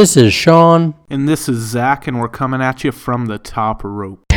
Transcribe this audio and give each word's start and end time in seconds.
This 0.00 0.16
is 0.16 0.32
Sean. 0.32 0.94
And 1.10 1.28
this 1.28 1.46
is 1.46 1.58
Zach, 1.58 2.06
and 2.06 2.20
we're 2.20 2.28
coming 2.30 2.62
at 2.62 2.84
you 2.84 2.90
from 2.90 3.26
the 3.26 3.36
top 3.36 3.84
rope. 3.84 4.29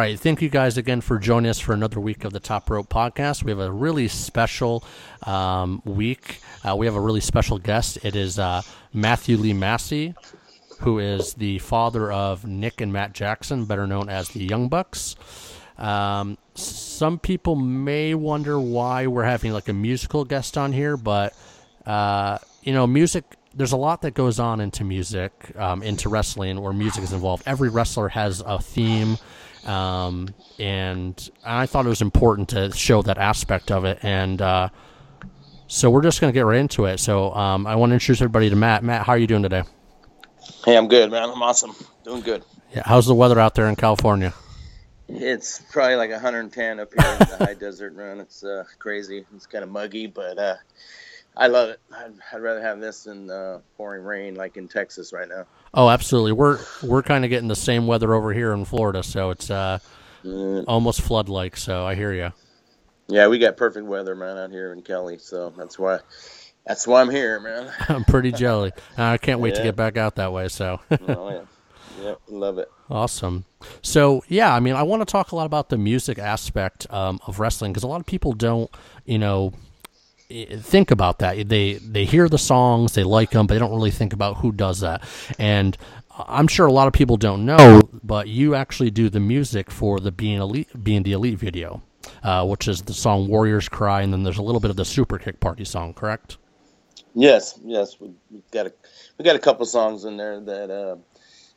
Right. 0.00 0.18
Thank 0.18 0.40
you 0.40 0.48
guys 0.48 0.78
again 0.78 1.02
for 1.02 1.18
joining 1.18 1.50
us 1.50 1.58
for 1.58 1.74
another 1.74 2.00
week 2.00 2.24
of 2.24 2.32
the 2.32 2.40
Top 2.40 2.70
Rope 2.70 2.88
Podcast. 2.88 3.44
We 3.44 3.50
have 3.50 3.58
a 3.58 3.70
really 3.70 4.08
special 4.08 4.82
um, 5.24 5.82
week. 5.84 6.40
Uh, 6.66 6.74
we 6.74 6.86
have 6.86 6.94
a 6.94 7.00
really 7.00 7.20
special 7.20 7.58
guest. 7.58 7.98
It 8.02 8.16
is 8.16 8.38
uh, 8.38 8.62
Matthew 8.94 9.36
Lee 9.36 9.52
Massie, 9.52 10.14
who 10.78 11.00
is 11.00 11.34
the 11.34 11.58
father 11.58 12.10
of 12.10 12.46
Nick 12.46 12.80
and 12.80 12.90
Matt 12.94 13.12
Jackson, 13.12 13.66
better 13.66 13.86
known 13.86 14.08
as 14.08 14.30
the 14.30 14.42
Young 14.42 14.70
Bucks. 14.70 15.16
Um, 15.76 16.38
some 16.54 17.18
people 17.18 17.54
may 17.54 18.14
wonder 18.14 18.58
why 18.58 19.06
we're 19.06 19.24
having 19.24 19.52
like 19.52 19.68
a 19.68 19.74
musical 19.74 20.24
guest 20.24 20.56
on 20.56 20.72
here, 20.72 20.96
but 20.96 21.36
uh, 21.84 22.38
you 22.62 22.72
know, 22.72 22.86
music. 22.86 23.24
There's 23.52 23.72
a 23.72 23.76
lot 23.76 24.00
that 24.02 24.14
goes 24.14 24.38
on 24.38 24.60
into 24.60 24.82
music, 24.82 25.32
um, 25.56 25.82
into 25.82 26.08
wrestling, 26.08 26.58
where 26.62 26.72
music 26.72 27.02
is 27.02 27.12
involved. 27.12 27.42
Every 27.46 27.68
wrestler 27.68 28.08
has 28.08 28.40
a 28.46 28.60
theme 28.60 29.18
um, 29.66 30.28
and 30.58 31.30
I 31.44 31.66
thought 31.66 31.86
it 31.86 31.88
was 31.88 32.02
important 32.02 32.50
to 32.50 32.72
show 32.72 33.02
that 33.02 33.18
aspect 33.18 33.70
of 33.70 33.84
it. 33.84 33.98
And 34.02 34.40
uh, 34.40 34.68
so 35.66 35.90
we're 35.90 36.02
just 36.02 36.20
going 36.20 36.32
to 36.32 36.36
get 36.36 36.46
right 36.46 36.58
into 36.58 36.86
it. 36.86 36.98
So 36.98 37.34
um, 37.34 37.66
I 37.66 37.76
want 37.76 37.90
to 37.90 37.94
introduce 37.94 38.20
everybody 38.20 38.50
to 38.50 38.56
Matt. 38.56 38.82
Matt, 38.82 39.06
how 39.06 39.12
are 39.12 39.18
you 39.18 39.26
doing 39.26 39.42
today? 39.42 39.62
Hey, 40.64 40.76
I'm 40.76 40.88
good, 40.88 41.10
man. 41.10 41.30
I'm 41.30 41.42
awesome. 41.42 41.74
Doing 42.04 42.22
good. 42.22 42.44
Yeah. 42.74 42.82
How's 42.84 43.06
the 43.06 43.14
weather 43.14 43.38
out 43.38 43.54
there 43.54 43.66
in 43.66 43.76
California? 43.76 44.34
It's 45.08 45.60
probably 45.72 45.96
like 45.96 46.10
110 46.10 46.80
up 46.80 46.92
here 46.92 47.12
in 47.12 47.18
the 47.18 47.36
high 47.44 47.54
desert, 47.58 47.96
man. 47.96 48.20
It's 48.20 48.44
uh, 48.44 48.64
crazy. 48.78 49.26
It's 49.34 49.46
kind 49.46 49.64
of 49.64 49.70
muggy, 49.70 50.06
but 50.06 50.38
uh, 50.38 50.56
I 51.36 51.48
love 51.48 51.70
it. 51.70 51.80
I'd, 51.92 52.12
I'd, 52.32 52.42
rather 52.42 52.62
have 52.62 52.80
this 52.80 53.04
than 53.04 53.28
uh, 53.28 53.60
pouring 53.76 54.04
rain 54.04 54.34
like 54.36 54.56
in 54.56 54.68
Texas 54.68 55.12
right 55.12 55.28
now. 55.28 55.46
Oh, 55.72 55.88
absolutely. 55.88 56.32
We're 56.32 56.58
we're 56.82 57.02
kind 57.02 57.24
of 57.24 57.30
getting 57.30 57.48
the 57.48 57.56
same 57.56 57.86
weather 57.86 58.14
over 58.14 58.32
here 58.32 58.52
in 58.52 58.64
Florida, 58.64 59.02
so 59.02 59.30
it's 59.30 59.50
uh, 59.50 59.78
mm. 60.24 60.64
almost 60.66 61.00
flood 61.02 61.28
like. 61.28 61.56
So 61.56 61.86
I 61.86 61.94
hear 61.94 62.12
you. 62.12 62.32
Yeah, 63.08 63.28
we 63.28 63.38
got 63.38 63.56
perfect 63.56 63.86
weather, 63.86 64.14
man, 64.14 64.36
out 64.36 64.50
here 64.50 64.72
in 64.72 64.82
Cali. 64.82 65.18
So 65.18 65.52
that's 65.56 65.78
why 65.78 65.98
that's 66.66 66.86
why 66.86 67.00
I'm 67.00 67.10
here, 67.10 67.40
man. 67.40 67.72
I'm 67.88 68.04
pretty 68.04 68.32
jelly. 68.32 68.72
I 68.96 69.16
can't 69.18 69.40
wait 69.40 69.50
yeah. 69.50 69.58
to 69.58 69.62
get 69.64 69.76
back 69.76 69.96
out 69.96 70.16
that 70.16 70.32
way. 70.32 70.48
So. 70.48 70.80
oh 70.90 70.98
yeah. 71.30 71.42
Yeah, 72.02 72.14
love 72.28 72.58
it. 72.58 72.70
Awesome. 72.88 73.44
So 73.82 74.24
yeah, 74.28 74.54
I 74.54 74.60
mean, 74.60 74.74
I 74.74 74.82
want 74.82 75.02
to 75.02 75.10
talk 75.10 75.32
a 75.32 75.36
lot 75.36 75.46
about 75.46 75.68
the 75.68 75.76
music 75.76 76.18
aspect 76.18 76.86
um, 76.90 77.20
of 77.26 77.40
wrestling 77.40 77.72
because 77.72 77.82
a 77.82 77.88
lot 77.88 78.00
of 78.00 78.06
people 78.06 78.32
don't, 78.32 78.70
you 79.04 79.18
know, 79.18 79.52
think 80.30 80.90
about 80.90 81.18
that. 81.20 81.48
They 81.48 81.74
they 81.74 82.04
hear 82.04 82.28
the 82.28 82.38
songs, 82.38 82.94
they 82.94 83.04
like 83.04 83.30
them, 83.30 83.46
but 83.46 83.54
they 83.54 83.60
don't 83.60 83.72
really 83.72 83.90
think 83.90 84.12
about 84.12 84.38
who 84.38 84.52
does 84.52 84.80
that. 84.80 85.02
And 85.38 85.76
I'm 86.28 86.48
sure 86.48 86.66
a 86.66 86.72
lot 86.72 86.86
of 86.86 86.92
people 86.92 87.16
don't 87.16 87.44
know, 87.44 87.80
but 88.02 88.28
you 88.28 88.54
actually 88.54 88.90
do 88.90 89.08
the 89.08 89.20
music 89.20 89.70
for 89.70 90.00
the 90.00 90.10
being 90.10 90.40
elite, 90.40 90.68
being 90.82 91.02
the 91.02 91.12
elite 91.12 91.38
video, 91.38 91.82
uh, 92.22 92.46
which 92.46 92.68
is 92.68 92.82
the 92.82 92.94
song 92.94 93.28
"Warriors 93.28 93.68
Cry," 93.68 94.02
and 94.02 94.12
then 94.12 94.22
there's 94.22 94.38
a 94.38 94.42
little 94.42 94.60
bit 94.60 94.70
of 94.70 94.76
the 94.76 94.84
Super 94.84 95.18
Kick 95.18 95.40
Party 95.40 95.64
song, 95.64 95.94
correct? 95.94 96.36
Yes, 97.14 97.58
yes, 97.64 97.98
we, 98.00 98.12
got 98.52 98.66
a 98.66 98.72
we 99.18 99.24
got 99.24 99.36
a 99.36 99.40
couple 99.40 99.66
songs 99.66 100.04
in 100.04 100.16
there 100.16 100.40
that 100.40 100.70
uh, 100.70 100.96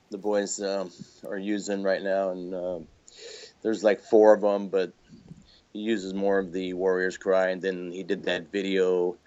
the 0.10 0.18
boys 0.18 0.62
um, 0.62 0.92
are 1.28 1.38
using 1.38 1.84
right 1.84 2.02
now, 2.02 2.32
and 2.32 2.54
uh, 2.54 2.80
there's 3.62 3.84
like 3.84 4.02
four 4.02 4.34
of 4.34 4.42
them, 4.42 4.70
but 4.70 4.94
he 5.74 5.80
uses 5.80 6.14
more 6.14 6.40
of 6.40 6.54
the 6.54 6.74
Warriors 6.74 7.18
Cry, 7.18 7.50
and 7.50 7.62
then 7.62 7.92
he 7.92 8.04
did 8.04 8.24
that 8.24 8.52
video 8.52 9.18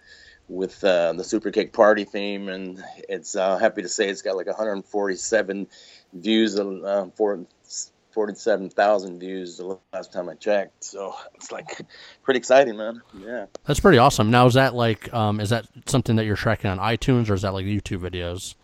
with 0.48 0.82
uh, 0.84 1.12
the 1.12 1.24
Super 1.24 1.50
Kick 1.50 1.72
Party 1.72 2.04
theme, 2.04 2.48
and 2.48 2.82
it's 3.08 3.34
uh, 3.34 3.58
happy 3.58 3.82
to 3.82 3.88
say 3.88 4.08
it's 4.08 4.22
got 4.22 4.36
like 4.36 4.46
147 4.46 5.66
views, 6.12 6.58
uh, 6.58 7.06
47,000 7.16 9.18
views 9.18 9.56
the 9.56 9.78
last 9.92 10.12
time 10.12 10.28
I 10.28 10.34
checked. 10.34 10.84
So 10.84 11.16
it's 11.34 11.50
like 11.50 11.80
pretty 12.22 12.38
exciting, 12.38 12.76
man. 12.76 13.02
Yeah, 13.18 13.46
that's 13.64 13.80
pretty 13.80 13.98
awesome. 13.98 14.30
Now, 14.30 14.46
is 14.46 14.54
that 14.54 14.74
like 14.74 15.12
um, 15.12 15.40
is 15.40 15.50
that 15.50 15.66
something 15.86 16.16
that 16.16 16.26
you're 16.26 16.36
tracking 16.36 16.70
on 16.70 16.78
iTunes, 16.78 17.28
or 17.28 17.34
is 17.34 17.42
that 17.42 17.52
like 17.52 17.66
YouTube 17.66 17.98
videos? 17.98 18.54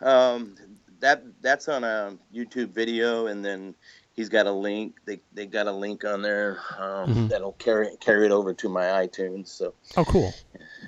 Um, 0.00 0.56
that 1.00 1.22
that's 1.42 1.68
on 1.68 1.84
a 1.84 2.16
YouTube 2.34 2.70
video, 2.70 3.26
and 3.26 3.44
then 3.44 3.74
he's 4.14 4.28
got 4.28 4.46
a 4.46 4.52
link. 4.52 4.96
They 5.04 5.20
they 5.32 5.46
got 5.46 5.66
a 5.66 5.72
link 5.72 6.04
on 6.04 6.22
there 6.22 6.58
um, 6.78 7.10
mm-hmm. 7.10 7.26
that'll 7.28 7.52
carry 7.52 7.88
carry 8.00 8.26
it 8.26 8.32
over 8.32 8.54
to 8.54 8.68
my 8.68 8.84
iTunes. 8.84 9.48
So 9.48 9.74
oh, 9.96 10.04
cool. 10.04 10.32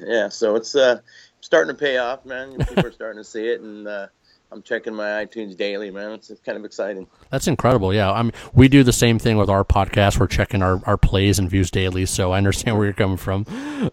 Yeah, 0.01 0.29
so 0.29 0.57
it's 0.57 0.75
uh 0.75 1.01
starting 1.41 1.75
to 1.75 1.79
pay 1.79 1.99
off, 1.99 2.25
man. 2.25 2.57
People 2.69 2.87
are 2.87 2.93
starting 2.93 3.23
to 3.23 3.29
see 3.29 3.47
it, 3.49 3.61
and 3.61 3.87
uh, 3.87 4.07
I'm 4.51 4.63
checking 4.63 4.95
my 4.95 5.25
iTunes 5.25 5.57
daily, 5.57 5.91
man. 5.91 6.13
It's, 6.13 6.31
it's, 6.31 6.41
kind 6.41 6.57
of 6.57 6.65
exciting. 6.65 7.07
That's 7.31 7.47
incredible. 7.47 7.93
Yeah, 7.93 8.11
I 8.11 8.23
mean, 8.23 8.33
we 8.55 8.69
do 8.69 8.83
the 8.83 8.93
same 8.93 9.19
thing 9.19 9.37
with 9.37 9.51
our 9.51 9.65
podcast. 9.65 10.19
We're 10.19 10.27
checking 10.27 10.63
our, 10.63 10.81
our 10.87 10.97
plays 10.97 11.39
and 11.39 11.51
views 11.51 11.71
daily, 11.71 12.07
so 12.07 12.33
I 12.33 12.39
understand 12.39 12.77
where 12.77 12.87
you're 12.87 12.95
coming 12.95 13.17
from. 13.17 13.47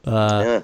Uh, 0.05 0.43
yeah. 0.45 0.61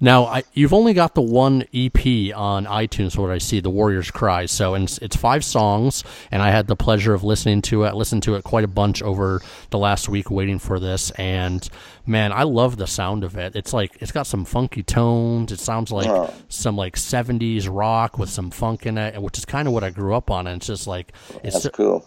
Now, 0.00 0.24
I, 0.24 0.42
you've 0.52 0.72
only 0.72 0.92
got 0.92 1.14
the 1.14 1.22
one 1.22 1.62
EP 1.72 1.96
on 2.34 2.66
iTunes, 2.66 3.16
what 3.16 3.30
I 3.30 3.38
see, 3.38 3.60
The 3.60 3.70
Warriors 3.70 4.10
Cry. 4.10 4.46
So 4.46 4.74
it's, 4.74 4.98
it's, 4.98 5.16
five 5.16 5.44
songs, 5.44 6.04
and 6.30 6.42
I 6.42 6.50
had 6.50 6.66
the 6.66 6.76
pleasure 6.76 7.14
of 7.14 7.24
listening 7.24 7.62
to 7.62 7.84
it, 7.84 7.88
I 7.88 7.92
listened 7.92 8.22
to 8.24 8.34
it 8.34 8.44
quite 8.44 8.64
a 8.64 8.68
bunch 8.68 9.02
over 9.02 9.40
the 9.70 9.78
last 9.78 10.08
week 10.08 10.30
waiting 10.30 10.58
for 10.58 10.78
this. 10.78 11.10
And 11.12 11.66
man, 12.06 12.32
I 12.32 12.42
love 12.42 12.76
the 12.76 12.86
sound 12.86 13.24
of 13.24 13.36
it. 13.36 13.56
It's 13.56 13.72
like, 13.72 13.96
it's 14.00 14.12
got 14.12 14.26
some 14.26 14.44
funky 14.44 14.82
tones. 14.82 15.52
It 15.52 15.60
sounds 15.60 15.90
like 15.92 16.30
some 16.48 16.76
like 16.76 16.96
70s 16.96 17.68
rock 17.70 18.18
with 18.18 18.28
some 18.28 18.50
funk 18.50 18.86
in 18.86 18.98
it, 18.98 19.20
which 19.22 19.38
is 19.38 19.44
kind 19.44 19.68
of 19.68 19.74
what 19.74 19.84
I 19.84 19.90
grew 19.90 20.14
up 20.14 20.30
on. 20.30 20.46
And 20.46 20.56
it's 20.56 20.66
just 20.66 20.86
like, 20.86 21.12
it's 21.42 21.62
That's 21.62 21.74
cool. 21.74 22.06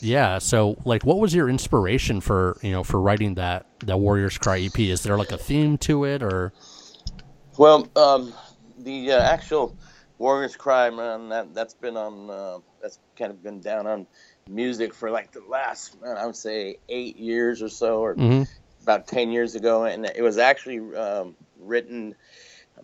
Yeah. 0.00 0.38
So, 0.38 0.76
like, 0.84 1.04
what 1.04 1.18
was 1.18 1.34
your 1.34 1.48
inspiration 1.48 2.20
for 2.20 2.58
you 2.62 2.72
know 2.72 2.84
for 2.84 3.00
writing 3.00 3.34
that 3.34 3.66
that 3.80 3.98
Warriors 3.98 4.36
Cry 4.36 4.60
EP? 4.60 4.78
Is 4.78 5.02
there 5.02 5.16
like 5.16 5.32
a 5.32 5.38
theme 5.38 5.78
to 5.78 6.04
it, 6.04 6.22
or? 6.22 6.52
Well, 7.56 7.88
um, 7.96 8.32
the 8.78 9.12
uh, 9.12 9.22
actual 9.22 9.76
Warriors 10.18 10.56
Cry, 10.56 10.90
man, 10.90 11.28
that 11.28 11.54
that's 11.54 11.74
been 11.74 11.96
on 11.96 12.30
uh, 12.30 12.58
that's 12.82 12.98
kind 13.16 13.30
of 13.30 13.42
been 13.42 13.60
down 13.60 13.86
on 13.86 14.06
music 14.48 14.92
for 14.92 15.10
like 15.10 15.32
the 15.32 15.42
last, 15.48 16.00
man, 16.02 16.16
I 16.16 16.26
would 16.26 16.36
say 16.36 16.78
eight 16.88 17.16
years 17.16 17.62
or 17.62 17.68
so, 17.68 18.00
or 18.00 18.14
mm-hmm. 18.14 18.42
about 18.82 19.06
ten 19.06 19.30
years 19.30 19.54
ago, 19.54 19.84
and 19.84 20.04
it 20.04 20.22
was 20.22 20.38
actually 20.38 20.96
um, 20.96 21.36
written 21.60 22.14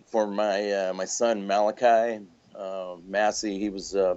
for 0.05 0.27
my 0.27 0.71
uh, 0.71 0.93
my 0.93 1.05
son 1.05 1.47
Malachi 1.47 2.21
uh, 2.55 2.95
Massie. 3.07 3.59
He 3.59 3.69
was 3.69 3.95
uh, 3.95 4.15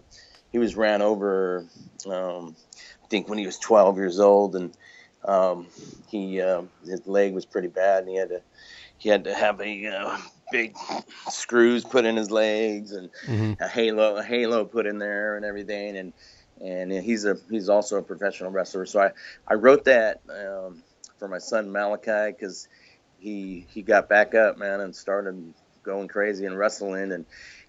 he 0.52 0.58
was 0.58 0.76
ran 0.76 1.02
over, 1.02 1.66
um, 2.06 2.54
I 3.02 3.06
think, 3.08 3.28
when 3.28 3.38
he 3.38 3.46
was 3.46 3.58
12 3.58 3.96
years 3.96 4.20
old, 4.20 4.54
and 4.54 4.76
um, 5.24 5.66
he 6.08 6.40
uh, 6.40 6.62
his 6.86 7.06
leg 7.06 7.34
was 7.34 7.44
pretty 7.44 7.68
bad, 7.68 8.04
and 8.04 8.08
he 8.08 8.16
had 8.16 8.28
to 8.28 8.42
he 8.98 9.08
had 9.08 9.24
to 9.24 9.34
have 9.34 9.60
a 9.60 9.86
uh, 9.86 10.18
big 10.54 10.76
screws 11.28 11.84
put 11.84 12.04
in 12.04 12.16
his 12.16 12.30
legs 12.30 12.92
and 12.92 13.10
mm-hmm. 13.26 13.60
a 13.60 13.66
halo 13.66 14.16
a 14.16 14.22
halo 14.22 14.64
put 14.64 14.86
in 14.86 14.98
there 14.98 15.36
and 15.36 15.44
everything. 15.44 15.96
And 15.96 16.12
and 16.64 16.92
he's 16.92 17.24
a 17.24 17.36
he's 17.50 17.68
also 17.68 17.98
a 17.98 18.02
professional 18.02 18.52
wrestler. 18.52 18.86
So 18.86 19.00
I 19.00 19.10
I 19.48 19.54
wrote 19.54 19.84
that 19.86 20.20
um, 20.30 20.82
for 21.18 21.26
my 21.26 21.38
son 21.38 21.72
Malachi 21.72 22.32
because 22.32 22.68
he 23.18 23.66
he 23.68 23.82
got 23.82 24.08
back 24.08 24.36
up 24.36 24.56
man 24.56 24.80
and 24.80 24.94
started 24.94 25.52
going 25.82 26.06
crazy 26.06 26.46
and 26.46 26.56
wrestling. 26.56 27.10
And 27.10 27.26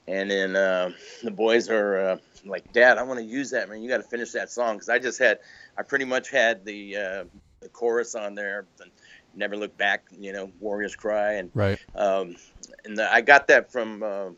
and 0.08 0.30
then 0.30 0.56
uh, 0.56 0.92
the 1.24 1.32
boys 1.32 1.70
are 1.70 1.98
uh, 1.98 2.18
like 2.46 2.72
dad 2.72 3.00
I 3.00 3.04
want 3.04 3.20
to 3.20 3.26
use 3.26 3.50
that 3.50 3.68
man. 3.68 3.82
You 3.82 3.90
got 3.90 3.98
to 3.98 4.04
finish 4.04 4.32
that 4.34 4.52
song. 4.52 4.76
Because 4.76 4.90
I 4.90 5.00
just 5.00 5.18
had 5.18 5.40
I 5.76 5.82
pretty 5.82 6.06
much 6.06 6.30
had 6.30 6.64
the 6.64 6.98
uh, 6.98 7.24
the 7.62 7.70
chorus 7.70 8.14
on 8.14 8.36
there 8.36 8.68
and 8.80 8.92
never 9.36 9.58
look 9.58 9.78
back 9.78 10.06
you 10.12 10.34
know 10.34 10.52
warriors 10.60 10.96
cry 10.96 11.34
and 11.34 11.52
right 11.54 11.80
um, 11.96 12.36
and 12.84 12.98
the, 12.98 13.12
I 13.12 13.22
got 13.22 13.48
that 13.48 13.72
from 13.72 14.04
uh, 14.04 14.30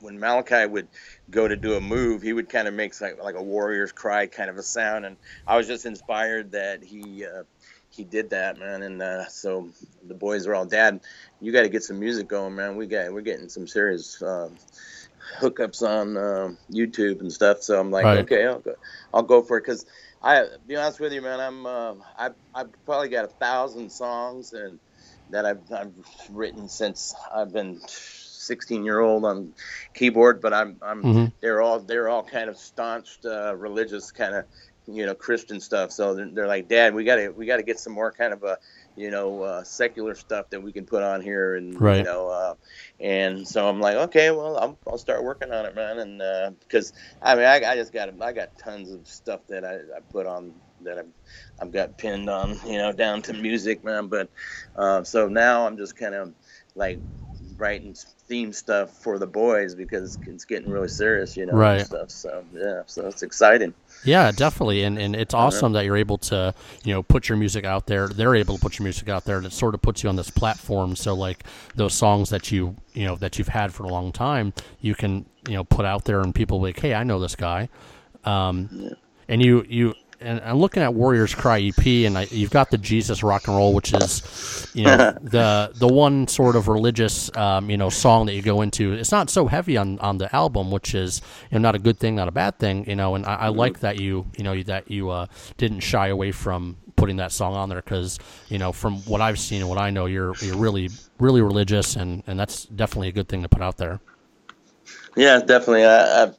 when 0.00 0.18
Malachi 0.18 0.66
would 0.66 0.88
go 1.30 1.46
to 1.46 1.56
do 1.56 1.74
a 1.74 1.80
move, 1.80 2.22
he 2.22 2.32
would 2.32 2.48
kind 2.48 2.68
of 2.68 2.74
make 2.74 2.98
like, 3.00 3.22
like 3.22 3.34
a 3.34 3.42
warrior's 3.42 3.92
cry 3.92 4.26
kind 4.26 4.50
of 4.50 4.56
a 4.56 4.62
sound, 4.62 5.04
and 5.04 5.16
I 5.46 5.56
was 5.56 5.66
just 5.66 5.86
inspired 5.86 6.52
that 6.52 6.82
he 6.82 7.24
uh, 7.26 7.44
he 7.90 8.04
did 8.04 8.30
that, 8.30 8.58
man. 8.58 8.82
And 8.82 9.02
uh, 9.02 9.26
so 9.28 9.70
the 10.06 10.14
boys 10.14 10.46
are 10.46 10.54
all, 10.54 10.66
Dad, 10.66 11.00
you 11.40 11.52
got 11.52 11.62
to 11.62 11.68
get 11.68 11.82
some 11.82 12.00
music 12.00 12.28
going, 12.28 12.54
man. 12.54 12.76
We 12.76 12.86
got 12.86 13.12
we're 13.12 13.20
getting 13.22 13.48
some 13.48 13.66
serious 13.66 14.20
uh, 14.22 14.50
hookups 15.40 15.82
on 15.82 16.16
uh, 16.16 16.54
YouTube 16.72 17.20
and 17.20 17.32
stuff. 17.32 17.62
So 17.62 17.78
I'm 17.78 17.90
like, 17.90 18.06
Right. 18.06 18.18
okay, 18.20 18.46
I'll 18.46 18.60
go, 18.60 18.74
I'll 19.12 19.22
go 19.22 19.42
for 19.42 19.58
it 19.58 19.62
because 19.62 19.86
I, 20.24 20.46
be 20.66 20.76
honest 20.76 21.00
with 21.00 21.14
you, 21.14 21.22
man, 21.22 21.40
I'm 21.40 21.66
uh, 21.66 21.96
I 22.18 22.30
I've 22.54 22.72
probably 22.86 23.10
got 23.10 23.26
a 23.26 23.30
thousand 23.30 23.90
songs 23.92 24.52
and 24.54 24.80
that 25.30 25.46
I've 25.46 25.64
I've 25.72 25.94
written 26.30 26.68
since 26.68 27.14
I've 27.34 27.52
been 27.54 27.80
16 27.88 28.84
year 28.84 29.00
old 29.00 29.26
on 29.26 29.54
keyboard, 29.94 30.42
but 30.42 30.54
I'm 30.54 30.78
I'm 30.82 31.04
Mhm. 31.04 31.32
they're 31.42 31.62
all 31.62 31.80
they're 31.80 32.10
all 32.10 32.24
kind 32.24 32.50
of 32.50 32.58
staunch 32.58 33.20
uh, 33.26 33.56
religious 33.56 34.12
kind 34.12 34.36
of 34.36 34.46
you 34.88 35.06
know 35.06 35.16
Christian 35.16 35.60
stuff. 35.60 35.92
So 35.92 36.16
they're, 36.16 36.30
they're 36.34 36.48
like, 36.48 36.68
Dad, 36.68 36.94
we 36.96 37.04
got 37.04 37.16
to 37.18 37.30
we 37.30 37.46
got 37.46 37.58
to 37.58 37.64
get 37.64 37.80
some 37.80 37.94
more 37.94 38.12
kind 38.12 38.34
of 38.34 38.44
a 38.44 38.58
you 38.96 39.10
know 39.10 39.42
uh, 39.42 39.64
secular 39.64 40.14
stuff 40.14 40.50
that 40.50 40.62
we 40.62 40.72
can 40.72 40.86
put 40.86 41.02
on 41.02 41.20
here, 41.20 41.56
and 41.56 41.72
you 41.96 42.02
know, 42.02 42.28
uh, 42.28 42.54
and 43.00 43.46
so 43.46 43.68
I'm 43.68 43.80
like, 43.80 43.96
okay, 43.96 44.30
well, 44.30 44.56
I'll, 44.58 44.78
I'll 44.86 44.98
start 44.98 45.24
working 45.24 45.52
on 45.52 45.66
it, 45.66 45.74
man, 45.74 45.98
and 45.98 46.58
because 46.60 46.92
I 47.22 47.34
mean, 47.34 47.44
I, 47.44 47.56
I 47.64 47.76
just 47.76 47.92
got 47.92 48.10
I 48.22 48.32
got 48.32 48.56
tons 48.58 48.90
of 48.90 49.06
stuff 49.08 49.40
that 49.48 49.64
I, 49.64 49.74
I 49.76 50.00
put 50.10 50.26
on 50.26 50.52
that 50.82 50.98
I've 50.98 51.12
I've 51.60 51.72
got 51.72 51.96
pinned 51.98 52.28
on, 52.28 52.58
you 52.66 52.78
know, 52.78 52.92
down 52.92 53.22
to 53.22 53.32
music, 53.32 53.84
man. 53.84 54.08
But 54.08 54.30
uh, 54.76 55.04
so 55.04 55.28
now 55.28 55.66
I'm 55.66 55.76
just 55.76 55.96
kind 55.96 56.14
of 56.14 56.34
like 56.74 57.00
writing 57.58 57.94
theme 58.28 58.52
stuff 58.52 58.90
for 59.02 59.18
the 59.18 59.26
boys 59.26 59.74
because 59.74 60.18
it's 60.26 60.44
getting 60.44 60.70
really 60.70 60.88
serious, 60.88 61.36
you 61.36 61.46
know, 61.46 61.54
Right. 61.56 61.78
and 61.78 61.86
stuff. 61.86 62.10
So 62.10 62.44
yeah, 62.52 62.82
so 62.86 63.06
it's 63.06 63.22
exciting. 63.22 63.74
Yeah, 64.04 64.30
definitely, 64.32 64.84
and 64.84 64.98
and 64.98 65.16
it's 65.16 65.34
awesome 65.34 65.72
that 65.72 65.84
you're 65.84 65.96
able 65.96 66.18
to 66.18 66.54
you 66.84 66.92
know 66.92 67.02
put 67.02 67.28
your 67.28 67.38
music 67.38 67.64
out 67.64 67.86
there. 67.86 68.08
They're 68.08 68.34
able 68.34 68.56
to 68.56 68.60
put 68.60 68.78
your 68.78 68.84
music 68.84 69.08
out 69.08 69.24
there, 69.24 69.38
and 69.38 69.46
it 69.46 69.52
sort 69.52 69.74
of 69.74 69.82
puts 69.82 70.02
you 70.02 70.08
on 70.08 70.16
this 70.16 70.30
platform. 70.30 70.96
So 70.96 71.14
like 71.14 71.44
those 71.74 71.94
songs 71.94 72.30
that 72.30 72.52
you 72.52 72.76
you 72.92 73.06
know 73.06 73.16
that 73.16 73.38
you've 73.38 73.48
had 73.48 73.72
for 73.72 73.84
a 73.84 73.88
long 73.88 74.12
time, 74.12 74.52
you 74.80 74.94
can 74.94 75.26
you 75.48 75.54
know 75.54 75.64
put 75.64 75.84
out 75.84 76.04
there, 76.04 76.20
and 76.20 76.34
people 76.34 76.60
like, 76.60 76.78
hey, 76.78 76.94
I 76.94 77.04
know 77.04 77.18
this 77.18 77.36
guy, 77.36 77.68
um, 78.24 78.90
and 79.28 79.44
you 79.44 79.64
you. 79.68 79.94
And 80.20 80.40
I'm 80.40 80.58
looking 80.58 80.82
at 80.82 80.94
Warriors 80.94 81.34
Cry 81.34 81.60
EP, 81.60 81.86
and 81.86 82.16
I, 82.16 82.26
you've 82.30 82.50
got 82.50 82.70
the 82.70 82.78
Jesus 82.78 83.22
Rock 83.22 83.48
and 83.48 83.56
Roll, 83.56 83.74
which 83.74 83.92
is, 83.92 84.70
you 84.74 84.84
know, 84.84 84.96
the 85.22 85.72
the 85.74 85.88
one 85.88 86.28
sort 86.28 86.56
of 86.56 86.68
religious, 86.68 87.34
um, 87.36 87.68
you 87.70 87.76
know, 87.76 87.90
song 87.90 88.26
that 88.26 88.34
you 88.34 88.42
go 88.42 88.62
into. 88.62 88.92
It's 88.92 89.12
not 89.12 89.30
so 89.30 89.46
heavy 89.46 89.76
on, 89.76 89.98
on 89.98 90.18
the 90.18 90.34
album, 90.34 90.70
which 90.70 90.94
is, 90.94 91.20
you 91.50 91.58
know, 91.58 91.62
not 91.62 91.74
a 91.74 91.78
good 91.78 91.98
thing, 91.98 92.14
not 92.14 92.28
a 92.28 92.32
bad 92.32 92.58
thing, 92.58 92.88
you 92.88 92.96
know. 92.96 93.14
And 93.14 93.26
I, 93.26 93.34
I 93.34 93.48
like 93.48 93.80
that 93.80 94.00
you, 94.00 94.26
you 94.36 94.44
know, 94.44 94.62
that 94.62 94.90
you 94.90 95.10
uh, 95.10 95.26
didn't 95.56 95.80
shy 95.80 96.08
away 96.08 96.32
from 96.32 96.76
putting 96.96 97.16
that 97.16 97.32
song 97.32 97.54
on 97.54 97.68
there 97.68 97.82
because, 97.82 98.18
you 98.48 98.58
know, 98.58 98.72
from 98.72 98.98
what 99.02 99.20
I've 99.20 99.38
seen 99.38 99.60
and 99.60 99.68
what 99.68 99.78
I 99.78 99.90
know, 99.90 100.06
you're 100.06 100.34
you're 100.40 100.56
really 100.56 100.90
really 101.18 101.42
religious, 101.42 101.96
and 101.96 102.22
and 102.26 102.38
that's 102.38 102.66
definitely 102.66 103.08
a 103.08 103.12
good 103.12 103.28
thing 103.28 103.42
to 103.42 103.48
put 103.48 103.62
out 103.62 103.76
there. 103.76 104.00
Yeah, 105.16 105.38
definitely. 105.38 105.84
I, 105.84 106.24
I, 106.24 106.32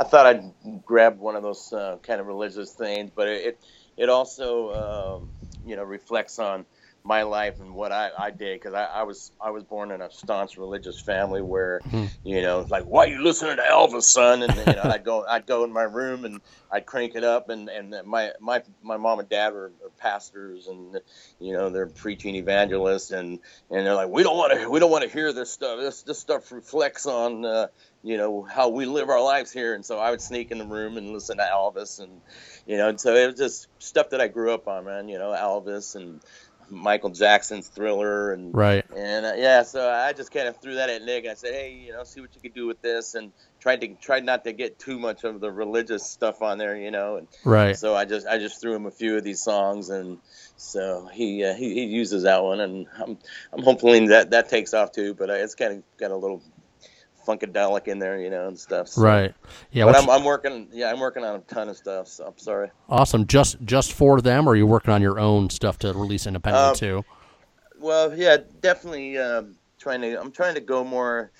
I 0.00 0.04
thought 0.04 0.26
I'd 0.26 0.84
grab 0.86 1.18
one 1.18 1.36
of 1.36 1.42
those 1.42 1.72
uh, 1.74 1.98
kind 2.02 2.20
of 2.22 2.26
religious 2.26 2.72
things, 2.72 3.10
but 3.14 3.28
it 3.28 3.60
it 3.98 4.08
also 4.08 5.18
um, 5.20 5.28
you 5.64 5.76
know 5.76 5.84
reflects 5.84 6.38
on 6.38 6.64
my 7.04 7.22
life 7.22 7.60
and 7.60 7.74
what 7.74 7.92
I, 7.92 8.10
I 8.18 8.30
did 8.30 8.60
because 8.60 8.74
I, 8.74 8.84
I 8.84 9.02
was 9.04 9.32
I 9.40 9.50
was 9.50 9.64
born 9.64 9.90
in 9.90 10.02
a 10.02 10.10
staunch 10.10 10.58
religious 10.58 11.00
family 11.00 11.42
where 11.42 11.80
you 12.24 12.42
know 12.42 12.66
like 12.70 12.84
why 12.84 13.04
are 13.04 13.08
you 13.08 13.22
listening 13.22 13.56
to 13.56 13.62
Elvis 13.62 14.04
son? 14.04 14.42
And 14.42 14.54
you 14.54 14.74
know 14.74 14.84
I'd 14.84 15.04
go 15.04 15.24
I'd 15.26 15.46
go 15.46 15.64
in 15.64 15.72
my 15.72 15.82
room 15.82 16.24
and 16.24 16.40
I'd 16.70 16.86
crank 16.86 17.14
it 17.14 17.24
up 17.24 17.50
and 17.50 17.68
and 17.68 17.94
my 18.06 18.32
my 18.40 18.62
my 18.82 18.96
mom 18.96 19.20
and 19.20 19.28
dad 19.28 19.52
were, 19.52 19.72
are 19.84 19.90
pastors 19.98 20.66
and 20.66 20.98
you 21.38 21.52
know 21.54 21.70
they're 21.70 21.86
preaching 21.86 22.36
evangelists 22.36 23.10
and 23.10 23.38
and 23.70 23.86
they're 23.86 23.94
like 23.94 24.08
we 24.10 24.22
don't 24.22 24.36
want 24.36 24.58
to 24.58 24.68
we 24.70 24.80
don't 24.80 24.90
want 24.90 25.04
to 25.04 25.10
hear 25.10 25.32
this 25.32 25.50
stuff. 25.50 25.78
This 25.78 26.02
this 26.02 26.18
stuff 26.18 26.52
reflects 26.52 27.06
on 27.06 27.44
uh, 27.46 27.66
you 28.02 28.16
know 28.18 28.42
how 28.50 28.70
we 28.70 28.86
live 28.86 29.08
our 29.10 29.22
lives 29.22 29.52
here 29.52 29.74
and 29.74 29.84
so 29.86 29.98
I 29.98 30.10
would 30.10 30.22
sneak 30.22 30.50
in 30.52 30.58
the 30.58 30.66
room 30.66 30.96
and 30.98 31.12
listen 31.12 31.38
to 31.38 31.44
Elvis 31.44 32.00
and 32.00 32.22
you 32.66 32.76
know 32.78 32.88
and 32.90 33.00
so 33.00 33.14
it 33.16 33.26
was 33.26 33.36
just 33.36 33.68
stuff 33.80 34.08
that 34.10 34.20
I 34.22 34.28
grew 34.28 34.52
up 34.54 34.68
on 34.68 34.86
man 34.86 35.08
you 35.08 35.18
know 35.18 35.30
Elvis 35.30 35.96
and 35.96 36.22
Michael 36.70 37.10
Jackson's 37.10 37.68
Thriller 37.70 38.32
and 38.32 38.54
Right. 38.54 38.84
and 38.96 39.26
uh, 39.26 39.34
yeah, 39.36 39.62
so 39.64 39.88
I 39.90 40.14
just 40.14 40.32
kind 40.32 40.48
of 40.48 40.56
threw 40.62 40.76
that 40.76 40.90
at 40.90 41.02
Nick. 41.02 41.26
I 41.26 41.34
said, 41.34 41.54
hey, 41.54 41.72
you 41.72 41.92
know, 41.92 42.04
see 42.04 42.20
what 42.22 42.34
you 42.34 42.40
could 42.42 42.54
do 42.54 42.66
with 42.66 42.80
this, 42.82 43.14
and 43.14 43.32
tried 43.60 43.82
to 43.82 43.94
tried 43.96 44.24
not 44.24 44.44
to 44.44 44.52
get 44.54 44.78
too 44.80 44.98
much 44.98 45.24
of 45.24 45.40
the 45.40 45.52
religious 45.52 46.10
stuff 46.10 46.42
on 46.42 46.58
there, 46.58 46.76
you 46.76 46.90
know. 46.90 47.16
And 47.18 47.28
Right. 47.44 47.78
so 47.78 47.94
I 47.94 48.06
just 48.06 48.26
I 48.26 48.38
just 48.38 48.60
threw 48.60 48.74
him 48.74 48.86
a 48.86 48.90
few 48.92 49.16
of 49.18 49.24
these 49.24 49.42
songs, 49.42 49.90
and 49.90 50.18
so 50.56 51.08
he 51.12 51.44
uh, 51.44 51.54
he, 51.54 51.74
he 51.74 51.84
uses 51.84 52.24
that 52.24 52.42
one, 52.44 52.60
and 52.60 52.86
I'm 52.98 53.18
I'm 53.52 53.62
hoping 53.64 54.08
that 54.08 54.30
that 54.30 54.48
takes 54.48 54.74
off 54.74 54.92
too. 54.92 55.14
But 55.14 55.30
uh, 55.30 55.34
it's 55.34 55.54
kind 55.56 55.74
of 55.78 55.84
got 56.00 56.12
a 56.12 56.16
little 56.16 56.42
funkadelic 57.26 57.88
in 57.88 57.98
there, 57.98 58.18
you 58.20 58.30
know, 58.30 58.48
and 58.48 58.58
stuff. 58.58 58.88
So. 58.88 59.02
Right. 59.02 59.34
Yeah. 59.72 59.84
But 59.84 59.96
I'm, 59.96 60.08
I'm 60.10 60.24
working, 60.24 60.68
yeah, 60.72 60.90
I'm 60.90 61.00
working 61.00 61.24
on 61.24 61.36
a 61.36 61.40
ton 61.40 61.68
of 61.68 61.76
stuff. 61.76 62.08
So 62.08 62.26
I'm 62.26 62.38
sorry. 62.38 62.70
awesome. 62.88 63.26
Just 63.26 63.62
just 63.64 63.92
for 63.92 64.20
them, 64.20 64.48
or 64.48 64.52
are 64.52 64.56
you 64.56 64.66
working 64.66 64.92
on 64.92 65.02
your 65.02 65.18
own 65.18 65.50
stuff 65.50 65.78
to 65.80 65.88
release 65.92 66.26
independently 66.26 66.68
Um, 66.70 66.74
too? 66.76 67.04
Well, 67.78 68.14
yeah, 68.14 68.38
definitely 68.60 69.16
um, 69.18 69.56
trying 69.78 70.02
to. 70.02 70.20
I'm 70.20 70.32
trying 70.32 70.54
to 70.54 70.60
go 70.60 70.84
more, 70.84 71.30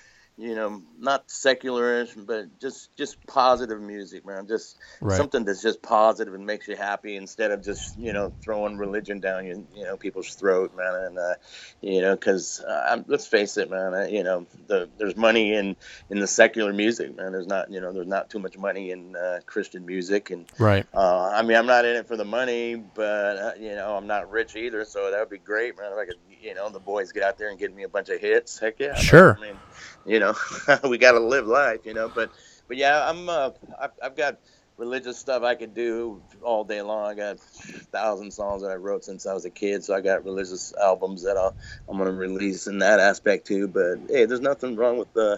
you 0.41 0.55
know, 0.55 0.81
not 0.99 1.27
secularish, 1.27 2.13
but 2.25 2.59
just 2.59 2.95
just 2.97 3.15
positive 3.27 3.79
music, 3.79 4.25
man. 4.25 4.47
Just 4.47 4.77
Right. 4.99 5.15
something 5.17 5.45
that's 5.45 5.61
just 5.61 5.81
positive 5.81 6.33
and 6.33 6.45
makes 6.45 6.67
you 6.67 6.75
happy 6.75 7.15
instead 7.15 7.51
of 7.51 7.63
just 7.63 7.97
you 7.99 8.11
know 8.11 8.33
throwing 8.43 8.77
religion 8.77 9.19
down 9.19 9.45
you 9.45 9.67
you 9.75 9.83
know 9.83 9.97
people's 9.97 10.33
throat, 10.33 10.75
man. 10.75 10.95
And 10.95 11.19
uh, 11.19 11.33
you 11.81 12.01
know, 12.01 12.15
because 12.15 12.59
uh, 12.61 13.03
let's 13.07 13.27
face 13.27 13.57
it, 13.57 13.69
man. 13.69 13.93
Uh, 13.93 14.07
you 14.09 14.23
know, 14.23 14.47
the, 14.67 14.89
there's 14.97 15.15
money 15.15 15.53
in 15.53 15.75
in 16.09 16.19
the 16.19 16.27
secular 16.27 16.73
music, 16.73 17.15
man. 17.15 17.31
There's 17.31 17.47
not 17.47 17.71
you 17.71 17.79
know 17.79 17.91
there's 17.93 18.07
not 18.07 18.29
too 18.29 18.39
much 18.39 18.57
money 18.57 18.91
in 18.91 19.15
uh, 19.15 19.39
Christian 19.45 19.85
music 19.85 20.31
and. 20.31 20.45
Right. 20.57 20.85
Uh, 20.93 21.29
I 21.33 21.41
mean, 21.43 21.57
I'm 21.57 21.65
not 21.67 21.85
in 21.85 21.95
it 21.95 22.07
for 22.07 22.17
the 22.17 22.25
money, 22.25 22.75
but 22.75 23.37
uh, 23.37 23.51
you 23.59 23.75
know, 23.75 23.95
I'm 23.95 24.07
not 24.07 24.31
rich 24.31 24.55
either, 24.55 24.85
so 24.85 25.11
that 25.11 25.19
would 25.19 25.29
be 25.29 25.37
great, 25.37 25.77
man. 25.77 25.91
If 25.91 25.97
I 25.99 26.05
could, 26.05 26.15
you 26.41 26.55
know, 26.55 26.69
the 26.69 26.79
boys 26.79 27.11
get 27.11 27.23
out 27.23 27.37
there 27.37 27.49
and 27.49 27.59
get 27.59 27.73
me 27.75 27.83
a 27.83 27.89
bunch 27.89 28.09
of 28.09 28.19
hits, 28.19 28.57
heck 28.59 28.79
yeah. 28.79 28.95
Sure. 28.95 29.37
I 29.37 29.41
mean, 29.41 29.55
you 30.05 30.19
know, 30.19 30.35
we 30.83 30.97
got 30.97 31.13
to 31.13 31.19
live 31.19 31.47
life, 31.47 31.85
you 31.85 31.93
know. 31.93 32.09
But, 32.09 32.31
but 32.67 32.77
yeah, 32.77 33.09
I'm, 33.09 33.29
uh, 33.29 33.51
I've, 33.79 33.91
I've 34.03 34.15
got 34.15 34.37
religious 34.81 35.17
stuff 35.17 35.43
I 35.43 35.53
could 35.53 35.75
do 35.75 36.21
all 36.41 36.63
day 36.63 36.81
long. 36.81 37.11
I 37.11 37.13
got 37.13 37.35
a 37.35 37.37
thousand 37.91 38.31
songs 38.31 38.63
that 38.63 38.71
I 38.71 38.75
wrote 38.75 39.05
since 39.05 39.27
I 39.27 39.33
was 39.33 39.45
a 39.45 39.49
kid, 39.49 39.83
so 39.83 39.93
I 39.93 40.01
got 40.01 40.25
religious 40.25 40.73
albums 40.73 41.23
that 41.23 41.37
I'll, 41.37 41.55
I'm 41.87 41.99
gonna 41.99 42.11
release 42.11 42.65
in 42.65 42.79
that 42.79 42.99
aspect 42.99 43.45
too. 43.45 43.67
But 43.67 43.99
hey, 44.09 44.25
there's 44.25 44.41
nothing 44.41 44.75
wrong 44.75 44.97
with 44.97 45.15
uh, 45.15 45.37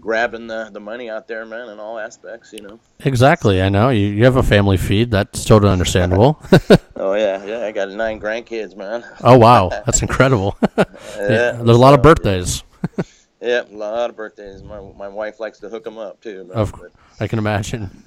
grabbing 0.00 0.46
the 0.46 0.70
the 0.72 0.78
money 0.78 1.10
out 1.10 1.26
there, 1.26 1.44
man, 1.44 1.68
in 1.70 1.80
all 1.80 1.98
aspects, 1.98 2.52
you 2.52 2.62
know. 2.62 2.78
Exactly. 3.00 3.60
I 3.60 3.68
know 3.68 3.88
you. 3.88 4.06
You 4.06 4.24
have 4.24 4.36
a 4.36 4.44
family 4.44 4.76
feed. 4.76 5.10
That's 5.10 5.44
totally 5.44 5.72
understandable. 5.72 6.40
Oh 6.96 7.14
yeah, 7.14 7.44
yeah. 7.44 7.66
I 7.66 7.72
got 7.72 7.90
nine 7.90 8.20
grandkids, 8.20 8.76
man. 8.76 9.04
oh 9.22 9.36
wow, 9.36 9.68
that's 9.84 10.00
incredible. 10.00 10.56
yeah, 10.78 10.86
there's 11.52 11.60
a 11.60 11.72
lot 11.72 11.92
of 11.92 12.02
birthdays. 12.02 12.62
Yeah, 13.44 13.62
a 13.70 13.76
lot 13.76 14.08
of 14.08 14.16
birthdays. 14.16 14.62
My 14.62 14.80
my 14.96 15.08
wife 15.08 15.38
likes 15.38 15.58
to 15.60 15.68
hook 15.68 15.84
them 15.84 15.98
up 15.98 16.20
too. 16.22 16.50
Of 16.54 16.72
but- 16.72 16.92
I 17.20 17.28
can 17.28 17.38
imagine. 17.38 18.02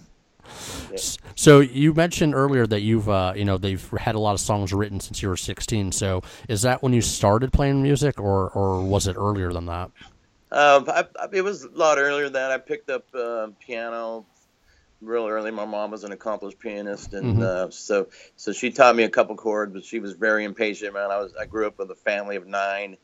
So 1.36 1.60
you 1.60 1.94
mentioned 1.94 2.34
earlier 2.34 2.65
that 2.65 2.82
you've 2.82 3.08
uh, 3.10 3.34
you 3.36 3.46
know 3.46 3.58
they've 3.58 3.88
had 4.00 4.15
a 4.15 4.20
lot 4.20 4.34
of 4.34 4.39
songs 4.39 4.74
written 4.74 5.00
since 5.00 5.22
you 5.22 5.29
were 5.29 5.38
16. 5.38 5.91
So 5.91 6.24
is 6.48 6.62
that 6.63 6.82
when 6.82 6.94
you 6.94 7.01
started 7.01 7.53
playing 7.53 7.84
music, 7.84 8.20
or 8.20 8.50
or 8.50 8.82
was 8.82 9.08
it 9.08 9.15
earlier 9.15 9.51
than 9.53 9.65
that? 9.67 9.91
Um, 10.50 10.86
I, 10.88 11.06
I, 11.20 11.27
it 11.34 11.44
was 11.44 11.65
a 11.65 11.70
lot 11.70 11.98
earlier 11.98 12.24
than 12.25 12.34
that. 12.34 12.51
I 12.51 12.58
picked 12.58 12.89
up 12.89 13.06
uh, 13.13 13.50
piano 13.60 14.25
real 15.01 15.27
early. 15.27 15.51
My 15.51 15.65
mom 15.65 15.91
was 15.91 16.06
an 16.06 16.13
accomplished 16.13 16.58
pianist, 16.60 17.13
and 17.13 17.38
Mhm. 17.38 17.41
uh, 17.44 17.70
so 17.70 18.08
so 18.38 18.53
she 18.53 18.72
taught 18.72 18.96
me 18.96 19.03
a 19.03 19.10
couple 19.10 19.36
chords. 19.36 19.74
But 19.74 19.84
she 19.84 20.00
was 20.00 20.13
very 20.13 20.46
impatient, 20.46 20.94
man. 20.94 21.12
I 21.12 21.17
was 21.17 21.34
I 21.39 21.46
grew 21.46 21.67
up 21.67 21.77
with 21.77 21.91
a 21.91 21.96
family 21.96 22.38
of 22.38 22.48
nine, 22.48 22.96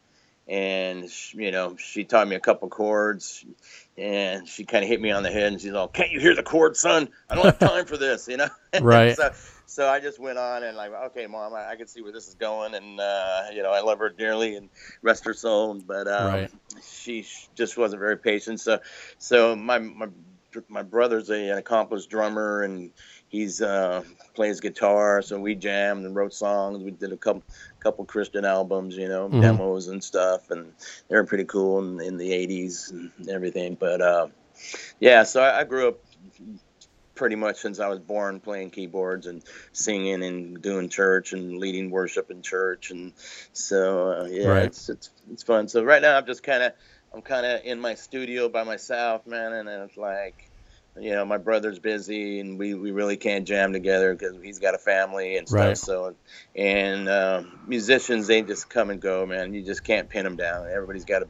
and 0.48 1.10
you 1.34 1.52
know 1.52 1.76
she 1.78 2.04
taught 2.04 2.28
me 2.28 2.36
a 2.36 2.40
couple 2.42 2.70
chords, 2.70 3.46
and 3.98 4.48
she 4.48 4.66
kind 4.66 4.84
of 4.84 4.90
hit 4.90 5.02
me 5.02 5.12
on 5.12 5.24
the 5.24 5.32
head, 5.32 5.52
and 5.54 5.62
she's 5.62 5.74
all, 5.74 5.88
"Can't 5.88 6.12
you 6.12 6.20
hear 6.20 6.36
the 6.36 6.44
chords, 6.44 6.80
son? 6.80 7.10
I 7.30 7.36
don't 7.36 7.46
have 7.46 7.60
time 7.60 7.86
for 7.86 7.98
this," 7.98 8.28
you 8.28 8.38
know. 8.38 8.50
Right. 8.80 9.18
so 9.18 9.30
so 9.66 9.88
I 9.88 10.00
just 10.00 10.20
went 10.20 10.38
on 10.38 10.64
and 10.64 10.76
like, 10.76 10.92
okay, 10.92 11.28
mom, 11.28 11.54
I, 11.54 11.72
I 11.72 11.76
can 11.76 11.88
see 11.88 12.02
where 12.02 12.12
this 12.12 12.28
is 12.28 12.36
going, 12.36 12.76
and 12.76 13.00
uh, 13.00 13.44
you 13.54 13.64
know 13.64 13.72
I 13.72 13.82
love 13.82 14.00
her 14.00 14.10
dearly 14.10 14.56
and 14.56 14.70
rest 15.02 15.26
her 15.26 15.34
soul, 15.34 15.80
but 15.86 16.08
um, 16.08 16.36
Right. 16.36 16.52
she 16.84 17.24
sh- 17.24 17.50
just 17.56 17.78
wasn't 17.78 18.00
very 18.02 18.18
patient. 18.18 18.60
So, 18.60 18.80
so 19.18 19.56
my 19.56 19.80
my 19.80 20.08
my 20.70 20.84
brother's 20.84 21.30
a, 21.30 21.50
an 21.50 21.58
accomplished 21.58 22.10
drummer, 22.10 22.62
and 22.64 22.92
he's 23.34 23.62
uh, 23.62 24.04
plays 24.36 24.62
guitar. 24.62 25.22
So 25.24 25.40
we 25.42 25.56
jammed 25.56 26.06
and 26.06 26.16
wrote 26.16 26.34
songs. 26.34 26.84
We 26.84 26.92
did 26.92 27.12
a 27.12 27.18
couple 27.18 27.44
couple 27.82 28.06
Christian 28.06 28.46
albums, 28.46 28.96
you 28.96 29.10
know, 29.10 29.30
Mhm. 29.30 29.42
demos 29.42 29.90
and 29.90 30.02
stuff, 30.04 30.52
and 30.52 30.74
they 31.10 31.18
were 31.18 31.26
pretty 31.26 31.46
cool 31.46 31.80
in, 31.80 32.00
in 32.02 32.18
the 32.18 32.32
'80s 32.34 32.92
and 32.92 33.12
everything. 33.30 33.76
But 33.80 34.02
uh, 34.02 34.28
yeah, 35.00 35.24
so 35.24 35.42
I, 35.42 35.62
I 35.62 35.64
grew 35.66 35.90
up 35.90 35.98
pretty 37.16 37.36
much 37.36 37.58
since 37.58 37.80
I 37.80 37.88
was 37.90 38.00
born 38.00 38.40
playing 38.40 38.72
keyboards 38.72 39.28
and 39.28 39.44
singing 39.72 40.24
and 40.24 40.62
doing 40.62 40.90
church 40.90 41.34
and 41.34 41.58
leading 41.58 41.92
worship 41.92 42.32
in 42.32 42.42
church 42.42 42.90
and 42.92 43.14
so 43.54 44.12
uh, 44.22 44.26
yeah 44.26 44.48
Right. 44.48 44.64
it's 44.64 44.90
it's 44.90 45.12
it's 45.32 45.44
fun 45.44 45.68
so 45.68 45.84
right 45.84 46.02
now 46.02 46.18
I'm 46.18 46.26
just 46.26 46.44
kind 46.44 46.64
of 46.64 46.74
I'm 47.14 47.22
kind 47.22 47.46
of 47.46 47.62
in 47.64 47.80
my 47.80 47.94
studio 47.94 48.50
by 48.50 48.64
myself, 48.64 49.28
man, 49.28 49.54
and 49.54 49.70
it's 49.70 49.98
like, 49.98 50.50
you 51.00 51.12
know, 51.12 51.26
my 51.26 51.38
brother's 51.38 51.80
busy, 51.80 52.40
and 52.40 52.60
we, 52.60 52.76
we 52.76 52.92
really 52.92 53.18
can't 53.18 53.48
jam 53.48 53.74
together 53.74 54.14
because 54.14 54.42
he's 54.42 54.60
got 54.60 54.76
a 54.76 54.78
family 54.78 55.38
and 55.38 55.48
stuff. 55.48 55.60
Right. 55.60 55.78
So, 55.78 56.16
and 56.56 57.10
uh, 57.10 57.44
musicians, 57.68 58.28
they 58.28 58.44
just 58.44 58.70
come 58.70 58.92
and 58.92 59.02
go, 59.02 59.26
man. 59.26 59.54
You 59.54 59.64
just 59.64 59.84
can't 59.84 60.08
pin 60.08 60.24
them 60.24 60.36
down. 60.36 60.68
Everybody's 60.68 61.06
got 61.06 61.24
a, 61.24 61.28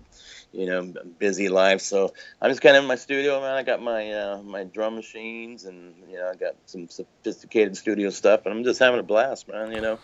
you 0.52 0.66
know, 0.66 0.94
busy 1.18 1.48
life. 1.48 1.80
So 1.80 2.14
I'm 2.42 2.52
just 2.52 2.62
kind 2.62 2.76
of 2.76 2.84
in 2.84 2.88
my 2.90 2.96
studio, 2.96 3.40
man. 3.40 3.54
I 3.54 3.64
got 3.64 3.82
my 3.82 4.12
uh, 4.12 4.42
my 4.44 4.66
drum 4.66 4.96
machines, 4.96 5.64
and 5.64 5.96
you 6.10 6.18
know, 6.18 6.30
I 6.30 6.36
got 6.36 6.56
some 6.66 6.90
sophisticated 6.90 7.78
studio 7.78 8.10
stuff, 8.10 8.42
and 8.46 8.54
I'm 8.54 8.66
just 8.66 8.80
having 8.80 9.00
a 9.00 9.04
blast, 9.04 9.48
man. 9.48 9.72
You 9.72 9.82
know, 9.82 10.00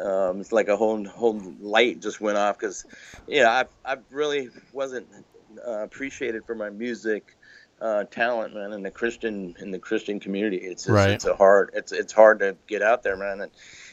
um, 0.00 0.40
it's 0.40 0.52
like 0.52 0.68
a 0.68 0.76
whole 0.76 1.04
whole 1.04 1.42
light 1.60 2.00
just 2.00 2.20
went 2.20 2.38
off 2.38 2.56
because, 2.56 2.84
yeah, 3.26 3.50
I 3.50 3.92
I 3.94 3.96
really 4.12 4.50
wasn't 4.72 5.08
uh, 5.66 5.82
appreciated 5.82 6.44
for 6.46 6.54
my 6.54 6.70
music 6.70 7.36
uh, 7.82 8.04
talent, 8.04 8.54
man, 8.54 8.72
in 8.72 8.82
the 8.82 8.90
Christian 8.90 9.56
in 9.58 9.70
the 9.72 9.78
Christian 9.78 10.20
community. 10.20 10.58
It's 10.58 10.84
just, 10.84 10.94
Right. 10.94 11.10
it's 11.10 11.24
a 11.26 11.34
hard 11.34 11.70
it's 11.74 11.92
it's 11.92 12.12
hard 12.12 12.38
to 12.38 12.56
get 12.68 12.80
out 12.82 13.02
there, 13.02 13.16
man. 13.16 13.40
And 13.40 13.50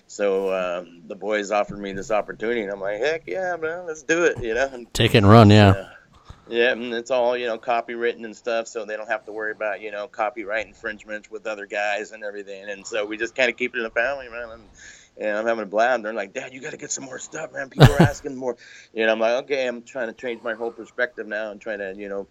so 0.08 0.50
uh, 0.50 0.86
the 1.08 1.15
boys 1.15 1.51
offered 1.51 1.79
me 1.79 1.93
this 1.93 2.12
opportunity, 2.12 2.62
and 2.62 2.72
I'm 2.72 2.79
like, 2.79 3.00
heck 3.00 3.24
yeah, 3.27 3.55
man, 3.55 3.86
let's 3.88 4.03
do 4.03 4.24
it, 4.25 4.41
you 4.43 4.53
know. 4.53 4.69
And, 4.72 4.93
Take 4.93 5.15
it 5.15 5.19
and 5.19 5.29
run. 5.29 5.50
Yeah. 5.50 5.74
yeah. 5.75 5.89
Yeah, 6.51 6.72
and 6.72 6.93
it's 6.96 7.12
all 7.12 7.38
you 7.38 7.46
know, 7.46 7.60
copywritten 7.60 8.25
and 8.25 8.36
stuff, 8.36 8.67
so 8.67 8.84
they 8.84 8.98
don't 8.98 9.10
have 9.10 9.25
to 9.25 9.31
worry 9.31 9.51
about 9.51 9.81
you 9.81 9.91
know 9.91 10.08
copyright 10.08 10.65
infringements 10.65 11.29
with 11.29 11.46
other 11.46 11.67
guys 11.67 12.12
and 12.12 12.24
everything. 12.24 12.67
And 12.69 12.88
so 12.88 13.05
we 13.05 13.17
just 13.17 13.36
kind 13.36 13.51
of 13.51 13.58
keep 13.58 13.75
it 13.75 13.77
in 13.77 13.84
the 13.84 13.91
family, 13.91 14.29
man. 14.29 14.50
And, 14.50 14.63
and 15.20 15.38
I'm 15.38 15.48
having 15.48 15.64
a 15.64 15.68
blast. 15.68 16.04
They're 16.04 16.14
like, 16.14 16.34
Dad, 16.34 16.54
you 16.54 16.62
got 16.62 16.72
to 16.72 16.78
get 16.78 16.92
some 16.92 17.06
more 17.06 17.20
stuff, 17.20 17.52
man. 17.54 17.70
People 17.70 17.94
are 17.94 18.02
asking 18.10 18.36
more. 18.36 18.58
You 18.94 19.06
know, 19.06 19.12
I'm 19.14 19.20
like, 19.20 19.44
okay, 19.46 19.68
I'm 19.68 19.84
trying 19.84 20.08
to 20.08 20.14
change 20.14 20.44
my 20.44 20.56
whole 20.56 20.72
perspective 20.72 21.28
now 21.28 21.52
and 21.52 21.62
trying 21.62 21.80
to, 21.80 21.94
you 21.98 22.10
know, 22.10 22.28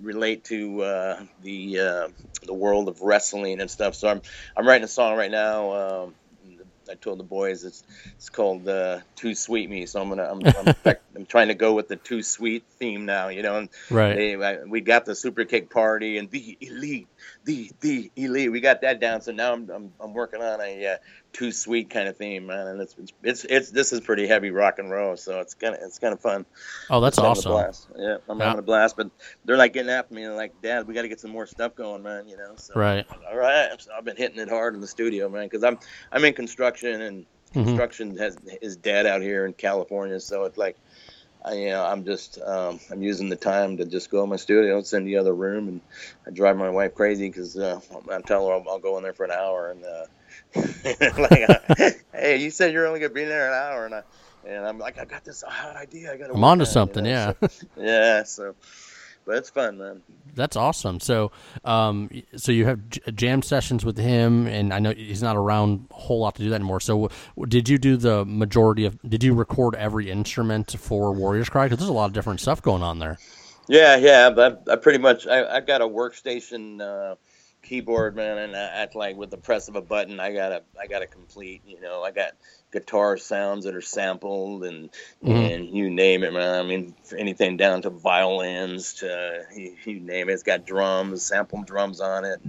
relate 0.00 0.44
to 0.46 0.82
uh, 0.82 1.22
the 1.42 1.80
uh, 1.80 2.08
the 2.46 2.54
world 2.54 2.88
of 2.88 3.00
wrestling 3.02 3.60
and 3.60 3.70
stuff. 3.70 3.94
So 3.94 4.08
I'm 4.08 4.22
I'm 4.56 4.66
writing 4.66 4.84
a 4.84 4.88
song 4.88 5.16
right 5.16 5.30
now. 5.30 5.72
Um, 6.06 6.16
I 6.90 6.94
told 6.96 7.18
the 7.18 7.24
boys 7.24 7.64
it's 7.64 7.82
it's 8.16 8.28
called 8.28 8.68
uh, 8.68 9.00
"Too 9.16 9.34
Sweet 9.34 9.70
Me," 9.70 9.86
so 9.86 10.02
I'm 10.02 10.08
gonna 10.10 10.24
I'm, 10.30 10.42
I'm, 10.58 10.74
I'm 11.16 11.26
trying 11.26 11.48
to 11.48 11.54
go 11.54 11.74
with 11.74 11.88
the 11.88 11.96
"Too 11.96 12.22
Sweet" 12.22 12.64
theme 12.78 13.06
now. 13.06 13.28
You 13.28 13.42
know, 13.42 13.56
and 13.58 13.70
Right. 13.90 14.16
they, 14.16 14.34
I- 14.36 14.64
we 14.64 14.80
got 14.82 15.06
the 15.06 15.14
super 15.14 15.44
kick 15.44 15.70
party 15.70 16.18
and 16.18 16.30
the 16.30 16.58
elite, 16.60 17.08
the 17.44 17.70
the 17.80 18.10
elite. 18.16 18.52
We 18.52 18.60
got 18.60 18.80
that 18.82 19.00
down. 19.00 19.20
So 19.20 19.32
now 19.32 19.52
I'm 19.52 19.68
I'm, 19.70 19.92
I'm 20.00 20.14
working 20.14 20.42
on 20.42 20.60
a 20.60 20.86
uh, 20.86 20.96
too 21.32 21.52
sweet 21.52 21.90
kind 21.90 22.08
of 22.08 22.16
theme, 22.16 22.46
man. 22.46 22.66
And 22.66 22.80
it's, 22.80 22.94
it's 22.98 23.12
it's 23.22 23.44
it's 23.44 23.70
this 23.70 23.92
is 23.92 24.00
pretty 24.00 24.26
heavy 24.26 24.50
rock 24.50 24.78
and 24.78 24.90
roll. 24.90 25.16
So 25.16 25.40
it's 25.40 25.54
kind 25.54 25.74
of 25.74 25.80
it's 25.82 25.98
kind 25.98 26.12
of 26.12 26.20
fun. 26.20 26.46
Oh, 26.90 27.00
that's 27.00 27.18
awesome. 27.18 27.52
blast. 27.52 27.88
Yeah, 27.96 28.16
I'm 28.28 28.38
Yeah. 28.38 28.44
having 28.46 28.58
a 28.58 28.62
blast. 28.62 28.96
But 28.96 29.10
they're 29.44 29.56
like 29.56 29.72
getting 29.72 29.90
after 29.90 30.14
me 30.14 30.24
and 30.24 30.36
like, 30.36 30.52
Dad, 30.62 30.86
we 30.86 30.94
got 30.94 31.02
to 31.02 31.08
get 31.08 31.20
some 31.20 31.30
more 31.30 31.46
stuff 31.46 31.74
going, 31.74 32.02
man. 32.02 32.28
You 32.28 32.36
know. 32.36 32.54
So, 32.56 32.78
Right. 32.78 33.06
All 33.30 33.36
right. 33.36 33.70
So 33.80 33.90
I've 33.96 34.04
been 34.04 34.16
hitting 34.16 34.38
it 34.38 34.48
hard 34.48 34.74
in 34.74 34.80
the 34.80 34.86
studio, 34.86 35.28
man, 35.28 35.46
because 35.46 35.64
I'm 35.64 35.78
I'm 36.12 36.24
in 36.24 36.34
construction 36.34 37.00
and 37.00 37.26
Mhm. 37.54 37.64
construction 37.66 38.16
has 38.16 38.36
is 38.62 38.76
dead 38.76 39.06
out 39.06 39.22
here 39.22 39.46
in 39.46 39.52
California. 39.52 40.18
So 40.18 40.44
it's 40.44 40.58
like, 40.58 40.76
I, 41.44 41.54
you 41.54 41.68
know, 41.68 41.84
I'm 41.84 42.04
just 42.04 42.40
um, 42.40 42.80
I'm 42.90 43.02
using 43.02 43.28
the 43.28 43.36
time 43.36 43.76
to 43.76 43.84
just 43.84 44.10
go 44.10 44.22
in 44.22 44.30
my 44.30 44.36
studio, 44.36 44.80
sit 44.82 44.98
in 44.98 45.04
the 45.04 45.18
other 45.18 45.34
room, 45.34 45.68
and 45.68 45.80
I 46.26 46.30
drive 46.30 46.56
my 46.56 46.70
wife 46.70 46.94
crazy 46.94 47.28
because 47.28 47.56
uh, 47.56 47.80
I 48.10 48.20
tell 48.22 48.48
her 48.48 48.54
I'll, 48.54 48.64
I'll 48.68 48.78
go 48.78 48.96
in 48.96 49.02
there 49.02 49.12
for 49.12 49.24
an 49.24 49.32
hour 49.32 49.70
and. 49.70 49.84
Uh, 49.84 50.06
like, 51.18 51.48
uh, 51.48 51.90
hey, 52.12 52.38
you 52.38 52.50
said 52.50 52.72
you're 52.72 52.86
only 52.86 53.00
gonna 53.00 53.12
be 53.12 53.22
in 53.22 53.28
there 53.28 53.48
an 53.48 53.54
hour, 53.54 53.86
and 53.86 53.94
I, 53.94 54.02
and 54.44 54.66
I'm 54.66 54.78
like, 54.78 54.98
I 54.98 55.04
got 55.04 55.24
this 55.24 55.42
hot 55.46 55.76
idea. 55.76 56.12
I 56.12 56.16
got. 56.16 56.30
I'm 56.30 56.42
onto 56.42 56.64
something. 56.64 57.04
Yeah. 57.04 57.34
Yeah. 57.76 58.22
So, 58.24 58.54
but 59.26 59.36
it's 59.36 59.50
fun, 59.50 59.78
man. 59.78 60.02
That's 60.34 60.56
awesome. 60.56 61.00
So, 61.00 61.30
um, 61.64 62.10
so 62.36 62.50
you 62.52 62.66
have 62.66 62.88
j- 62.88 63.00
jam 63.12 63.42
sessions 63.42 63.84
with 63.84 63.96
him, 63.96 64.46
and 64.46 64.74
I 64.74 64.78
know 64.80 64.92
he's 64.92 65.22
not 65.22 65.36
around 65.36 65.86
a 65.90 65.94
whole 65.94 66.20
lot 66.20 66.34
to 66.36 66.42
do 66.42 66.48
that 66.50 66.56
anymore. 66.56 66.80
So, 66.80 67.08
w- 67.36 67.46
did 67.48 67.68
you 67.68 67.78
do 67.78 67.96
the 67.96 68.24
majority 68.24 68.84
of? 68.84 69.00
Did 69.02 69.22
you 69.22 69.34
record 69.34 69.74
every 69.76 70.10
instrument 70.10 70.74
for 70.78 71.12
Warriors 71.12 71.48
Cry? 71.48 71.66
Because 71.66 71.78
there's 71.78 71.88
a 71.88 71.92
lot 71.92 72.06
of 72.06 72.12
different 72.12 72.40
stuff 72.40 72.60
going 72.62 72.82
on 72.82 72.98
there. 72.98 73.18
Yeah, 73.68 73.96
yeah. 73.96 74.30
But 74.30 74.64
I, 74.68 74.72
I 74.72 74.76
pretty 74.76 74.98
much 74.98 75.26
I, 75.26 75.56
I 75.56 75.60
got 75.60 75.80
a 75.80 75.86
workstation 75.86 76.80
uh, 76.80 77.14
keyboard, 77.64 78.16
man, 78.16 78.38
and 78.38 78.56
I, 78.56 78.82
at 78.82 78.94
like 78.94 79.16
with 79.16 79.30
the 79.30 79.38
press 79.38 79.68
of 79.68 79.76
a 79.76 79.82
button, 79.82 80.20
I 80.20 80.32
got 80.32 80.52
a 80.52 80.62
I 80.80 80.86
got 80.86 81.02
a 81.02 81.06
complete. 81.06 81.62
You 81.66 81.80
know, 81.80 82.02
I 82.02 82.12
got 82.12 82.32
guitar 82.72 83.16
sounds 83.16 83.64
that 83.64 83.74
are 83.74 83.80
sampled 83.82 84.64
and 84.64 84.90
Mhm. 85.22 85.54
and 85.54 85.76
you 85.76 85.90
name 85.90 86.24
it, 86.24 86.32
man. 86.32 86.64
I 86.64 86.68
mean, 86.68 86.94
anything 87.16 87.56
down 87.56 87.82
to 87.82 87.90
violins 87.90 88.94
to 88.94 89.44
you, 89.56 89.76
you 89.86 90.00
name 90.00 90.28
it. 90.28 90.34
It's 90.34 90.42
got 90.44 90.66
drums, 90.66 91.26
sample 91.26 91.62
drums 91.64 92.00
on 92.00 92.24
it. 92.24 92.40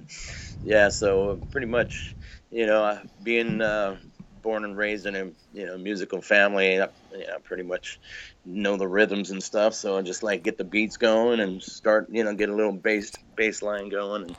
Yeah, 0.64 0.90
so 0.90 1.38
pretty 1.52 1.68
much, 1.68 2.16
you 2.52 2.66
know, 2.66 3.00
being 3.24 3.62
uh, 3.62 3.98
born 4.42 4.64
and 4.64 4.78
raised 4.78 5.06
in 5.06 5.16
a 5.16 5.26
you 5.54 5.66
know 5.66 5.78
musical 5.78 6.22
family, 6.22 6.82
I, 6.82 6.90
you 7.12 7.28
know, 7.28 7.40
pretty 7.44 7.64
much 7.64 8.00
know 8.46 8.78
the 8.78 8.88
rhythms 8.88 9.32
and 9.32 9.44
stuff. 9.44 9.74
So 9.74 9.98
I 9.98 10.02
just 10.02 10.24
like 10.24 10.44
get 10.44 10.58
the 10.58 10.64
beats 10.64 10.98
going 10.98 11.40
and 11.40 11.62
start, 11.62 12.08
you 12.12 12.24
know, 12.24 12.34
get 12.36 12.50
a 12.50 12.56
little 12.56 12.74
bass 12.74 13.12
bass 13.36 13.62
line 13.62 13.90
going. 13.90 14.24
And, 14.24 14.36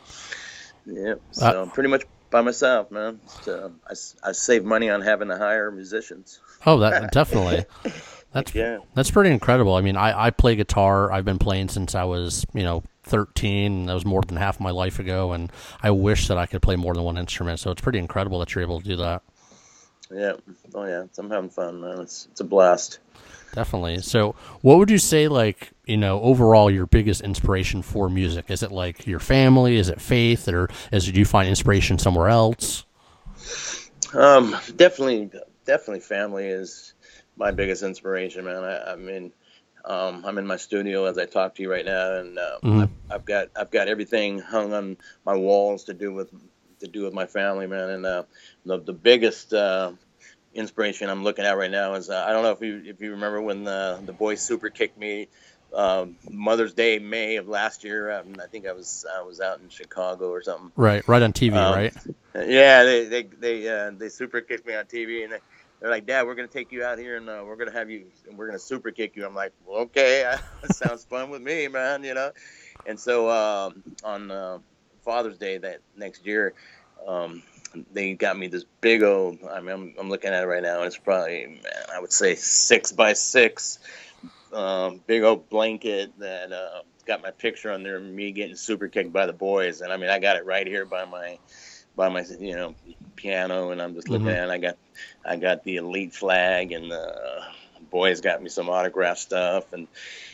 yeah, 0.87 1.13
uh, 1.13 1.17
so 1.33 1.63
I'm 1.63 1.71
pretty 1.71 1.89
much 1.91 2.05
by 2.31 2.41
myself, 2.41 2.91
man. 2.91 3.21
So 3.43 3.73
I, 3.87 3.93
I 4.23 4.33
save 4.33 4.65
money 4.65 4.91
on 4.91 5.01
having 5.01 5.29
to 5.29 5.37
hire 5.37 5.71
musicians. 5.71 6.41
Oh, 6.65 6.79
that 6.79 7.13
definitely. 7.13 7.65
That's 8.33 8.55
Yeah. 8.55 8.79
that's 8.95 9.11
pretty 9.11 9.31
incredible. 9.31 9.75
I 9.77 9.81
mean, 9.81 9.97
I, 9.97 10.27
I 10.27 10.31
play 10.31 10.57
guitar. 10.57 11.11
I've 11.11 11.25
been 11.25 11.39
playing 11.39 11.69
since 11.71 11.95
I 11.95 12.05
was, 12.05 12.45
you 12.53 12.65
know, 12.65 12.83
13. 13.05 13.73
and 13.73 13.89
That 13.89 13.95
was 13.95 14.05
more 14.05 14.21
than 14.21 14.37
half 14.37 14.61
my 14.61 14.73
life 14.73 14.99
ago, 14.99 15.33
and 15.33 15.51
I 15.83 15.91
wish 15.93 16.29
that 16.29 16.37
I 16.37 16.45
could 16.45 16.61
play 16.61 16.77
more 16.77 16.93
than 16.93 17.05
one 17.05 17.17
instrument. 17.17 17.61
So 17.61 17.71
it's 17.71 17.81
pretty 17.81 17.99
incredible 17.99 18.41
that 18.41 18.55
you're 18.55 18.63
able 18.63 18.81
to 18.81 18.87
do 18.87 18.97
that. 18.97 19.23
Yeah. 20.11 20.33
Oh 20.75 20.85
yeah. 20.85 21.05
I'm 21.17 21.31
having 21.31 21.49
fun, 21.51 21.81
man. 21.81 22.01
It's 22.01 22.29
it's 22.31 22.41
a 22.41 22.45
blast. 22.45 22.99
Definitely. 23.57 24.03
So, 24.03 24.35
what 24.61 24.77
would 24.77 24.91
you 24.91 24.99
say, 24.99 25.29
like, 25.29 25.71
you 25.87 25.97
know, 25.97 26.21
overall, 26.21 26.71
your 26.71 26.85
biggest 26.85 27.23
inspiration 27.23 27.81
for 27.81 28.11
music? 28.11 28.51
Is 28.51 28.63
it 28.63 28.71
like 28.71 29.07
your 29.07 29.19
family? 29.19 29.77
Is 29.79 29.89
it 29.89 29.99
faith? 29.99 30.47
Or 30.47 30.69
is 30.93 31.09
it, 31.09 31.13
do 31.13 31.19
you 31.19 31.25
find 31.25 31.49
inspiration 31.49 31.99
somewhere 31.99 32.29
else? 32.29 32.85
Um, 34.13 34.55
definitely, 34.77 35.31
definitely, 35.65 36.01
family 36.01 36.49
is 36.49 36.93
my 37.39 37.51
biggest 37.51 37.83
inspiration, 37.83 38.45
man. 38.45 38.63
I, 38.63 38.93
I 38.93 38.97
mean, 38.97 39.33
um, 39.87 40.23
I'm 40.27 40.37
in 40.37 40.47
my 40.47 40.57
studio 40.57 41.07
as 41.07 41.17
I 41.17 41.25
talk 41.25 41.55
to 41.55 41.63
you 41.63 41.73
right 41.73 41.87
now, 41.87 42.17
and 42.17 42.39
uh, 42.39 42.59
Mhm. 42.63 42.83
I've, 42.83 42.91
I've 43.11 43.25
got 43.25 43.49
I've 43.57 43.71
got 43.71 43.89
everything 43.89 44.39
hung 44.39 44.75
on 44.75 44.99
my 45.25 45.35
walls 45.35 45.85
to 45.85 45.95
do 45.95 46.13
with 46.13 46.29
to 46.81 46.87
do 46.89 47.05
with 47.05 47.15
my 47.15 47.25
family, 47.25 47.67
man. 47.67 47.89
And 47.89 48.05
uh, 48.05 48.25
the 48.67 48.81
the 48.81 48.93
biggest 48.93 49.55
uh, 49.55 49.93
inspiration 50.57 51.11
I'm 51.11 51.23
looking 51.23 51.45
at 51.45 51.57
right 51.57 51.71
now 51.71 51.95
is 51.95 52.11
uh, 52.11 52.25
I 52.27 52.33
don't 52.33 52.43
know 52.43 52.53
if 52.53 52.61
you 52.61 52.83
if 52.85 53.01
you 53.01 53.13
remember 53.13 53.41
when 53.41 53.65
the 53.65 54.01
the 54.05 54.13
boys 54.13 54.41
super 54.41 54.71
kicked 54.71 54.99
me. 54.99 55.29
Um, 55.75 56.17
Mother's 56.31 56.75
Day, 56.75 56.99
May 56.99 57.37
of 57.37 57.49
last 57.49 57.85
year. 57.85 58.11
Um, 58.11 58.37
I 58.43 58.47
think 58.47 58.67
I 58.67 58.73
was 58.73 59.05
I 59.19 59.23
was 59.23 59.41
out 59.41 59.61
in 59.61 59.69
Chicago 59.69 60.31
or 60.31 60.43
something. 60.43 60.73
Right, 60.77 61.07
right 61.07 61.23
on 61.23 61.33
TV, 61.33 61.57
Um, 61.57 61.75
right? 61.75 61.95
Yeah, 62.35 62.85
they 62.85 63.05
they 63.05 63.23
they 63.25 63.69
uh, 63.69 63.91
they 63.97 64.09
super 64.09 64.41
kicked 64.41 64.67
me 64.67 64.75
on 64.75 64.85
TV, 64.85 65.25
and 65.25 65.33
they, 65.33 65.39
they're 65.81 65.91
like, 65.91 66.07
"Dad, 66.07 66.27
we're 66.27 66.35
gonna 66.35 66.49
take 66.49 66.73
you 66.73 66.85
out 66.85 66.99
here, 66.99 67.17
and 67.17 67.29
uh, 67.29 67.43
we're 67.45 67.57
gonna 67.57 67.73
have 67.73 67.91
you, 67.91 68.07
and 68.29 68.39
we're 68.39 68.47
gonna 68.47 68.59
super 68.59 68.91
kick 68.91 69.17
you." 69.17 69.27
I'm 69.27 69.35
like, 69.35 69.53
well, 69.67 69.83
"Okay, 69.83 70.23
that 70.63 70.73
sounds 70.75 71.05
fun 71.05 71.31
with 71.31 71.43
me, 71.43 71.69
man," 71.69 72.05
you 72.05 72.15
know. 72.15 72.31
And 72.87 72.99
so 72.99 73.29
um, 73.29 73.83
on 74.05 74.31
uh, 74.31 74.59
Father's 75.05 75.39
Day 75.39 75.59
that 75.59 75.81
next 75.97 76.25
year, 76.25 76.55
um, 77.07 77.43
they 77.93 78.15
got 78.15 78.39
me 78.39 78.49
this 78.49 78.65
big 78.81 79.03
old. 79.03 79.39
I 79.51 79.61
mean, 79.61 79.71
I'm, 79.71 79.95
I'm 79.99 80.09
looking 80.11 80.31
at 80.33 80.43
it 80.43 80.47
right 80.47 80.63
now, 80.63 80.79
and 80.79 80.87
it's 80.87 80.99
probably, 80.99 81.47
man, 81.47 81.61
I 81.95 82.01
would 82.01 82.13
say 82.13 82.35
six 82.37 82.93
by 82.93 83.13
six, 83.15 83.79
um, 84.53 85.03
big 85.07 85.23
old 85.23 85.49
blanket 85.49 86.19
that 86.19 86.53
uh, 86.53 86.81
got 87.07 87.23
my 87.23 87.31
picture 87.31 87.71
on 87.73 87.83
there, 87.83 88.01
me 88.01 88.33
getting 88.33 88.57
super 88.57 88.89
kicked 88.89 89.13
by 89.13 89.27
the 89.27 89.33
boys, 89.33 89.81
and 89.81 89.93
I 89.93 89.97
mean, 89.97 90.11
I 90.11 90.19
got 90.19 90.37
it 90.37 90.47
right 90.47 90.67
here 90.67 90.87
by 90.87 91.05
my 91.05 91.39
by 91.97 92.09
my 92.09 92.25
you 92.39 92.55
know 92.57 92.75
piano 93.17 93.71
and 93.71 93.83
I'm 93.83 93.95
just 93.95 94.09
looking 94.11 94.31
Mhm. 94.31 94.33
at 94.33 94.49
it. 94.49 94.53
I 94.53 94.59
got 94.59 94.77
I 95.25 95.37
got 95.37 95.65
the 95.65 95.77
elite 95.77 96.15
flag 96.15 96.73
and 96.73 96.91
the 96.91 97.41
boys 97.91 98.21
got 98.21 98.43
me 98.43 98.49
some 98.49 98.69
autograph 98.69 99.19
stuff 99.19 99.73
and 99.73 99.89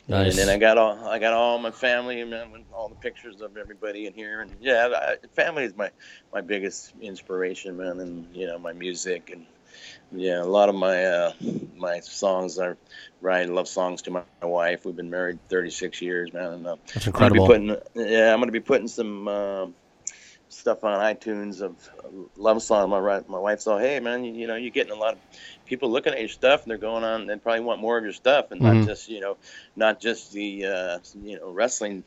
Nice. 0.09 0.31
and 0.31 0.39
then 0.39 0.49
I 0.49 0.59
got 0.59 0.79
all 0.79 1.09
I 1.09 1.19
got 1.19 1.33
all 1.33 1.59
my 1.59 1.71
family 1.71 2.21
and 2.21 2.35
all 2.73 2.89
the 2.89 2.97
pictures 2.97 3.41
of 3.41 3.57
everybody 3.57 4.07
in 4.07 4.15
here. 4.15 4.41
And 4.41 4.51
yeah 4.61 4.89
I, 4.95 5.27
family 5.29 5.65
is 5.65 5.77
my 5.77 5.91
my 6.33 6.41
biggest 6.41 6.93
inspiration 7.01 7.77
man 7.77 8.01
and 8.01 8.35
you 8.35 8.47
know 8.47 8.59
my 8.59 8.73
music. 8.73 9.31
And 9.33 9.47
yeah 10.11 10.43
a 10.43 10.45
lot 10.45 10.69
of 10.69 10.75
my 10.75 11.05
uh 11.05 11.33
my 11.77 12.01
songs 12.01 12.59
are 12.59 12.77
write 13.21 13.49
love 13.49 13.69
songs 13.69 14.03
to 14.03 14.11
my, 14.11 14.23
my 14.41 14.49
wife. 14.49 14.85
We've 14.85 14.97
been 14.97 15.11
married 15.11 15.39
36 15.49 16.03
years 16.03 16.33
man 16.33 16.53
and 16.53 16.67
uh, 16.67 16.77
That's 16.93 17.07
I'm 17.07 17.13
gonna 17.13 17.35
be 17.35 17.39
putting 17.39 17.77
yeah 17.95 18.33
I'm 18.33 18.41
gonna 18.41 18.53
be 18.53 18.61
putting 18.61 18.89
some 18.89 19.29
um 19.29 19.75
stuff 20.53 20.85
on 20.85 20.99
iTunes 21.01 21.61
of 21.61 21.77
love 22.37 22.63
song. 22.63 22.91
My 22.91 23.23
my 23.29 23.39
wife 23.39 23.61
saw, 23.61 23.79
hey 23.79 24.01
man, 24.01 24.25
you, 24.25 24.33
you, 24.33 24.47
know 24.47 24.57
you're 24.57 24.71
getting 24.71 24.93
a 24.93 24.99
lot 24.99 25.15
of 25.15 25.21
people 25.67 25.91
looking 25.91 26.13
at 26.13 26.21
your 26.21 26.29
stuff 26.29 26.63
and 26.63 26.71
they're 26.71 26.79
going 26.79 27.05
on. 27.05 27.27
They 27.27 27.37
probably 27.37 27.61
want 27.61 27.81
more 27.81 27.99
of 27.99 28.05
your 28.05 28.13
stuff 28.13 28.51
and 28.51 28.61
mm-hmm. 28.61 28.81
not 28.81 28.87
just 28.87 29.09
you 29.09 29.21
know 29.21 29.37
not 29.77 30.01
just 30.01 30.33
the 30.33 30.67
uh, 30.67 30.99
you 31.23 31.39
know 31.39 31.51
wrestling 31.51 32.05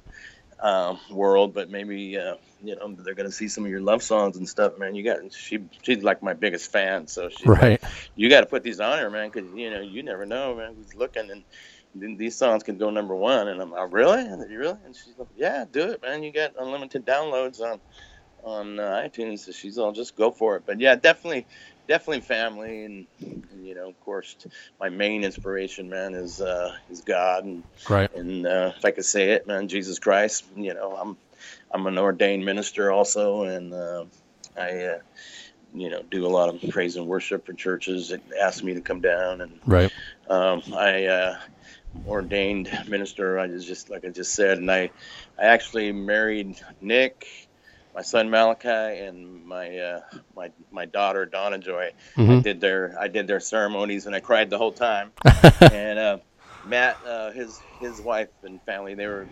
um, 0.60 1.00
world, 1.12 1.54
but 1.54 1.70
maybe 1.70 2.18
uh, 2.18 2.36
you 2.64 2.76
know 2.76 2.96
they're 3.00 3.16
gonna 3.16 3.32
see 3.32 3.48
some 3.48 3.66
of 3.66 3.72
your 3.72 3.82
love 3.82 4.04
songs 4.04 4.38
and 4.38 4.48
stuff, 4.48 4.78
man. 4.78 4.96
You 4.96 5.04
got 5.04 5.34
she 5.34 5.60
she's 5.82 6.04
like 6.04 6.24
my 6.24 6.34
biggest 6.34 6.72
fan, 6.72 7.08
so 7.08 7.30
she's 7.30 7.46
right. 7.46 7.82
Like, 7.82 7.92
you 8.16 8.30
got 8.30 8.42
to 8.42 8.48
put 8.48 8.64
these 8.64 8.80
on 8.80 9.00
her, 9.00 9.10
man, 9.10 9.30
because 9.30 9.52
you 9.56 9.70
know 9.70 9.82
you 9.82 10.04
never 10.04 10.26
know, 10.26 10.56
man, 10.56 10.76
who's 10.76 10.96
looking 10.96 11.30
and. 11.32 11.44
These 11.98 12.36
songs 12.36 12.64
can 12.64 12.78
go 12.78 12.90
number 12.90 13.16
one, 13.16 13.48
and 13.48 13.62
I'm 13.62 13.72
like, 13.72 13.94
really? 13.94 14.20
And 14.20 14.52
you 14.52 14.60
really? 14.60 14.78
And 14.84 14.94
she's 14.94 15.14
like, 15.18 15.30
yeah, 15.38 15.64
do 15.64 15.92
it, 15.92 16.02
man. 16.02 16.24
You 16.24 16.34
got 16.34 16.52
unlimited 16.60 17.06
downloads 17.06 17.62
on 17.62 17.80
on 18.46 18.80
uh, 18.80 19.04
iTunes. 19.06 19.40
So 19.40 19.52
she's 19.52 19.78
all 19.78 19.92
just 19.92 20.16
go 20.16 20.32
for 20.32 20.56
it. 20.56 20.64
But 20.66 20.80
yeah, 20.80 20.96
definitely, 20.96 21.48
definitely 21.88 22.22
family, 22.22 22.86
and, 22.86 23.08
and, 23.20 23.66
you 23.66 23.76
know, 23.76 23.90
of 23.90 24.00
course, 24.00 24.38
my 24.80 24.90
main 24.90 25.24
inspiration, 25.24 25.90
man, 25.90 26.14
is 26.14 26.40
uh, 26.40 26.74
is 26.90 27.02
God, 27.02 27.44
and 27.44 27.64
right. 27.90 28.14
And 28.14 28.46
uh, 28.46 28.72
if 28.78 28.86
I 28.86 28.92
could 28.92 29.06
say 29.06 29.32
it, 29.32 29.48
man, 29.48 29.68
Jesus 29.68 30.00
Christ. 30.00 30.46
You 30.56 30.74
know, 30.74 30.96
I'm 30.96 31.18
I'm 31.72 31.88
an 31.88 31.98
ordained 31.98 32.46
minister 32.46 32.92
also, 32.92 33.44
and 33.44 33.74
uh, 33.74 34.06
I, 34.58 34.84
uh, 34.84 35.00
you 35.74 35.90
know, 35.90 36.04
do 36.04 36.26
a 36.26 36.30
lot 36.30 36.54
of 36.54 36.70
praise 36.70 36.96
and 36.96 37.08
worship 37.08 37.46
for 37.46 37.54
churches 37.54 38.10
that 38.10 38.22
ask 38.40 38.64
me 38.64 38.76
to 38.76 38.82
come 38.82 39.02
down, 39.02 39.42
and 39.42 39.60
right. 39.66 39.92
Um, 40.28 40.64
I 40.74 41.06
uh, 41.06 41.38
ordained 42.08 42.70
minister. 42.88 43.40
I 43.40 43.48
was 43.48 43.66
just 43.66 43.90
like 43.90 44.06
I 44.06 44.10
just 44.10 44.34
said, 44.34 44.58
and 44.58 44.72
I, 44.72 44.92
I 45.38 45.46
actually 45.46 45.92
married 45.92 46.56
Nick, 46.82 47.26
my 47.96 48.02
son 48.02 48.30
Malachi, 48.30 48.68
and 48.68 49.46
my 49.46 49.78
uh, 49.78 50.02
my 50.36 50.52
my 50.70 50.86
daughter 50.86 51.26
Donna 51.26 51.58
Joy. 51.58 51.94
Mm-hmm. 52.18 52.32
I 52.32 52.40
did 52.42 52.60
their 52.60 52.96
I 53.00 53.08
did 53.08 53.26
their 53.26 53.40
ceremonies, 53.40 54.06
and 54.06 54.14
I 54.14 54.20
cried 54.20 54.50
the 54.50 54.58
whole 54.58 54.74
time. 54.74 55.14
and 55.62 55.98
uh, 55.98 56.18
Matt, 56.66 56.98
uh, 57.08 57.32
his 57.32 57.60
his 57.80 58.02
wife 58.02 58.30
and 58.44 58.62
family, 58.64 58.96
they 58.96 59.08
were 59.08 59.28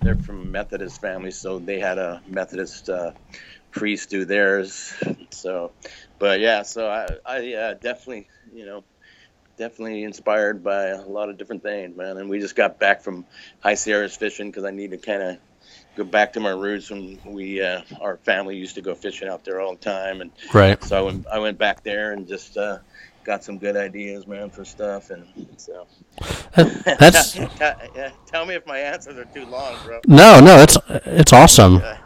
they're 0.00 0.16
from 0.16 0.52
Methodist 0.52 1.00
family, 1.00 1.32
so 1.32 1.58
they 1.58 1.80
had 1.80 1.98
a 1.98 2.22
Methodist 2.28 2.88
uh, 2.88 3.10
priest 3.72 4.08
do 4.10 4.24
theirs. 4.24 4.94
So, 5.30 5.72
but 6.18 6.40
yeah, 6.40 6.62
so 6.62 6.88
I, 6.88 7.08
I 7.26 7.54
uh, 7.54 7.74
definitely, 7.74 8.28
you 8.54 8.66
know, 8.66 8.84
definitely 9.58 10.04
inspired 10.04 10.62
by 10.62 10.88
a 10.88 11.02
lot 11.02 11.28
of 11.28 11.38
different 11.38 11.62
things, 11.62 11.96
man. 11.96 12.18
And 12.18 12.30
we 12.30 12.38
just 12.38 12.54
got 12.54 12.78
back 12.78 13.02
from 13.02 13.26
High 13.60 13.74
Sierras 13.74 14.16
fishing 14.16 14.50
because 14.50 14.64
I 14.64 14.70
need 14.70 14.92
to 14.92 14.98
kind 14.98 15.22
of 15.22 15.38
go 15.96 16.04
back 16.04 16.32
to 16.34 16.40
my 16.40 16.50
roots 16.50 16.90
when 16.90 17.18
we, 17.24 17.60
uh, 17.60 17.82
our 18.00 18.18
family 18.18 18.56
used 18.56 18.74
to 18.76 18.82
go 18.82 18.94
fishing 18.94 19.28
out 19.28 19.44
there 19.44 19.60
all 19.60 19.72
the 19.72 19.80
time. 19.80 20.20
And 20.20 20.30
right. 20.52 20.82
so 20.84 20.98
I 20.98 21.00
went, 21.00 21.26
I 21.26 21.38
went 21.38 21.58
back 21.58 21.82
there 21.82 22.12
and 22.12 22.28
just, 22.28 22.56
uh, 22.56 22.78
got 23.24 23.42
some 23.42 23.58
good 23.58 23.76
ideas, 23.76 24.26
man, 24.26 24.50
for 24.50 24.64
stuff, 24.64 25.10
and 25.10 25.26
so. 25.56 25.88
That's. 26.54 27.32
tell 28.26 28.46
me 28.46 28.54
if 28.54 28.64
my 28.66 28.78
answers 28.78 29.18
are 29.18 29.24
too 29.24 29.44
long, 29.46 29.74
bro. 29.84 30.00
No, 30.06 30.38
no, 30.38 30.58
it's 30.58 30.78
it's 30.88 31.32
awesome. 31.32 31.76
Yeah 31.76 31.98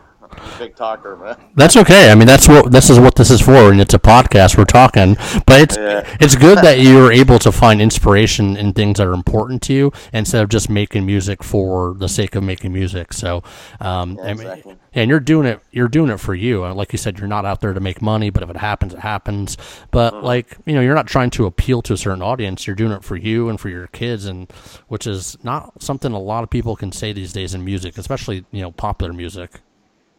big 0.59 0.77
talker, 0.77 1.17
man. 1.17 1.37
That's 1.55 1.77
okay. 1.77 2.11
I 2.11 2.15
mean, 2.15 2.27
that's 2.27 2.49
what 2.49 2.71
this 2.71 2.91
is 2.91 2.99
what 2.99 3.17
this 3.17 3.31
is 3.31 3.41
for, 3.41 3.71
and 3.71 3.81
it's 3.81 3.95
a 3.95 3.99
podcast. 3.99 4.57
We're 4.57 4.65
talking, 4.65 5.17
but 5.47 5.61
it's 5.61 5.77
yeah. 5.77 6.17
it's 6.21 6.37
good 6.37 6.59
that 6.59 6.81
you're 6.81 7.13
able 7.13 7.39
to 7.41 7.53
find 7.53 7.81
inspiration 7.81 8.57
in 8.57 8.73
things 8.73 8.99
that 8.99 9.07
are 9.07 9.13
important 9.13 9.63
to 9.63 9.73
you 9.73 9.93
instead 10.13 10.43
of 10.43 10.49
just 10.49 10.69
making 10.69 11.07
music 11.07 11.43
for 11.43 11.95
the 11.95 12.09
sake 12.09 12.35
of 12.35 12.43
making 12.43 12.73
music. 12.73 13.13
So, 13.13 13.43
um, 13.81 14.17
yeah, 14.17 14.31
exactly. 14.31 14.77
and 14.93 15.11
you're 15.11 15.21
doing 15.21 15.47
it. 15.47 15.61
You're 15.71 15.89
doing 15.89 16.11
it 16.11 16.19
for 16.19 16.35
you. 16.35 16.67
Like 16.67 16.93
you 16.93 16.99
said, 16.99 17.19
you're 17.19 17.29
not 17.29 17.45
out 17.45 17.61
there 17.61 17.73
to 17.73 17.81
make 17.81 18.03
money, 18.03 18.31
but 18.31 18.43
if 18.43 18.51
it 18.51 18.57
happens, 18.57 18.95
it 18.95 19.01
happens. 19.01 19.57
But 19.91 20.15
mm-hmm. 20.15 20.27
like 20.27 20.57
you 20.67 20.75
know, 20.75 20.81
you're 20.81 20.95
not 20.95 21.07
trying 21.07 21.31
to 21.31 21.47
appeal 21.47 21.83
to 21.83 21.95
a 21.95 21.97
certain 21.97 22.23
audience. 22.23 22.67
You're 22.67 22.77
doing 22.77 22.93
it 22.93 23.05
for 23.05 23.17
you 23.17 23.49
and 23.49 23.59
for 23.59 23.69
your 23.69 23.87
kids, 23.89 24.27
and 24.27 24.51
which 24.89 25.07
is 25.07 25.37
not 25.43 25.83
something 25.83 26.13
a 26.13 26.19
lot 26.19 26.43
of 26.43 26.51
people 26.51 26.77
can 26.77 26.93
say 26.93 27.13
these 27.13 27.33
days 27.33 27.55
in 27.55 27.65
music, 27.65 27.99
especially 27.99 28.45
you 28.51 28.63
know 28.63 28.71
popular 28.71 29.13
music. 29.13 29.61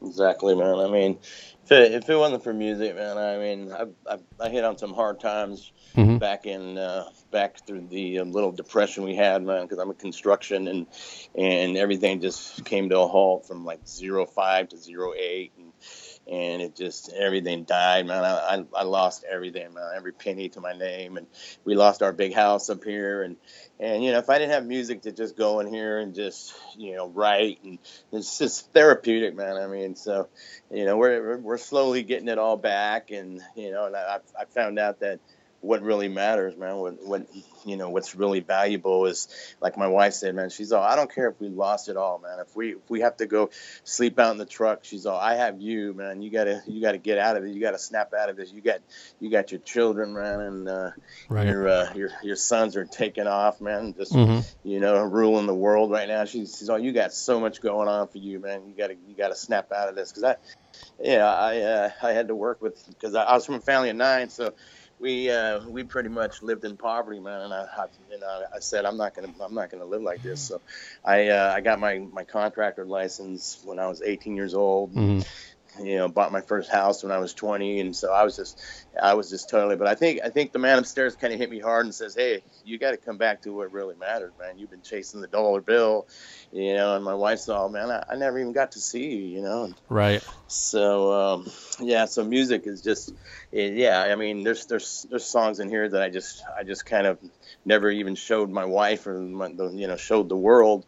Exactly, 0.03 0.55
man. 0.55 0.79
I 0.79 0.87
mean, 0.87 1.19
if 1.63 1.71
it, 1.71 1.91
if 1.91 2.09
it 2.09 2.15
wasn't 2.15 2.43
for 2.43 2.53
music, 2.53 2.95
man, 2.95 3.17
I 3.17 3.37
mean, 3.37 3.71
I, 3.71 3.85
I, 4.09 4.17
I 4.39 4.49
hit 4.49 4.63
on 4.63 4.77
some 4.77 4.93
hard 4.93 5.19
times 5.19 5.71
mm-hmm. 5.95 6.17
back 6.17 6.45
in 6.45 6.77
uh, 6.77 7.05
back 7.31 7.65
through 7.65 7.87
the 7.87 8.19
um, 8.19 8.31
little 8.31 8.51
depression 8.51 9.03
we 9.03 9.15
had, 9.15 9.43
man, 9.43 9.63
because 9.63 9.77
I'm 9.77 9.89
in 9.89 9.95
construction 9.95 10.67
and 10.67 10.87
and 11.35 11.77
everything 11.77 12.19
just 12.19 12.65
came 12.65 12.89
to 12.89 12.99
a 12.99 13.07
halt 13.07 13.47
from 13.47 13.63
like 13.63 13.87
zero 13.87 14.25
five 14.25 14.69
to 14.69 14.77
zero 14.77 15.13
eight, 15.13 15.53
and 15.57 15.71
and 16.27 16.61
it 16.61 16.75
just 16.75 17.13
everything 17.13 17.63
died, 17.63 18.07
man. 18.07 18.23
I, 18.23 18.55
I, 18.55 18.63
I 18.75 18.83
lost 18.83 19.23
everything, 19.29 19.73
man, 19.73 19.91
every 19.95 20.13
penny 20.13 20.49
to 20.49 20.61
my 20.61 20.73
name, 20.73 21.17
and 21.17 21.27
we 21.63 21.75
lost 21.75 22.01
our 22.01 22.11
big 22.11 22.33
house 22.33 22.69
up 22.69 22.83
here, 22.83 23.21
and 23.21 23.37
and 23.81 24.03
you 24.03 24.11
know 24.11 24.19
if 24.19 24.29
I 24.29 24.37
didn't 24.37 24.51
have 24.51 24.65
music 24.65 25.01
to 25.01 25.11
just 25.11 25.35
go 25.35 25.59
in 25.59 25.73
here 25.73 25.97
and 25.97 26.13
just 26.13 26.53
you 26.77 26.95
know 26.95 27.09
write, 27.09 27.59
and 27.63 27.79
it's 28.13 28.37
just 28.37 28.71
therapeutic, 28.71 29.35
man. 29.35 29.57
I 29.57 29.67
mean, 29.67 29.95
so 29.95 30.29
you 30.71 30.85
know 30.85 30.97
we're 30.97 31.37
we're 31.37 31.57
slowly 31.57 32.03
getting 32.03 32.27
it 32.27 32.37
all 32.37 32.57
back, 32.57 33.09
and 33.09 33.41
you 33.55 33.71
know, 33.71 33.87
and 33.87 33.95
I 33.95 34.19
I 34.39 34.45
found 34.45 34.77
out 34.77 34.99
that 34.99 35.19
what 35.61 35.83
really 35.83 36.09
matters, 36.09 36.57
man. 36.57 36.77
What, 36.77 37.05
what 37.05 37.27
you 37.65 37.77
know, 37.77 37.89
what's 37.89 38.15
really 38.15 38.39
valuable 38.39 39.05
is 39.05 39.27
like 39.61 39.77
my 39.77 39.87
wife 39.87 40.13
said, 40.13 40.33
man. 40.33 40.49
She's 40.49 40.71
all, 40.71 40.83
I 40.83 40.95
don't 40.95 41.13
care 41.13 41.29
if 41.29 41.39
we 41.39 41.49
lost 41.49 41.87
it 41.87 41.97
all, 41.97 42.19
man. 42.19 42.39
If 42.39 42.55
we 42.55 42.73
if 42.73 42.89
we 42.89 43.01
have 43.01 43.17
to 43.17 43.27
go 43.27 43.51
sleep 43.83 44.17
out 44.19 44.31
in 44.31 44.37
the 44.37 44.45
truck, 44.45 44.83
she's 44.83 45.05
all, 45.05 45.19
I 45.19 45.35
have 45.35 45.61
you, 45.61 45.93
man. 45.93 46.21
You 46.21 46.31
gotta 46.31 46.63
you 46.67 46.81
gotta 46.81 46.97
get 46.97 47.19
out 47.19 47.37
of 47.37 47.45
it. 47.45 47.53
You 47.53 47.61
gotta 47.61 47.77
snap 47.77 48.13
out 48.13 48.29
of 48.29 48.37
this. 48.37 48.51
You 48.51 48.61
got 48.61 48.79
you 49.19 49.29
got 49.29 49.51
your 49.51 49.61
children, 49.61 50.13
man, 50.13 50.39
and 50.39 50.67
uh, 50.67 50.91
right. 51.29 51.47
your 51.47 51.67
uh, 51.67 51.93
your 51.93 52.09
your 52.23 52.35
sons 52.35 52.75
are 52.75 52.85
taking 52.85 53.27
off, 53.27 53.61
man. 53.61 53.93
Just 53.95 54.13
mm-hmm. 54.13 54.39
you 54.67 54.79
know, 54.79 55.03
ruling 55.03 55.45
the 55.45 55.55
world 55.55 55.91
right 55.91 56.07
now. 56.07 56.25
She's 56.25 56.57
she's 56.57 56.69
all, 56.69 56.79
you 56.79 56.91
got 56.91 57.13
so 57.13 57.39
much 57.39 57.61
going 57.61 57.87
on 57.87 58.07
for 58.07 58.17
you, 58.17 58.39
man. 58.39 58.63
You 58.67 58.73
gotta 58.75 58.95
you 59.07 59.15
gotta 59.15 59.35
snap 59.35 59.71
out 59.71 59.89
of 59.89 59.95
this 59.95 60.11
because 60.11 60.23
I, 60.23 60.35
yeah, 60.99 61.31
I 61.31 61.59
uh, 61.59 61.89
I 62.01 62.11
had 62.13 62.29
to 62.29 62.35
work 62.35 62.61
with 62.61 62.83
because 62.87 63.13
I, 63.13 63.23
I 63.23 63.35
was 63.35 63.45
from 63.45 63.55
a 63.55 63.61
family 63.61 63.91
of 63.91 63.95
nine, 63.95 64.29
so 64.29 64.53
we 65.01 65.29
uh, 65.29 65.67
we 65.67 65.83
pretty 65.83 66.09
much 66.09 66.41
lived 66.41 66.63
in 66.63 66.77
poverty, 66.77 67.19
man. 67.19 67.41
And 67.41 67.53
I, 67.53 67.65
I 67.75 67.85
you 68.11 68.19
know, 68.19 68.43
I 68.55 68.59
said 68.59 68.85
I'm 68.85 68.97
not 68.97 69.15
gonna 69.15 69.33
I'm 69.41 69.53
not 69.53 69.71
gonna 69.71 69.85
live 69.85 70.01
like 70.01 70.21
this. 70.21 70.41
So 70.41 70.61
I 71.03 71.29
uh, 71.29 71.53
I 71.55 71.61
got 71.61 71.79
my 71.79 71.99
my 71.99 72.23
contractor 72.23 72.85
license 72.85 73.59
when 73.63 73.79
I 73.79 73.87
was 73.87 74.01
18 74.01 74.35
years 74.35 74.53
old. 74.53 74.93
Mm-hmm 74.93 75.21
you 75.79 75.97
know, 75.97 76.07
bought 76.09 76.31
my 76.31 76.41
first 76.41 76.69
house 76.69 77.03
when 77.03 77.11
I 77.11 77.17
was 77.19 77.33
20, 77.33 77.79
and 77.79 77.95
so 77.95 78.11
I 78.11 78.23
was 78.23 78.35
just, 78.35 78.59
I 79.01 79.13
was 79.13 79.29
just 79.29 79.49
totally. 79.49 79.75
But 79.75 79.87
I 79.87 79.95
think, 79.95 80.19
I 80.23 80.29
think 80.29 80.51
the 80.51 80.59
man 80.59 80.79
upstairs 80.79 81.15
kind 81.15 81.33
of 81.33 81.39
hit 81.39 81.49
me 81.49 81.59
hard 81.59 81.85
and 81.85 81.95
says, 81.95 82.13
"Hey, 82.15 82.43
you 82.65 82.77
got 82.77 82.91
to 82.91 82.97
come 82.97 83.17
back 83.17 83.43
to 83.43 83.53
what 83.53 83.71
really 83.71 83.95
matters, 83.95 84.33
man. 84.39 84.57
You've 84.57 84.69
been 84.69 84.81
chasing 84.81 85.21
the 85.21 85.27
dollar 85.27 85.61
bill, 85.61 86.07
you 86.51 86.73
know." 86.73 86.95
And 86.95 87.05
my 87.05 87.13
wife 87.13 87.39
saw, 87.39 87.67
man, 87.67 87.89
I, 87.89 88.03
I 88.09 88.15
never 88.15 88.39
even 88.39 88.51
got 88.51 88.73
to 88.73 88.79
see 88.79 89.05
you, 89.05 89.23
you 89.37 89.41
know. 89.41 89.73
Right. 89.87 90.21
So, 90.47 91.13
um, 91.13 91.51
yeah. 91.79 92.05
So 92.05 92.23
music 92.23 92.63
is 92.65 92.81
just, 92.81 93.13
it, 93.51 93.73
yeah. 93.73 94.01
I 94.01 94.15
mean, 94.15 94.43
there's 94.43 94.65
there's 94.65 95.05
there's 95.09 95.25
songs 95.25 95.59
in 95.59 95.69
here 95.69 95.87
that 95.87 96.01
I 96.01 96.09
just 96.09 96.43
I 96.57 96.63
just 96.63 96.85
kind 96.85 97.07
of 97.07 97.17
never 97.63 97.89
even 97.89 98.15
showed 98.15 98.49
my 98.49 98.65
wife 98.65 99.07
or 99.07 99.19
my, 99.19 99.47
you 99.47 99.87
know 99.87 99.95
showed 99.95 100.27
the 100.27 100.35
world, 100.35 100.85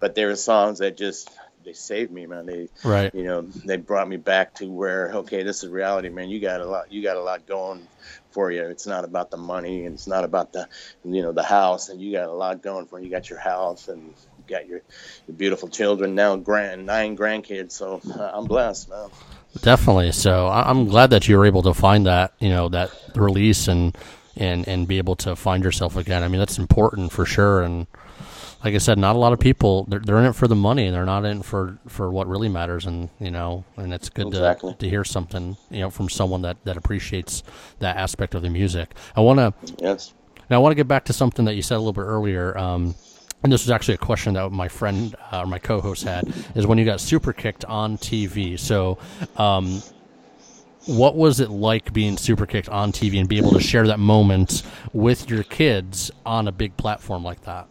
but 0.00 0.14
there 0.14 0.30
are 0.30 0.36
songs 0.36 0.78
that 0.78 0.96
just 0.96 1.30
they 1.64 1.72
saved 1.72 2.12
me, 2.12 2.26
man. 2.26 2.46
They 2.46 2.68
right. 2.84 3.14
You 3.14 3.24
know, 3.24 3.42
they 3.42 3.76
brought 3.76 4.08
me 4.08 4.16
back 4.16 4.54
to 4.54 4.70
where 4.70 5.12
okay, 5.12 5.42
this 5.42 5.64
is 5.64 5.70
reality, 5.70 6.08
man. 6.08 6.28
You 6.28 6.40
got 6.40 6.60
a 6.60 6.66
lot. 6.66 6.92
You 6.92 7.02
got 7.02 7.16
a 7.16 7.22
lot 7.22 7.46
going 7.46 7.86
for 8.30 8.50
you. 8.50 8.64
It's 8.64 8.86
not 8.86 9.04
about 9.04 9.30
the 9.30 9.36
money, 9.36 9.86
and 9.86 9.94
it's 9.94 10.06
not 10.06 10.24
about 10.24 10.52
the 10.52 10.68
you 11.04 11.22
know 11.22 11.32
the 11.32 11.42
house, 11.42 11.88
and 11.88 12.00
you 12.00 12.12
got 12.12 12.28
a 12.28 12.32
lot 12.32 12.62
going 12.62 12.86
for 12.86 12.98
you. 12.98 13.06
You 13.06 13.10
got 13.10 13.30
your 13.30 13.38
house, 13.38 13.88
and 13.88 14.02
you 14.02 14.44
got 14.46 14.66
your, 14.66 14.82
your 15.26 15.36
beautiful 15.36 15.68
children 15.68 16.14
now, 16.14 16.36
grand 16.36 16.86
nine 16.86 17.16
grandkids. 17.16 17.72
So 17.72 18.00
uh, 18.18 18.30
I'm 18.34 18.44
blessed, 18.44 18.90
man. 18.90 19.08
Definitely. 19.62 20.12
So 20.12 20.48
I'm 20.48 20.88
glad 20.88 21.10
that 21.10 21.28
you 21.28 21.38
were 21.38 21.46
able 21.46 21.62
to 21.62 21.74
find 21.74 22.06
that 22.06 22.34
you 22.40 22.48
know 22.48 22.68
that 22.70 22.90
release 23.14 23.68
and 23.68 23.96
and 24.36 24.66
and 24.66 24.88
be 24.88 24.98
able 24.98 25.16
to 25.16 25.36
find 25.36 25.64
yourself 25.64 25.96
again. 25.96 26.22
I 26.22 26.28
mean, 26.28 26.40
that's 26.40 26.58
important 26.58 27.12
for 27.12 27.24
sure, 27.24 27.62
and 27.62 27.86
like 28.64 28.74
I 28.74 28.78
said, 28.78 28.98
not 28.98 29.14
a 29.14 29.18
lot 29.18 29.34
of 29.34 29.38
people 29.38 29.84
they're, 29.84 30.00
they're 30.00 30.18
in 30.18 30.24
it 30.24 30.34
for 30.34 30.48
the 30.48 30.56
money 30.56 30.86
and 30.86 30.94
they're 30.94 31.04
not 31.04 31.26
in 31.26 31.42
for 31.42 31.78
for 31.86 32.10
what 32.10 32.26
really 32.26 32.48
matters. 32.48 32.86
And 32.86 33.10
you 33.20 33.30
know, 33.30 33.64
and 33.76 33.92
it's 33.92 34.08
good 34.08 34.28
exactly. 34.28 34.72
to 34.72 34.78
to 34.78 34.88
hear 34.88 35.04
something 35.04 35.56
you 35.70 35.80
know 35.80 35.90
from 35.90 36.08
someone 36.08 36.42
that 36.42 36.56
that 36.64 36.78
appreciates 36.78 37.42
that 37.80 37.96
aspect 37.96 38.34
of 38.34 38.42
the 38.42 38.48
music. 38.48 38.94
I 39.14 39.20
want 39.20 39.38
to 39.38 39.52
yes. 39.78 40.14
Now 40.48 40.56
I 40.56 40.58
want 40.60 40.72
to 40.72 40.76
get 40.76 40.88
back 40.88 41.04
to 41.06 41.12
something 41.12 41.44
that 41.44 41.54
you 41.54 41.62
said 41.62 41.76
a 41.76 41.78
little 41.78 41.92
bit 41.92 42.02
earlier. 42.02 42.56
Um, 42.56 42.94
and 43.42 43.52
this 43.52 43.62
was 43.62 43.70
actually 43.70 43.94
a 43.94 43.98
question 43.98 44.32
that 44.34 44.50
my 44.50 44.68
friend 44.68 45.14
uh, 45.30 45.40
or 45.40 45.46
my 45.46 45.58
co-host 45.58 46.04
had 46.04 46.32
is 46.54 46.66
when 46.66 46.78
you 46.78 46.86
got 46.86 46.98
super 46.98 47.34
kicked 47.34 47.66
on 47.66 47.98
TV. 47.98 48.58
So, 48.58 48.96
um, 49.36 49.82
what 50.86 51.14
was 51.14 51.40
it 51.40 51.50
like 51.50 51.92
being 51.92 52.16
super 52.16 52.46
kicked 52.46 52.70
on 52.70 52.92
TV 52.92 53.18
and 53.20 53.28
be 53.28 53.36
able 53.36 53.52
to 53.52 53.60
share 53.60 53.86
that 53.86 53.98
moment 53.98 54.62
with 54.94 55.28
your 55.28 55.42
kids 55.42 56.10
on 56.24 56.48
a 56.48 56.52
big 56.52 56.74
platform 56.78 57.22
like 57.22 57.42
that? 57.42 57.68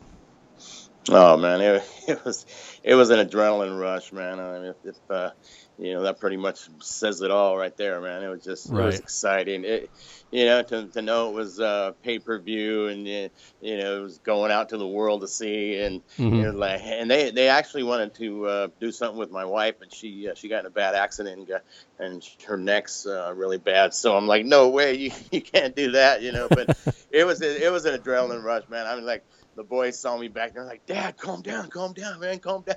Oh 1.10 1.38
man, 1.38 1.62
it, 1.62 1.84
it 2.08 2.26
was 2.26 2.46
it 2.84 2.96
was 2.96 3.10
an 3.10 3.26
adrenaline 3.26 3.80
rush, 3.80 4.12
man. 4.14 4.40
I 4.40 4.60
mean, 4.60 4.66
if 4.66 4.76
if, 4.84 4.98
uh, 5.10 5.32
you 5.78 5.94
know 5.94 6.04
that 6.04 6.20
pretty 6.20 6.38
much 6.38 6.70
says 6.82 7.22
it 7.22 7.32
all 7.32 7.58
right 7.58 7.76
there, 7.78 8.00
man. 8.02 8.24
It 8.24 8.30
was 8.30 8.44
just 8.44 8.70
it 8.70 8.74
was 8.74 9.00
exciting. 9.00 9.66
It, 9.66 9.90
you 10.34 10.46
know, 10.46 10.64
to, 10.64 10.88
to 10.90 11.02
know 11.02 11.30
it 11.30 11.34
was 11.36 11.60
uh, 11.60 11.94
pay 12.04 12.20
per 12.20 12.40
view 12.40 12.88
and 12.88 13.08
you 13.08 13.78
know 13.78 14.00
it 14.00 14.02
was 14.04 14.20
going 14.20 14.52
out 14.52 14.70
to 14.70 14.78
the 14.78 14.88
world 14.88 15.22
to 15.22 15.28
see 15.28 15.80
and 15.80 16.02
Mhm. 16.18 16.36
you 16.38 16.44
know, 16.44 16.52
like 16.52 16.82
and 16.84 17.10
they 17.10 17.32
they 17.32 17.50
actually 17.50 17.84
wanted 17.84 18.16
to 18.16 18.46
uh, 18.48 18.68
do 18.80 18.92
something 18.92 19.20
with 19.20 19.32
my 19.32 19.46
wife 19.46 19.76
and 19.82 19.94
she 19.94 20.30
uh, 20.30 20.36
she 20.36 20.50
got 20.50 20.62
in 20.62 20.66
a 20.66 20.72
bad 20.72 20.96
accident 20.96 21.38
and 21.40 21.48
got 21.48 21.62
and 22.00 22.24
her 22.48 22.58
neck's 22.58 23.06
uh, 23.06 23.34
really 23.36 23.58
bad. 23.58 23.94
So 23.94 24.18
I'm 24.18 24.28
like, 24.28 24.46
no 24.46 24.70
way, 24.70 24.96
you, 24.96 25.12
you 25.32 25.42
can't 25.42 25.76
do 25.76 25.92
that, 25.92 26.22
you 26.22 26.32
know. 26.32 26.50
But 26.50 26.70
it 27.12 27.26
was 27.26 27.42
it 27.42 27.72
was 27.72 27.86
an 27.86 28.00
adrenaline 28.00 28.44
rush, 28.44 28.64
man. 28.70 28.88
I 28.88 28.96
mean, 28.96 29.06
like 29.06 29.26
the 29.56 29.64
boys 29.64 30.00
saw 30.00 30.18
me 30.18 30.30
back 30.30 30.54
there, 30.56 30.66
like, 30.66 30.84
Dad, 30.88 31.16
calm 31.18 31.44
down, 31.44 31.70
calm 31.70 31.94
down, 31.94 32.20
man, 32.20 32.40
calm 32.40 32.64
down 32.64 32.76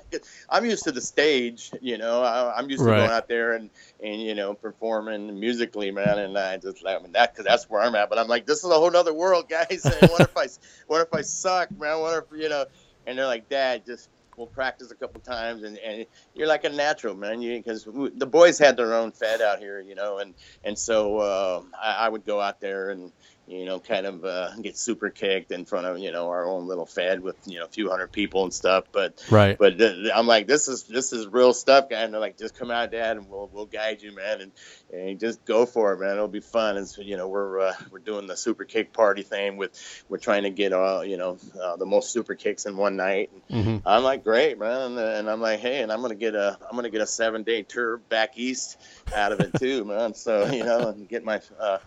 I'm 0.49 0.65
used 0.65 0.83
to 0.85 0.91
the 0.91 1.01
stage, 1.01 1.71
you 1.81 1.97
know. 1.97 2.21
I, 2.21 2.55
I'm 2.57 2.69
used 2.69 2.85
to 2.85 2.91
going 2.91 3.11
out 3.11 3.27
there 3.27 3.53
and 3.53 3.71
and 4.01 4.21
you 4.21 4.35
know 4.35 4.53
performing 4.53 5.39
musically, 5.39 5.91
man. 5.91 6.19
And 6.19 6.37
I 6.37 6.57
just 6.57 6.85
I 6.85 6.99
mean 6.99 7.13
that 7.13 7.33
because 7.33 7.46
that's 7.47 7.69
where 7.69 7.81
I'm 7.81 7.95
at. 7.95 8.09
But 8.09 8.19
I'm 8.19 8.27
like, 8.27 8.45
this 8.45 8.59
is 8.63 8.69
a 8.69 8.75
whole 8.75 8.95
other 8.95 9.13
world, 9.13 9.49
guys. 9.49 9.85
And 10.01 10.11
what 10.11 10.21
if 10.21 10.37
I 10.37 10.47
what 10.87 11.01
if 11.01 11.13
I 11.13 11.21
suck, 11.21 11.71
man? 11.71 11.99
What 11.99 12.23
if 12.23 12.39
you 12.39 12.49
know? 12.49 12.65
And 13.05 13.17
they're 13.17 13.25
like, 13.25 13.49
Dad, 13.49 13.85
just 13.85 14.09
we'll 14.35 14.47
practice 14.47 14.91
a 14.91 14.95
couple 14.95 15.19
times, 15.21 15.63
and, 15.63 15.77
and 15.79 16.05
you're 16.35 16.47
like 16.47 16.63
a 16.63 16.69
natural, 16.69 17.15
man. 17.15 17.41
You 17.41 17.57
because 17.57 17.85
the 17.85 18.27
boys 18.27 18.59
had 18.59 18.77
their 18.77 18.93
own 18.93 19.11
fed 19.11 19.41
out 19.41 19.59
here, 19.59 19.79
you 19.79 19.95
know, 19.95 20.19
and 20.19 20.33
and 20.63 20.77
so 20.77 21.17
uh, 21.17 21.61
I, 21.81 22.05
I 22.05 22.09
would 22.09 22.25
go 22.25 22.39
out 22.39 22.61
there 22.61 22.91
and 22.91 23.11
you 23.47 23.65
know 23.65 23.79
kind 23.79 24.05
of 24.05 24.25
uh, 24.25 24.53
get 24.61 24.77
super 24.77 25.09
kicked 25.09 25.51
in 25.51 25.65
front 25.65 25.85
of 25.87 25.97
you 25.99 26.11
know 26.11 26.27
our 26.29 26.45
own 26.47 26.67
little 26.67 26.85
fed 26.85 27.21
with 27.21 27.35
you 27.45 27.59
know 27.59 27.65
a 27.65 27.69
few 27.69 27.89
hundred 27.89 28.11
people 28.11 28.43
and 28.43 28.53
stuff, 28.53 28.85
but 28.91 29.23
Right. 29.31 29.57
but 29.57 29.77
th- 29.77 30.11
I'm 30.13 30.27
like, 30.27 30.47
this 30.47 30.67
is 30.67 30.83
this 30.83 31.13
is 31.13 31.27
real 31.27 31.53
stuff, 31.53 31.89
guy. 31.89 32.01
And 32.01 32.13
they're 32.13 32.21
like, 32.21 32.37
just 32.37 32.57
come 32.57 32.71
out, 32.71 32.91
Dad, 32.91 33.17
and 33.17 33.29
we'll 33.29 33.49
we'll 33.51 33.65
guide 33.65 34.01
you, 34.01 34.13
man, 34.13 34.41
and, 34.41 34.51
and 34.91 35.19
just 35.19 35.45
go 35.45 35.65
for 35.65 35.93
it, 35.93 35.99
man. 35.99 36.11
It'll 36.11 36.27
be 36.27 36.41
fun. 36.41 36.77
And 36.77 36.87
so, 36.87 37.01
you 37.01 37.17
know, 37.17 37.27
we're 37.27 37.59
uh, 37.59 37.73
we're 37.91 37.99
doing 37.99 38.27
the 38.27 38.35
super 38.37 38.65
kick 38.65 38.93
party 38.93 39.23
thing 39.23 39.57
with 39.57 39.71
we're 40.09 40.17
trying 40.17 40.43
to 40.43 40.49
get 40.49 40.73
uh 40.73 41.01
you 41.05 41.17
know 41.17 41.37
uh, 41.61 41.77
the 41.77 41.85
most 41.85 42.11
super 42.11 42.35
kicks 42.35 42.65
in 42.65 42.75
one 42.77 42.95
night. 42.97 43.31
hmm 43.49 43.77
I'm 43.85 44.03
like, 44.03 44.25
great, 44.25 44.59
man, 44.59 44.91
and, 44.91 44.99
and 44.99 45.29
I'm 45.29 45.39
like, 45.39 45.61
hey, 45.61 45.81
and 45.81 45.91
I'm 45.91 46.01
gonna 46.01 46.15
get 46.15 46.35
a 46.35 46.57
I'm 46.69 46.75
gonna 46.75 46.89
get 46.89 47.01
a 47.01 47.07
seven 47.07 47.43
day 47.43 47.63
tour 47.63 47.97
back 47.97 48.37
east 48.37 48.77
out 49.15 49.31
of 49.31 49.39
it 49.39 49.55
too, 49.55 49.85
man. 49.85 50.13
So 50.13 50.45
you 50.51 50.63
know, 50.65 50.89
and 50.89 51.07
get 51.07 51.23
my 51.23 51.39
uh, 51.59 51.77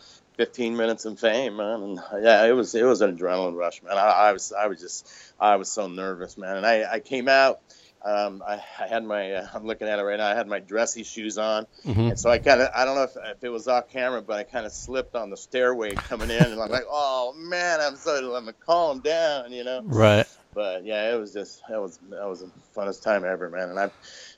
15 0.40 0.76
minutes 0.76 1.06
of 1.06 1.20
fame, 1.20 1.58
man. 1.58 1.82
And 1.82 2.00
yeah, 2.24 2.46
it 2.46 2.52
was 2.52 2.74
it 2.74 2.84
was 2.84 3.02
an 3.02 3.16
adrenaline 3.18 3.56
rush, 3.56 3.82
man. 3.84 3.98
I, 3.98 4.06
I 4.30 4.32
was 4.32 4.52
I 4.52 4.68
was 4.68 4.80
just 4.80 5.08
I 5.40 5.56
was 5.56 5.72
so 5.72 5.88
nervous, 5.88 6.38
man. 6.38 6.58
And 6.58 6.66
I 6.66 6.84
I 6.94 7.00
came 7.00 7.28
out. 7.28 7.58
Um, 8.04 8.42
I, 8.46 8.62
I 8.80 8.88
had 8.88 9.04
my 9.04 9.32
uh, 9.34 9.48
I'm 9.54 9.66
looking 9.66 9.88
at 9.88 10.00
it 10.00 10.04
right 10.04 10.18
now. 10.18 10.28
I 10.28 10.36
had 10.36 10.48
my 10.48 10.60
dressy 10.60 11.04
shoes 11.04 11.38
on, 11.38 11.66
hmm 11.84 12.10
and 12.10 12.18
so 12.18 12.30
I 12.30 12.38
kind 12.38 12.62
of 12.62 12.70
I 12.76 12.86
don't 12.86 12.96
know 12.96 13.04
if, 13.04 13.16
if 13.16 13.44
it 13.44 13.50
was 13.50 13.68
off 13.68 13.90
camera, 13.90 14.22
but 14.22 14.38
I 14.38 14.44
kind 14.44 14.66
of 14.66 14.72
slipped 14.72 15.16
on 15.16 15.30
the 15.30 15.38
stairway 15.38 15.98
coming 15.98 16.30
in, 16.30 16.52
and 16.52 16.60
I'm 16.62 16.70
like, 16.70 16.86
oh 16.90 17.34
man, 17.36 17.80
I'm 17.82 17.96
so 17.96 18.16
I'm 18.36 18.46
gonna 18.46 18.54
calm 18.66 19.02
down, 19.02 19.52
you 19.52 19.64
know 19.64 19.82
Right. 19.84 20.26
but 20.54 20.84
yeah, 20.84 21.14
it 21.14 21.20
was 21.20 21.32
just 21.32 21.62
that 21.68 21.80
was 21.80 21.98
that 22.10 22.28
was 22.28 22.40
the 22.40 22.52
funnest 22.76 23.02
time 23.02 23.24
ever, 23.24 23.50
man. 23.50 23.70
And 23.70 23.78
I 23.80 23.90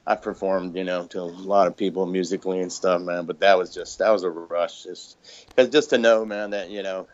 I 0.07 0.17
performed, 0.17 0.77
you 0.77 0.85
know, 0.85 1.07
to 1.09 1.21
a 1.21 1.25
lot 1.25 1.69
of 1.69 1.77
people 1.77 2.07
musically 2.07 2.61
and 2.61 2.73
stuff, 2.73 3.03
man. 3.03 3.27
But 3.27 3.41
that 3.41 3.59
was 3.59 3.73
just 3.75 4.01
that 4.01 4.11
was 4.11 4.25
a 4.25 4.31
rush, 4.31 4.85
just 4.85 5.19
because 5.49 5.71
just 5.71 5.91
to 5.91 5.99
know, 5.99 6.25
man, 6.25 6.51
that 6.51 6.71
you 6.71 6.83
know, 6.83 7.09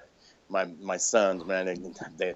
my 0.48 0.66
my 0.80 0.98
sons, 0.98 1.44
man, 1.44 1.66
they 1.66 1.76
they, 2.18 2.34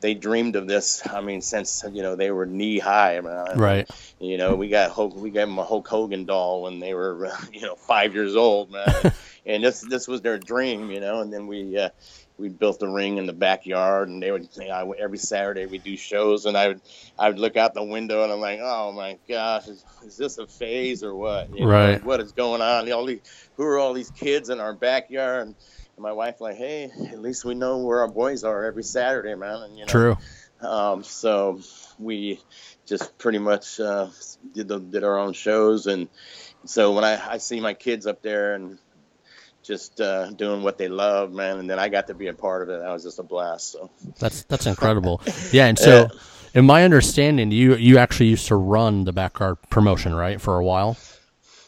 they 0.00 0.14
dreamed 0.14 0.56
of 0.56 0.66
this. 0.66 1.06
I 1.06 1.20
mean, 1.20 1.40
since 1.40 1.84
you 1.92 2.02
know 2.02 2.16
they 2.16 2.30
were 2.30 2.46
knee 2.46 2.78
high, 2.78 3.20
man. 3.20 3.58
Right. 3.58 3.90
You 4.18 4.36
know, 4.38 4.54
we 4.56 4.68
got 4.68 4.90
Hulk, 4.90 5.14
we 5.16 5.30
gave 5.30 5.46
them 5.46 5.58
a 5.58 5.64
Hulk 5.64 5.86
Hogan 5.88 6.24
doll 6.24 6.62
when 6.62 6.78
they 6.78 6.94
were, 6.94 7.26
uh, 7.26 7.36
you 7.52 7.62
know, 7.62 7.74
five 7.74 8.14
years 8.14 8.36
old, 8.36 8.70
man. 8.70 9.12
and 9.46 9.64
this 9.64 9.80
this 9.80 10.08
was 10.08 10.20
their 10.22 10.38
dream, 10.38 10.90
you 10.90 11.00
know. 11.00 11.20
And 11.20 11.32
then 11.32 11.46
we 11.46 11.76
uh, 11.78 11.90
we 12.38 12.48
built 12.48 12.82
a 12.82 12.88
ring 12.88 13.18
in 13.18 13.26
the 13.26 13.32
backyard, 13.34 14.08
and 14.08 14.22
they 14.22 14.30
would 14.32 14.48
I, 14.72 14.82
would- 14.82 14.98
every 14.98 15.18
Saturday 15.18 15.66
we 15.66 15.78
do 15.78 15.96
shows, 15.96 16.46
and 16.46 16.56
I 16.56 16.68
would 16.68 16.80
I 17.18 17.28
would 17.28 17.38
look 17.38 17.56
out 17.56 17.74
the 17.74 17.82
window, 17.84 18.24
and 18.24 18.32
I'm 18.32 18.40
like, 18.40 18.60
oh 18.62 18.92
my 18.92 19.18
gosh, 19.28 19.68
is, 19.68 19.84
is 20.06 20.16
this 20.16 20.38
a 20.38 20.46
phase 20.46 21.02
or 21.02 21.14
what? 21.14 21.54
You 21.54 21.60
know, 21.60 21.70
Right. 21.70 21.92
like, 21.94 22.06
what 22.06 22.20
is 22.20 22.32
going 22.32 22.62
on? 22.62 22.90
All 22.90 23.04
these, 23.04 23.20
who 23.56 23.64
are 23.64 23.78
all 23.78 23.92
these 23.92 24.10
kids 24.10 24.48
in 24.48 24.60
our 24.60 24.72
backyard? 24.74 25.48
And 25.48 25.56
my 26.00 26.12
wife 26.12 26.40
like, 26.40 26.56
hey, 26.56 26.84
at 26.84 27.20
least 27.20 27.44
we 27.44 27.54
know 27.54 27.78
where 27.78 28.00
our 28.00 28.08
boys 28.08 28.42
are 28.44 28.64
every 28.64 28.82
Saturday, 28.82 29.34
man. 29.34 29.62
And 29.62 29.78
you 29.78 29.84
know, 29.84 29.90
True. 29.90 30.16
um, 30.60 31.04
so 31.04 31.60
we 31.98 32.40
just 32.86 33.16
pretty 33.18 33.38
much 33.38 33.78
uh, 33.78 34.08
did 34.54 34.68
the, 34.68 34.80
did 34.80 35.04
our 35.04 35.18
own 35.18 35.32
shows, 35.32 35.86
and 35.86 36.08
so 36.64 36.92
when 36.92 37.04
I, 37.04 37.32
I 37.34 37.38
see 37.38 37.60
my 37.60 37.74
kids 37.74 38.06
up 38.06 38.22
there 38.22 38.54
and 38.54 38.78
just 39.62 40.00
uh, 40.00 40.30
doing 40.30 40.62
what 40.62 40.78
they 40.78 40.88
love, 40.88 41.32
man, 41.32 41.58
and 41.58 41.68
then 41.68 41.78
I 41.78 41.88
got 41.88 42.06
to 42.06 42.14
be 42.14 42.28
a 42.28 42.32
part 42.34 42.62
of 42.62 42.70
it. 42.70 42.80
That 42.80 42.90
was 42.90 43.04
just 43.04 43.18
a 43.18 43.22
blast. 43.22 43.72
So 43.72 43.90
That's 44.18 44.42
that's 44.44 44.66
incredible. 44.72 45.20
Yeah, 45.52 45.66
and 45.66 45.78
so 45.78 46.08
in 46.54 46.64
my 46.64 46.84
understanding, 46.84 47.50
you 47.52 47.76
you 47.76 47.98
actually 47.98 48.26
used 48.26 48.48
to 48.48 48.56
run 48.56 49.04
the 49.04 49.12
backyard 49.12 49.58
promotion, 49.68 50.14
right, 50.14 50.40
for 50.40 50.56
a 50.56 50.64
while. 50.64 50.96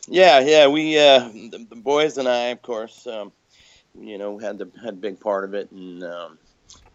yeah, 0.08 0.40
yeah, 0.40 0.66
we 0.68 0.98
uh, 0.98 1.28
the, 1.28 1.66
the 1.68 1.76
boys 1.76 2.18
and 2.18 2.26
I, 2.26 2.46
of 2.46 2.62
course, 2.62 3.06
um, 3.06 3.30
you 4.00 4.18
know, 4.18 4.38
had 4.38 4.58
the 4.58 4.70
had 4.82 4.94
a 4.94 4.98
big 4.98 5.20
part 5.20 5.44
of 5.44 5.54
it, 5.54 5.70
and 5.72 6.02
um, 6.04 6.38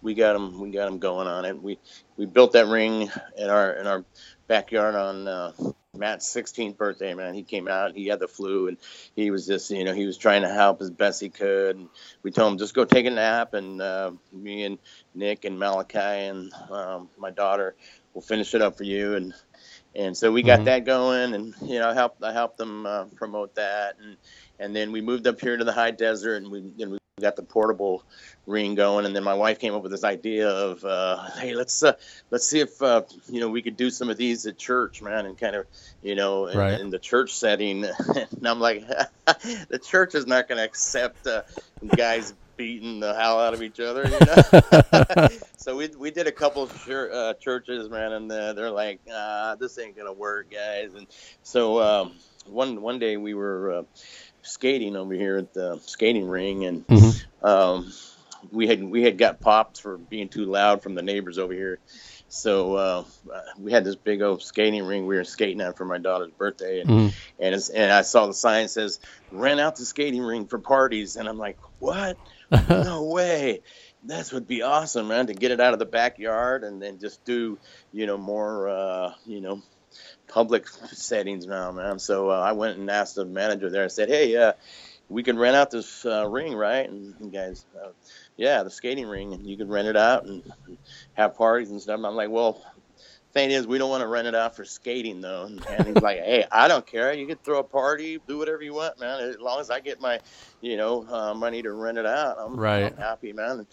we 0.02 0.14
got 0.14 0.34
them 0.34 0.60
we 0.62 0.72
got 0.72 0.86
them 0.86 1.00
going 1.00 1.28
on 1.28 1.46
it. 1.46 1.62
We 1.62 1.80
we 2.18 2.26
built 2.26 2.54
that 2.54 2.68
ring 2.68 3.10
in 3.38 3.50
our 3.50 3.74
in 3.74 3.88
our 3.88 4.06
backyard 4.48 4.96
on 4.96 5.28
uh, 5.28 5.52
Matt's 5.96 6.28
16th 6.28 6.78
birthday. 6.78 7.14
Man, 7.14 7.34
he 7.34 7.44
came 7.44 7.68
out. 7.68 7.96
He 7.96 8.08
had 8.08 8.20
the 8.20 8.28
flu, 8.28 8.68
and 8.68 8.78
he 9.16 9.32
was 9.32 9.48
just 9.48 9.72
you 9.72 9.84
know 9.84 9.94
he 9.94 10.06
was 10.06 10.18
trying 10.18 10.44
to 10.44 10.50
help 10.50 10.82
as 10.82 10.92
best 10.92 11.22
he 11.22 11.30
could. 11.30 11.78
And 11.78 11.90
we 12.24 12.32
told 12.32 12.54
him 12.54 12.60
just 12.60 12.76
go 12.76 12.86
take 12.86 13.06
a 13.06 13.12
nap, 13.12 13.54
and 13.54 13.82
uh, 13.82 14.12
me 14.34 14.64
and 14.66 14.80
Nick 15.16 15.46
and 15.46 15.60
Malachi 15.60 16.00
and 16.00 16.54
um, 16.72 17.10
my 17.18 17.32
daughter 17.32 17.76
will 18.14 18.22
finish 18.22 18.54
it 18.56 18.62
up 18.62 18.78
for 18.78 18.84
you. 18.84 19.16
And 19.16 19.34
and 19.96 20.16
so 20.18 20.32
we 20.32 20.44
got 20.44 20.64
Mhm. 20.64 20.66
that 20.66 20.86
going, 20.86 21.34
and 21.34 21.54
you 21.64 21.80
know, 21.80 21.90
I 21.90 21.94
helped 21.94 22.24
I 22.24 22.34
helped 22.34 22.58
them 22.58 22.86
uh, 22.86 23.06
promote 23.16 23.56
that, 23.56 23.96
and 24.02 24.18
and 24.60 24.76
then 24.76 24.92
we 24.92 25.02
moved 25.02 25.28
up 25.28 25.40
here 25.40 25.58
to 25.58 25.64
the 25.64 25.72
high 25.74 25.92
desert, 25.92 26.42
and 26.44 26.52
we 26.52 26.62
then 26.78 26.92
we 26.92 26.98
got 27.20 27.36
the 27.36 27.44
portable 27.44 28.04
ring 28.46 28.76
going, 28.76 29.06
and 29.06 29.16
then 29.16 29.24
my 29.24 29.34
wife 29.34 29.58
came 29.60 29.74
up 29.74 29.82
with 29.82 29.92
this 29.92 30.04
idea 30.04 30.50
of, 30.50 30.86
uh, 30.86 31.30
hey, 31.40 31.56
let's 31.56 31.82
uh, 31.84 31.94
let's 32.30 32.48
see 32.48 32.60
if 32.60 32.82
uh, 32.82 33.02
you 33.30 33.40
know 33.40 33.50
we 33.50 33.62
could 33.62 33.76
do 33.78 33.90
some 33.90 34.10
of 34.10 34.18
these 34.18 34.46
at 34.46 34.58
church, 34.58 35.02
man, 35.02 35.26
and 35.26 35.38
kind 35.38 35.56
of 35.56 35.66
you 36.04 36.16
know 36.16 36.46
in, 36.48 36.58
Right. 36.58 36.80
in 36.80 36.90
the 36.90 37.00
church 37.00 37.34
setting, 37.34 37.86
and 38.16 38.48
I'm 38.48 38.60
like, 38.60 38.88
the 39.70 39.80
church 39.84 40.16
is 40.16 40.28
not 40.28 40.48
going 40.48 40.58
to 40.60 40.64
accept 40.64 41.26
uh, 41.26 41.42
guys 41.96 42.34
beating 42.56 43.00
the 43.00 43.14
hell 43.14 43.40
out 43.40 43.54
of 43.54 43.62
each 43.62 43.80
other, 43.80 44.04
you 44.04 44.20
know. 44.26 45.28
so 45.58 45.76
we 45.76 45.88
we 45.98 46.12
did 46.12 46.28
a 46.28 46.32
couple 46.32 46.64
of 46.64 46.86
chur- 46.86 47.12
uh, 47.12 47.34
churches, 47.36 47.90
man, 47.90 48.12
and 48.14 48.32
uh, 48.32 48.54
they're 48.54 48.72
like, 48.72 49.00
ah, 49.12 49.56
this 49.60 49.78
ain't 49.80 49.96
gonna 49.98 50.14
work, 50.14 50.52
guys. 50.52 50.94
And 50.94 51.08
so 51.44 51.82
um, 51.82 52.14
one 52.46 52.82
one 52.82 53.00
day 53.00 53.18
we 53.18 53.34
were 53.34 53.72
uh, 53.72 53.84
skating 54.48 54.96
over 54.96 55.14
here 55.14 55.38
at 55.38 55.54
the 55.54 55.80
skating 55.86 56.28
ring, 56.28 56.66
and 56.66 56.88
Mhm. 56.88 57.26
um, 57.44 57.94
we 58.52 58.68
had 58.68 58.84
we 58.84 59.04
had 59.04 59.18
got 59.18 59.40
popped 59.42 59.82
for 59.82 59.98
being 59.98 60.30
too 60.30 60.46
loud 60.46 60.82
from 60.84 60.96
the 60.96 61.02
neighbors 61.02 61.38
over 61.38 61.54
here. 61.54 61.80
So 62.30 62.76
uh, 62.76 63.04
we 63.58 63.72
had 63.72 63.86
this 63.86 63.96
big 63.96 64.22
old 64.22 64.42
skating 64.42 64.84
ring 64.84 65.08
we 65.08 65.16
were 65.16 65.24
skating 65.24 65.62
at 65.62 65.78
for 65.78 65.86
my 65.86 65.98
daughter's 65.98 66.32
birthday, 66.32 66.82
and 66.82 66.90
Mhm. 66.90 67.14
and 67.40 67.56
it's, 67.56 67.70
and 67.70 67.92
I 67.92 68.02
saw 68.02 68.28
the 68.28 68.34
sign 68.34 68.68
says 68.68 69.00
rent 69.32 69.60
out 69.60 69.76
the 69.76 69.86
skating 69.86 70.22
ring 70.22 70.48
for 70.48 70.60
parties, 70.60 71.16
and 71.16 71.28
I'm 71.28 71.38
like, 71.38 71.58
what? 71.80 72.18
no 72.70 73.04
way. 73.04 73.62
That 74.06 74.32
would 74.32 74.48
be 74.48 74.62
awesome, 74.62 75.08
man, 75.10 75.28
to 75.28 75.34
get 75.34 75.52
it 75.52 75.60
out 75.60 75.74
of 75.74 75.80
the 75.80 75.86
backyard 75.86 76.64
and 76.64 76.82
then 76.82 77.00
just 77.00 77.26
do, 77.26 77.58
you 77.92 78.06
know, 78.06 78.18
more, 78.18 78.70
uh, 78.70 79.14
you 79.26 79.42
know, 79.42 79.62
public 80.28 80.68
settings 80.92 81.46
now, 81.46 81.72
man. 81.72 82.00
So 82.00 82.30
uh, 82.30 82.40
I 82.40 82.54
went 82.54 82.78
and 82.78 82.90
asked 82.90 83.16
the 83.16 83.26
manager 83.26 83.70
there. 83.70 83.84
I 83.84 83.88
said, 83.88 84.10
hey, 84.10 84.36
uh, 84.36 84.54
we 85.10 85.24
can 85.24 85.38
rent 85.38 85.56
out 85.56 85.72
this 85.72 86.06
uh, 86.06 86.28
ring, 86.28 86.54
right? 86.54 86.90
And 86.90 87.16
the 87.20 87.28
guys, 87.28 87.66
uh, 87.82 87.90
yeah, 88.36 88.64
the 88.64 88.70
skating 88.70 89.08
ring, 89.08 89.34
and 89.34 89.48
you 89.48 89.58
can 89.58 89.70
rent 89.70 89.88
it 89.88 89.96
out 89.96 90.26
and 90.26 90.44
have 91.14 91.36
parties 91.36 91.72
and 91.72 91.82
stuff. 91.82 92.00
I'm 92.04 92.16
like, 92.16 92.30
well, 92.30 92.62
thing 93.38 93.52
is, 93.52 93.68
we 93.68 93.78
don't 93.78 93.90
want 93.90 94.02
to 94.02 94.08
rent 94.08 94.28
it 94.28 94.36
out 94.36 94.56
for 94.56 94.66
skating 94.66 95.22
though. 95.22 95.44
And, 95.44 95.64
and 95.70 95.88
he's 95.88 96.02
like, 96.02 96.18
hey, 96.18 96.46
I 96.52 96.68
don't 96.68 96.86
care. 96.86 97.14
You 97.14 97.28
can 97.28 97.38
throw 97.38 97.60
a 97.60 97.64
party, 97.64 98.20
do 98.28 98.38
whatever 98.38 98.64
you 98.64 98.74
want, 98.74 99.00
man. 99.00 99.20
As 99.22 99.38
long 99.40 99.60
as 99.60 99.70
I 99.70 99.80
get 99.80 100.02
my, 100.02 100.20
you 100.62 100.76
know, 100.76 101.08
uh, 101.08 101.34
money 101.34 101.62
to 101.62 101.72
rent 101.72 101.98
it 101.98 102.06
out, 102.06 102.38
I'm, 102.40 102.56
Right. 102.56 102.92
I'm 102.92 102.98
happy, 102.98 103.34
man. 103.34 103.68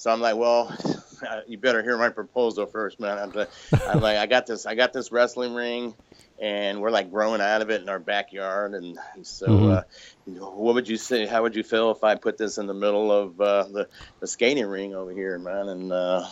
So 0.00 0.10
I'm 0.10 0.22
like, 0.22 0.36
well, 0.36 0.74
you 1.46 1.58
better 1.58 1.82
hear 1.82 1.98
my 1.98 2.08
proposal 2.08 2.64
first, 2.64 2.98
man. 3.00 3.18
I'm, 3.18 3.30
like- 3.32 3.50
I'm 3.86 4.00
like, 4.00 4.16
I 4.16 4.24
got 4.24 4.46
this, 4.46 4.64
I 4.64 4.74
got 4.74 4.94
this 4.94 5.12
wrestling 5.12 5.52
ring, 5.52 5.94
and 6.40 6.80
we're 6.80 6.90
like 6.90 7.10
growing 7.10 7.42
out 7.42 7.60
of 7.60 7.68
it 7.68 7.82
in 7.82 7.88
our 7.90 7.98
backyard, 7.98 8.72
and 8.72 8.98
so. 9.22 9.46
Mhm. 9.46 9.76
Uh, 9.76 9.82
what 10.26 10.74
would 10.74 10.88
you 10.88 10.96
say? 10.96 11.26
How 11.26 11.42
would 11.42 11.54
you 11.54 11.62
feel 11.62 11.90
if 11.90 12.02
I 12.02 12.14
put 12.14 12.38
this 12.38 12.56
in 12.56 12.66
the 12.66 12.72
middle 12.72 13.12
of 13.12 13.38
uh, 13.40 13.64
the, 13.64 13.88
the 14.20 14.26
skating 14.26 14.64
ring 14.66 14.94
over 14.94 15.10
here, 15.12 15.38
man? 15.38 15.68
And 15.68 15.92
uh, 15.92 16.24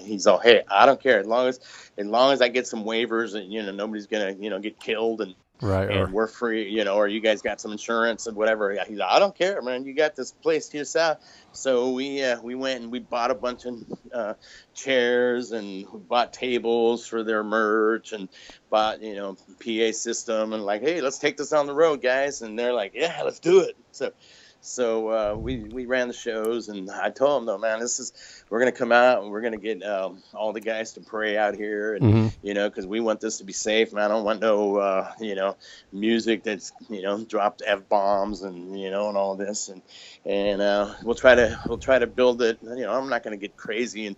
he's 0.00 0.28
all, 0.28 0.38
hey, 0.38 0.62
I 0.70 0.86
don't 0.86 1.02
care 1.02 1.18
as 1.18 1.26
long 1.26 1.48
as 1.48 1.58
as 1.96 2.06
long 2.06 2.32
as 2.32 2.40
I 2.40 2.48
get 2.48 2.68
some 2.68 2.84
waivers 2.84 3.34
and 3.34 3.52
you 3.52 3.64
know 3.64 3.72
nobody's 3.72 4.06
gonna 4.06 4.36
you 4.38 4.50
know 4.50 4.60
get 4.60 4.78
killed 4.78 5.22
and 5.22 5.34
Right, 5.60 5.90
and 5.90 5.98
or- 5.98 6.06
we're 6.08 6.26
free, 6.28 6.70
you 6.70 6.84
know, 6.84 6.96
or 6.96 7.08
you 7.08 7.20
guys 7.20 7.42
got 7.42 7.60
some 7.60 7.72
insurance 7.72 8.26
and 8.26 8.36
whatever. 8.36 8.70
He's 8.86 8.98
like, 8.98 9.10
I 9.10 9.18
don't 9.18 9.36
care, 9.36 9.60
man. 9.60 9.84
You 9.84 9.94
got 9.94 10.14
this 10.14 10.30
place 10.30 10.68
to 10.68 10.78
yourself. 10.78 11.18
So 11.52 11.90
we 11.90 12.22
uh, 12.22 12.40
we 12.40 12.54
went 12.54 12.82
and 12.82 12.92
we 12.92 13.00
bought 13.00 13.32
a 13.32 13.34
bunch 13.34 13.64
of 13.64 13.74
uh, 14.14 14.34
chairs 14.74 15.50
and 15.50 15.84
we 15.92 16.00
bought 16.00 16.32
tables 16.32 17.06
for 17.06 17.24
their 17.24 17.42
merch 17.42 18.12
and 18.12 18.28
bought 18.70 19.02
you 19.02 19.16
know 19.16 19.36
PA 19.64 19.92
system 19.92 20.52
and 20.52 20.64
like, 20.64 20.82
hey, 20.82 21.00
let's 21.00 21.18
take 21.18 21.36
this 21.36 21.52
on 21.52 21.66
the 21.66 21.74
road, 21.74 22.02
guys. 22.02 22.40
And 22.42 22.56
they're 22.56 22.72
like, 22.72 22.92
yeah, 22.94 23.22
let's 23.24 23.40
do 23.40 23.60
it. 23.60 23.76
So. 23.90 24.12
So 24.60 25.08
uh, 25.08 25.36
we 25.36 25.68
we 25.72 25.86
ran 25.86 26.08
the 26.08 26.14
shows, 26.14 26.68
and 26.68 26.90
I 26.90 27.10
told 27.10 27.40
them 27.40 27.46
though, 27.46 27.58
man, 27.58 27.80
this 27.80 28.00
is 28.00 28.12
we're 28.50 28.58
gonna 28.58 28.72
come 28.72 28.92
out 28.92 29.22
and 29.22 29.30
we're 29.30 29.40
gonna 29.42 29.56
get 29.56 29.82
um, 29.84 30.22
all 30.34 30.52
the 30.52 30.60
guys 30.60 30.94
to 30.94 31.00
pray 31.00 31.36
out 31.36 31.54
here, 31.54 31.94
and 31.94 32.04
Mhm. 32.04 32.32
you 32.42 32.54
know, 32.54 32.68
because 32.68 32.86
we 32.86 33.00
want 33.00 33.20
this 33.20 33.38
to 33.38 33.44
be 33.44 33.52
safe, 33.52 33.92
man. 33.92 34.04
I 34.04 34.14
don't 34.14 34.24
want 34.24 34.40
no 34.40 34.76
uh, 34.76 35.12
you 35.20 35.34
know 35.36 35.56
music 35.92 36.42
that's 36.42 36.72
you 36.90 37.02
know 37.02 37.24
dropped 37.24 37.62
f 37.64 37.88
bombs 37.88 38.42
and 38.42 38.78
you 38.78 38.90
know 38.90 39.08
and 39.08 39.16
all 39.16 39.36
this, 39.36 39.68
and 39.68 39.82
and 40.24 40.60
uh, 40.60 40.92
we'll 41.04 41.14
try 41.14 41.34
to 41.36 41.60
we'll 41.68 41.78
try 41.78 41.98
to 41.98 42.06
build 42.08 42.42
it. 42.42 42.58
You 42.62 42.76
know, 42.84 42.92
I'm 42.92 43.08
not 43.08 43.22
gonna 43.22 43.36
get 43.36 43.56
crazy 43.56 44.06
and 44.06 44.16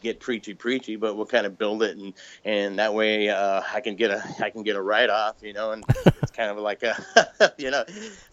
get 0.00 0.20
preachy 0.20 0.54
preachy, 0.54 0.96
but 0.96 1.16
we'll 1.16 1.26
kind 1.26 1.46
of 1.46 1.58
build 1.58 1.82
it 1.82 1.96
and 1.96 2.14
and 2.44 2.78
that 2.78 2.94
way 2.94 3.28
uh, 3.28 3.62
I 3.72 3.80
can 3.80 3.96
get 3.96 4.10
a 4.10 4.22
I 4.40 4.50
can 4.50 4.62
get 4.62 4.76
a 4.76 4.82
write 4.82 5.10
off, 5.10 5.36
you 5.42 5.52
know, 5.52 5.72
and 5.72 5.84
it's 6.22 6.32
kind 6.32 6.50
of 6.50 6.58
like 6.58 6.82
a 6.82 7.52
you 7.58 7.70
know 7.70 7.84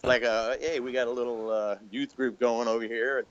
like 0.04 0.22
a 0.22 0.56
hey 0.60 0.80
we 0.80 0.92
got 0.92 1.08
a 1.08 1.12
little 1.12 1.50
uh, 1.50 1.76
youth 1.90 2.14
group 2.16 2.38
going 2.38 2.68
over 2.68 2.84
here. 2.84 3.18
And 3.18 3.26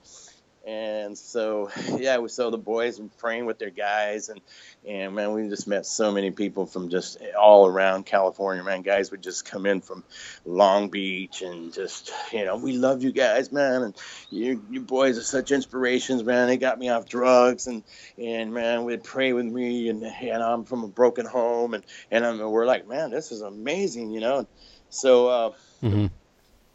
so, 1.18 1.70
yeah, 1.98 2.18
we 2.18 2.28
saw 2.28 2.50
the 2.50 2.58
boys 2.58 2.98
and 2.98 3.16
praying 3.18 3.46
with 3.46 3.58
their 3.58 3.70
guys, 3.70 4.28
and 4.28 4.40
and 4.86 5.14
man, 5.14 5.32
we 5.32 5.48
just 5.48 5.66
met 5.68 5.86
so 5.86 6.12
many 6.12 6.30
people 6.30 6.66
from 6.66 6.88
just 6.88 7.18
all 7.38 7.66
around 7.66 8.06
California. 8.06 8.62
Man, 8.62 8.82
guys 8.82 9.10
would 9.10 9.22
just 9.22 9.44
come 9.44 9.66
in 9.66 9.80
from 9.80 10.04
Long 10.44 10.88
Beach 10.88 11.42
and 11.42 11.72
just 11.72 12.10
you 12.32 12.44
know, 12.44 12.56
we 12.56 12.72
love 12.76 13.02
you 13.02 13.12
guys, 13.12 13.52
man, 13.52 13.82
and 13.82 13.96
you 14.30 14.62
you 14.70 14.80
boys 14.80 15.18
are 15.18 15.22
such 15.22 15.50
inspirations, 15.50 16.24
man. 16.24 16.48
They 16.48 16.56
got 16.56 16.78
me 16.78 16.88
off 16.88 17.08
drugs, 17.08 17.66
and 17.66 17.82
and 18.18 18.52
man, 18.52 18.84
would 18.84 19.04
pray 19.04 19.32
with 19.32 19.46
me, 19.46 19.88
and 19.88 20.02
and 20.04 20.42
I'm 20.42 20.64
from 20.64 20.84
a 20.84 20.88
broken 20.88 21.26
home, 21.26 21.74
and 21.74 21.84
and 22.10 22.24
I'm, 22.24 22.38
we're 22.38 22.66
like, 22.66 22.86
man, 22.86 23.10
this 23.10 23.32
is 23.32 23.42
amazing, 23.42 24.10
you 24.10 24.20
know. 24.20 24.46
So 24.90 25.28
uh, 25.28 25.50
Mhm. 25.82 26.10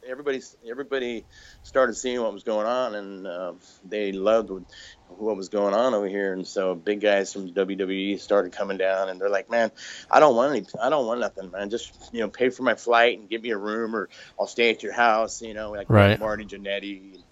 Everybody 0.07 0.41
everybody 0.69 1.25
started 1.63 1.95
seeing 1.95 2.21
what 2.21 2.33
was 2.33 2.43
going 2.43 2.67
on, 2.67 2.95
and 2.95 3.27
uh, 3.27 3.53
they 3.85 4.11
loved 4.11 4.49
what, 4.49 5.35
was 5.37 5.49
going 5.49 5.73
on 5.73 5.93
over 5.93 6.07
here. 6.07 6.33
And 6.33 6.47
so 6.47 6.75
big 6.75 7.01
guys 7.01 7.33
from 7.33 7.49
WWE 7.49 8.19
started 8.19 8.51
coming 8.51 8.77
down, 8.77 9.09
and 9.09 9.19
they're 9.19 9.29
like, 9.29 9.49
man, 9.49 9.71
I 10.09 10.19
don't 10.19 10.35
want 10.35 10.55
any, 10.55 10.65
I 10.81 10.89
don't 10.89 11.05
want 11.05 11.19
nothing, 11.19 11.51
man. 11.51 11.69
Just 11.69 12.13
you 12.13 12.21
know, 12.21 12.29
pay 12.29 12.49
for 12.49 12.63
my 12.63 12.75
flight 12.75 13.19
and 13.19 13.29
give 13.29 13.41
me 13.41 13.51
a 13.51 13.57
room, 13.57 13.95
or 13.95 14.09
I'll 14.39 14.47
stay 14.47 14.69
at 14.69 14.83
your 14.83 14.93
house. 14.93 15.41
You 15.41 15.53
know, 15.53 15.71
like 15.71 15.89
Right. 15.89 16.19
Marty 16.19 16.45
Jannetty. 16.45 17.15
And, 17.15 17.23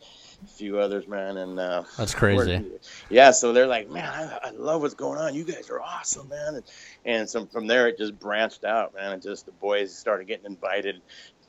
a 0.43 0.47
few 0.47 0.79
others, 0.79 1.07
man, 1.07 1.37
and 1.37 1.59
uh, 1.59 1.83
That's 1.97 2.15
crazy. 2.15 2.65
yeah, 3.09 3.31
so 3.31 3.53
they're 3.53 3.67
like, 3.67 3.89
man, 3.89 4.05
I, 4.05 4.47
I 4.47 4.51
love 4.51 4.81
what's 4.81 4.93
going 4.93 5.19
on. 5.19 5.35
You 5.35 5.43
guys 5.43 5.69
are 5.69 5.81
awesome, 5.81 6.29
man. 6.29 6.55
And, 6.55 6.63
and 7.05 7.29
so 7.29 7.45
from 7.45 7.67
there, 7.67 7.87
it 7.87 7.97
just 7.97 8.17
branched 8.19 8.63
out, 8.63 8.93
man. 8.93 9.11
And 9.13 9.21
just 9.21 9.45
the 9.45 9.51
boys 9.51 9.95
started 9.95 10.27
getting 10.27 10.45
invited, 10.45 11.01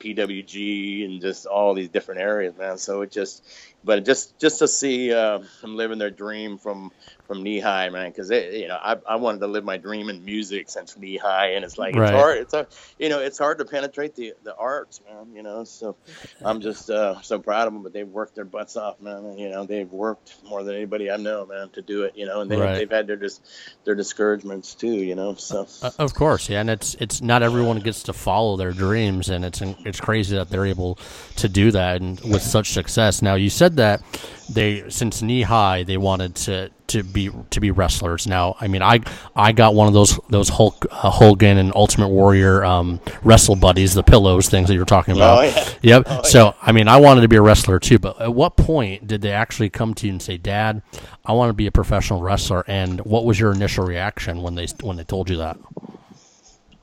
PWG, 0.03 1.05
and 1.05 1.21
just 1.21 1.45
all 1.45 1.73
these 1.73 1.89
different 1.89 2.21
areas, 2.21 2.57
man. 2.57 2.77
So 2.77 3.01
it 3.01 3.11
just, 3.11 3.43
but 3.83 4.05
just 4.05 4.37
just 4.39 4.59
to 4.59 4.67
see 4.67 5.13
uh, 5.13 5.39
them 5.61 5.75
living 5.75 5.97
their 5.99 6.09
dream 6.11 6.57
from 6.57 6.91
from 7.27 7.41
knee 7.41 7.59
high, 7.59 7.89
man. 7.89 8.09
Because 8.11 8.29
you 8.29 8.67
know, 8.67 8.77
I, 8.81 8.97
I 9.07 9.15
wanted 9.15 9.39
to 9.39 9.47
live 9.47 9.63
my 9.63 9.77
dream 9.77 10.09
in 10.09 10.25
music 10.25 10.69
since 10.69 10.97
knee 10.97 11.17
high, 11.17 11.51
and 11.53 11.63
it's 11.63 11.77
like 11.77 11.95
Right. 11.95 12.13
it's 12.13 12.21
hard. 12.21 12.37
It's 12.39 12.53
a, 12.53 12.67
you 12.99 13.09
know, 13.09 13.19
it's 13.19 13.37
hard 13.37 13.59
to 13.59 13.65
penetrate 13.65 14.15
the 14.15 14.33
the 14.43 14.55
arts, 14.55 14.99
man. 15.09 15.33
You 15.33 15.43
know, 15.43 15.63
so 15.63 15.95
I'm 16.43 16.59
just 16.61 16.89
uh, 16.89 17.21
so 17.21 17.39
proud 17.39 17.67
of 17.67 17.73
them. 17.73 17.83
But 17.83 17.93
they've 17.93 18.07
worked 18.07 18.35
their 18.35 18.45
butts 18.45 18.75
off, 18.75 18.99
man. 19.01 19.37
You 19.37 19.49
know, 19.49 19.65
they've 19.65 19.91
worked 19.91 20.35
more 20.47 20.63
than 20.63 20.75
anybody 20.75 21.09
I 21.09 21.17
know, 21.17 21.45
man, 21.45 21.69
to 21.71 21.81
do 21.81 22.03
it. 22.03 22.17
You 22.17 22.25
know, 22.25 22.41
and 22.41 22.51
they, 22.51 22.57
Right. 22.57 22.75
they've 22.75 22.91
had 22.91 23.07
their 23.07 23.15
dis- 23.15 23.39
their 23.85 23.95
discouragements 23.95 24.75
too. 24.75 24.87
You 24.93 25.15
know, 25.15 25.35
so 25.35 25.67
Uh, 25.81 25.91
of 25.99 26.13
course, 26.13 26.49
yeah, 26.49 26.59
and 26.61 26.69
it's 26.69 26.95
it's 26.95 27.21
not 27.21 27.41
everyone 27.43 27.79
gets 27.79 28.03
to 28.03 28.13
follow 28.13 28.57
their 28.57 28.71
dreams, 28.73 29.29
and 29.29 29.45
it's 29.45 29.61
it's 29.61 29.99
crazy 30.01 30.35
that 30.35 30.49
they're 30.49 30.65
able 30.65 30.97
to 31.37 31.47
do 31.49 31.71
that 31.71 32.01
and 32.01 32.19
with 32.21 32.41
such 32.41 32.71
success. 32.71 33.21
Now, 33.21 33.35
you 33.35 33.49
said 33.49 33.72
that 33.75 34.01
they 34.49 34.89
since 34.89 35.21
knee 35.21 35.41
high 35.41 35.83
they 35.83 35.97
wanted 35.97 36.35
to 36.35 36.69
to 36.87 37.03
be 37.03 37.31
to 37.49 37.59
be 37.59 37.71
wrestlers. 37.71 38.27
Now, 38.27 38.55
I 38.61 38.67
mean, 38.67 38.83
I 38.83 38.99
I 39.35 39.51
got 39.51 39.73
one 39.73 39.87
of 39.87 39.93
those 39.93 40.19
those 40.29 40.49
Hulk 40.49 40.85
uh, 40.91 41.09
Hogan 41.09 41.57
and 41.57 41.71
Ultimate 41.75 42.09
Warrior 42.09 42.63
um, 42.63 42.99
wrestle 43.23 43.55
buddies, 43.55 43.95
the 43.95 44.03
pillows 44.03 44.47
things 44.47 44.67
that 44.67 44.75
you're 44.75 44.85
talking 44.85 45.15
about. 45.15 45.33
Oh, 45.33 45.41
yeah. 45.81 46.03
Yep. 46.05 46.25
so, 46.25 46.53
I 46.61 46.71
mean, 46.71 46.87
I 46.87 46.97
wanted 46.97 47.21
to 47.21 47.27
be 47.27 47.37
a 47.37 47.41
wrestler 47.41 47.79
too, 47.79 47.97
but 47.97 48.21
at 48.21 48.33
what 48.33 48.55
point 48.55 49.07
did 49.07 49.21
they 49.21 49.31
actually 49.31 49.69
come 49.69 49.95
to 49.95 50.05
you 50.05 50.11
and 50.11 50.21
say, 50.21 50.37
"Dad, 50.37 50.83
I 51.25 51.31
want 51.33 51.49
to 51.49 51.53
be 51.53 51.65
a 51.65 51.71
professional 51.71 52.21
wrestler"? 52.21 52.63
And 52.67 53.01
what 53.01 53.25
was 53.25 53.39
your 53.39 53.51
initial 53.51 53.85
reaction 53.85 54.43
when 54.43 54.53
they 54.53 54.67
when 54.81 54.97
they 54.97 55.03
told 55.03 55.29
you 55.29 55.37
that? 55.37 55.57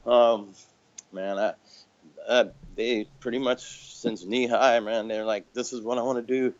Um, 0.04 0.48
man, 1.12 1.38
I, 1.38 1.52
uh, 2.26 2.44
they 2.74 3.06
pretty 3.20 3.38
much 3.38 3.94
since 3.94 4.24
knee 4.24 4.46
high, 4.46 4.80
man, 4.80 5.08
they're 5.08 5.24
like, 5.24 5.52
this 5.52 5.72
is 5.72 5.82
what 5.82 5.98
I 5.98 6.02
want 6.02 6.26
to 6.26 6.34
do. 6.34 6.54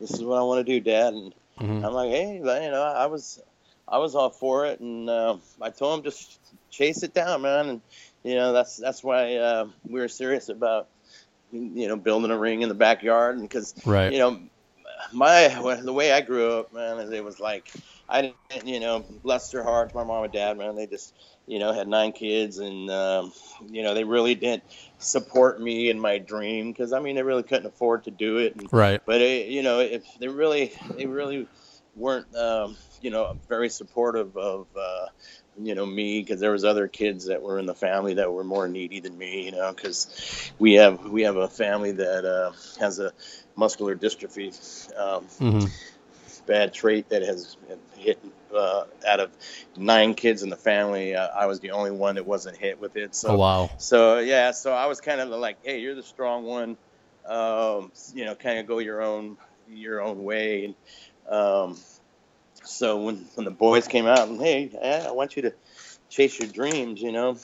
This 0.00 0.12
is 0.12 0.24
what 0.24 0.38
I 0.38 0.42
want 0.42 0.66
to 0.66 0.72
do, 0.72 0.80
Dad. 0.80 1.14
And 1.14 1.34
Mhm. 1.60 1.84
I'm 1.84 1.92
like, 1.92 2.10
hey, 2.10 2.36
you 2.36 2.42
know, 2.44 2.82
I 2.82 3.06
was, 3.06 3.40
I 3.88 3.98
was 3.98 4.14
all 4.14 4.30
for 4.30 4.66
it, 4.66 4.80
and 4.80 5.08
uh, 5.08 5.36
I 5.60 5.70
told 5.70 5.98
him 5.98 6.04
just 6.04 6.40
chase 6.70 7.02
it 7.02 7.14
down, 7.14 7.42
man. 7.42 7.68
And 7.68 7.82
you 8.24 8.34
know, 8.34 8.52
that's 8.52 8.76
that's 8.76 9.04
why 9.04 9.36
uh, 9.36 9.66
we 9.88 10.00
were 10.00 10.08
serious 10.08 10.48
about, 10.48 10.88
you 11.52 11.88
know, 11.88 11.96
building 11.96 12.30
a 12.30 12.38
ring 12.38 12.62
in 12.62 12.68
the 12.68 12.74
backyard, 12.74 13.36
and 13.38 13.48
because 13.48 13.74
Right. 13.84 14.12
you 14.12 14.18
know, 14.18 14.38
my 15.12 15.48
the 15.82 15.92
way 15.92 16.12
I 16.12 16.20
grew 16.20 16.52
up, 16.58 16.72
man, 16.72 17.12
it 17.12 17.24
was 17.24 17.40
like 17.40 17.70
I 18.08 18.22
didn't, 18.22 18.66
you 18.68 18.80
know, 18.80 19.04
bless 19.22 19.50
their 19.50 19.62
hearts, 19.64 19.94
my 19.94 20.04
mom 20.04 20.24
and 20.24 20.32
dad, 20.32 20.58
man, 20.58 20.76
they 20.76 20.86
just, 20.86 21.14
you 21.50 21.58
know, 21.58 21.72
had 21.72 21.88
nine 21.88 22.12
kids, 22.12 22.58
and 22.58 22.88
um, 22.90 23.32
you 23.70 23.82
know, 23.82 23.92
they 23.92 24.04
really 24.04 24.36
didn't 24.36 24.62
support 24.98 25.60
me 25.60 25.90
in 25.90 25.98
my 25.98 26.18
dream 26.18 26.70
because 26.70 26.92
I 26.92 27.00
mean, 27.00 27.16
they 27.16 27.24
really 27.24 27.42
couldn't 27.42 27.66
afford 27.66 28.04
to 28.04 28.12
do 28.12 28.38
it, 28.38 28.54
and, 28.54 28.72
Right. 28.72 29.02
but 29.04 29.20
it, 29.20 29.48
you 29.48 29.62
know, 29.64 29.80
if 29.80 30.04
they 30.20 30.28
really, 30.28 30.72
they 30.96 31.06
really 31.06 31.48
weren't, 31.96 32.32
um, 32.36 32.76
you 33.00 33.10
know, 33.10 33.34
very 33.48 33.68
supportive 33.68 34.36
of. 34.36 34.68
Uh, 34.76 35.06
you 35.62 35.74
know 35.74 35.84
me 35.84 36.20
because 36.20 36.40
there 36.40 36.52
was 36.52 36.64
other 36.64 36.86
kids 36.86 37.26
that 37.26 37.42
were 37.42 37.58
in 37.58 37.66
the 37.66 37.74
family 37.74 38.14
that 38.14 38.32
were 38.32 38.44
more 38.44 38.68
needy 38.68 39.00
than 39.00 39.18
me 39.18 39.44
you 39.44 39.50
know 39.50 39.70
because 39.74 40.52
we 40.60 40.74
have 40.74 41.04
we 41.10 41.22
have 41.22 41.36
a 41.36 41.48
family 41.48 41.90
that 41.90 42.24
uh, 42.24 42.52
has 42.78 43.00
a 43.00 43.12
muscular 43.56 43.96
dystrophy 43.96 44.54
um, 44.96 45.24
hmm 45.38 45.66
bad 46.46 46.72
trait 46.72 47.08
that 47.10 47.22
has 47.22 47.56
hit 47.96 48.18
uh, 48.54 48.84
out 49.06 49.20
of 49.20 49.30
nine 49.76 50.14
kids 50.14 50.42
in 50.42 50.50
the 50.50 50.56
family 50.56 51.14
uh, 51.14 51.28
i 51.36 51.46
was 51.46 51.60
the 51.60 51.70
only 51.72 51.90
one 51.90 52.16
that 52.16 52.26
wasn't 52.26 52.56
hit 52.56 52.80
with 52.80 52.96
it 52.96 53.14
so 53.14 53.30
Oh 53.30 53.36
wow. 53.36 53.70
so 53.78 54.18
yeah 54.18 54.50
so 54.50 54.72
i 54.72 54.86
was 54.86 55.00
kind 55.00 55.20
of 55.20 55.28
like 55.28 55.58
hey 55.62 55.78
you're 55.80 55.94
the 55.94 56.02
strong 56.02 56.44
one 56.44 56.76
um, 57.26 57.92
you 58.14 58.24
know 58.24 58.34
kind 58.34 58.58
of 58.58 58.66
go 58.66 58.78
your 58.78 59.02
own 59.02 59.36
your 59.68 60.00
own 60.02 60.24
way 60.24 60.64
and 60.64 60.74
um, 61.32 61.76
so 62.64 63.02
when 63.04 63.16
when 63.34 63.44
the 63.44 63.50
boys 63.50 63.86
came 63.88 64.06
out 64.06 64.28
and 64.28 64.40
hey 64.40 64.70
i 65.06 65.10
want 65.12 65.36
you 65.36 65.42
to 65.42 65.54
chase 66.08 66.38
your 66.38 66.48
dreams 66.48 67.00
you 67.00 67.12
know 67.12 67.36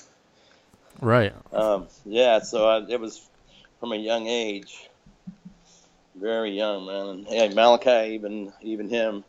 Right. 1.00 1.32
um, 1.52 1.88
yeah, 2.04 2.40
so 2.40 2.68
I, 2.68 2.86
it 2.88 3.00
was 3.00 3.20
from 3.80 3.92
a 3.92 3.96
young 3.96 4.26
age, 4.26 4.74
very 6.14 6.50
young, 6.52 6.86
man. 6.86 7.06
And 7.06 7.26
yeah, 7.28 7.48
Malachi, 7.54 8.14
even 8.14 8.52
even 8.62 8.88
him, 8.88 9.24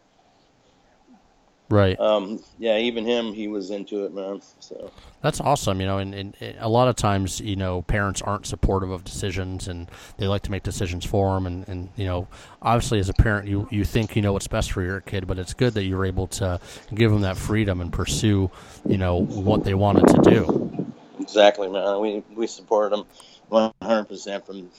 Right. 1.69 1.99
um, 1.99 2.39
yeah, 2.57 2.77
even 2.77 3.05
him, 3.05 3.33
he 3.33 3.49
was 3.49 3.71
into 3.71 4.05
it, 4.05 4.13
man. 4.13 4.41
So 4.59 4.89
That's 5.21 5.41
awesome. 5.41 5.81
You 5.81 5.87
know, 5.87 5.97
and, 5.97 6.15
and, 6.15 6.35
and 6.39 6.57
a 6.59 6.69
lot 6.69 6.87
of 6.87 6.95
times, 6.95 7.41
you 7.41 7.57
know, 7.57 7.81
parents 7.81 8.21
aren't 8.21 8.45
supportive 8.45 8.89
of 8.89 9.03
decisions, 9.03 9.67
and 9.67 9.89
they 10.17 10.27
like 10.27 10.43
to 10.43 10.51
make 10.51 10.63
decisions 10.63 11.03
for 11.03 11.33
them. 11.35 11.45
And, 11.45 11.67
and 11.67 11.89
you 11.97 12.05
know, 12.05 12.27
obviously, 12.61 12.99
as 12.99 13.09
a 13.09 13.13
parent, 13.13 13.47
you 13.47 13.67
you 13.69 13.83
think 13.83 14.15
you 14.15 14.21
know 14.21 14.31
what's 14.31 14.47
best 14.47 14.71
for 14.71 14.81
your 14.81 15.01
kid, 15.01 15.27
but 15.27 15.37
it's 15.37 15.53
good 15.53 15.73
that 15.73 15.83
you're 15.83 16.05
able 16.05 16.27
to 16.27 16.59
give 16.93 17.11
them 17.11 17.21
that 17.21 17.37
freedom 17.37 17.81
and 17.81 17.91
pursue, 17.91 18.49
you 18.87 18.97
know, 18.97 19.17
what 19.17 19.65
they 19.65 19.73
wanted 19.73 20.07
to 20.07 20.21
do. 20.29 20.93
exactly, 21.19 21.67
man. 21.67 21.99
We 21.99 22.23
we 22.33 22.47
supported 22.47 22.95
him 22.95 23.05
100 23.49 24.05
percent 24.05 24.45
from 24.45 24.69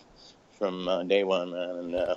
from 0.58 0.88
uh, 0.88 1.02
day 1.04 1.24
one, 1.24 1.50
man. 1.50 1.70
And 1.70 1.94
uh, 1.94 2.16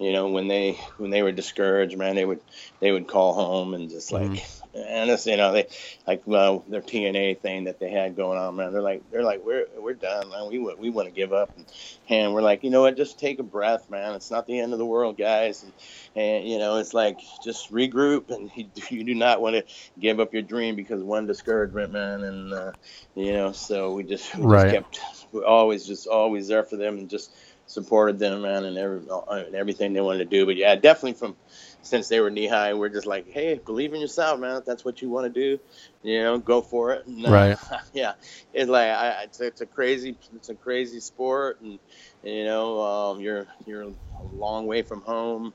you 0.00 0.12
know, 0.12 0.28
when 0.28 0.48
they 0.48 0.80
when 0.96 1.10
they 1.10 1.22
were 1.22 1.30
discouraged, 1.30 1.96
man, 1.96 2.16
they 2.16 2.24
would 2.24 2.40
they 2.80 2.90
would 2.90 3.06
call 3.06 3.34
home 3.34 3.74
and 3.74 3.90
just 3.90 4.10
like. 4.10 4.30
Mm-hmm. 4.30 4.56
and 4.74 5.10
it's 5.10 5.26
you 5.26 5.36
know 5.36 5.52
they 5.52 5.66
like 6.06 6.22
well 6.26 6.64
their 6.68 6.80
TNA 6.80 7.40
thing 7.40 7.64
that 7.64 7.80
they 7.80 7.90
had 7.90 8.14
going 8.14 8.38
on 8.38 8.54
man 8.54 8.72
they're 8.72 8.80
like 8.80 9.02
they're 9.10 9.24
like 9.24 9.44
we're 9.44 9.66
we're 9.76 9.94
done 9.94 10.30
man. 10.30 10.48
We 10.48 10.58
we 10.58 10.90
want 10.90 11.08
to 11.08 11.12
give 11.12 11.32
up. 11.32 11.50
And, 11.56 11.66
and 12.08 12.32
we're 12.32 12.40
like 12.40 12.64
you 12.64 12.70
know 12.70 12.82
what? 12.82 12.96
Just 12.96 13.18
take 13.18 13.40
a 13.40 13.42
breath 13.42 13.90
man. 13.90 14.14
It's 14.14 14.30
not 14.30 14.46
the 14.46 14.58
end 14.58 14.72
of 14.72 14.78
the 14.78 14.86
world 14.86 15.18
guys. 15.18 15.64
And, 15.64 15.72
and 16.14 16.48
you 16.48 16.58
know 16.58 16.78
it's 16.78 16.94
like 16.94 17.18
just 17.44 17.70
regroup 17.70 18.30
and 18.30 18.50
you, 18.56 18.70
you 18.88 19.04
do 19.04 19.14
not 19.14 19.42
want 19.42 19.56
to 19.56 19.64
give 19.98 20.18
up 20.18 20.32
your 20.32 20.42
dream 20.42 20.76
because 20.76 21.02
one 21.02 21.26
discouragement 21.26 21.92
man. 21.92 22.22
And 22.22 22.54
uh, 22.54 22.72
you 23.14 23.32
know 23.32 23.52
so 23.52 23.92
we 23.92 24.04
just, 24.04 24.34
we 24.36 24.46
right. 24.46 24.72
just 24.72 24.74
kept 24.74 25.44
always 25.46 25.86
just 25.86 26.06
always 26.06 26.48
there 26.48 26.62
for 26.62 26.76
them 26.76 26.98
and 26.98 27.10
just 27.10 27.34
supported 27.70 28.18
them 28.18 28.42
man 28.42 28.64
and 28.64 28.76
every 28.76 29.00
and 29.30 29.54
everything 29.54 29.92
they 29.92 30.00
wanted 30.00 30.18
to 30.18 30.24
do 30.24 30.44
but 30.44 30.56
yeah 30.56 30.74
definitely 30.74 31.12
from 31.12 31.36
since 31.82 32.08
they 32.08 32.20
were 32.20 32.30
knee 32.30 32.46
high, 32.46 32.74
we're 32.74 32.88
just 32.88 33.06
like, 33.06 33.30
hey, 33.30 33.58
believe 33.64 33.94
in 33.94 34.00
yourself, 34.00 34.38
man. 34.40 34.56
If 34.56 34.64
that's 34.64 34.84
what 34.84 35.00
you 35.00 35.08
want 35.08 35.32
to 35.32 35.40
do, 35.40 35.60
you 36.02 36.22
know, 36.22 36.38
go 36.38 36.60
for 36.60 36.92
it. 36.92 37.06
And, 37.06 37.26
uh, 37.26 37.30
right. 37.30 37.58
yeah. 37.92 38.14
It's 38.52 38.68
like 38.68 38.90
I, 38.90 39.22
it's, 39.24 39.40
it's 39.40 39.60
a 39.60 39.66
crazy, 39.66 40.16
it's 40.34 40.48
a 40.48 40.54
crazy 40.54 41.00
sport, 41.00 41.60
and 41.60 41.78
you 42.22 42.44
know, 42.44 42.80
um, 42.80 43.20
you're 43.20 43.46
you're 43.66 43.82
a 43.82 43.92
long 44.34 44.66
way 44.66 44.82
from 44.82 45.00
home. 45.02 45.54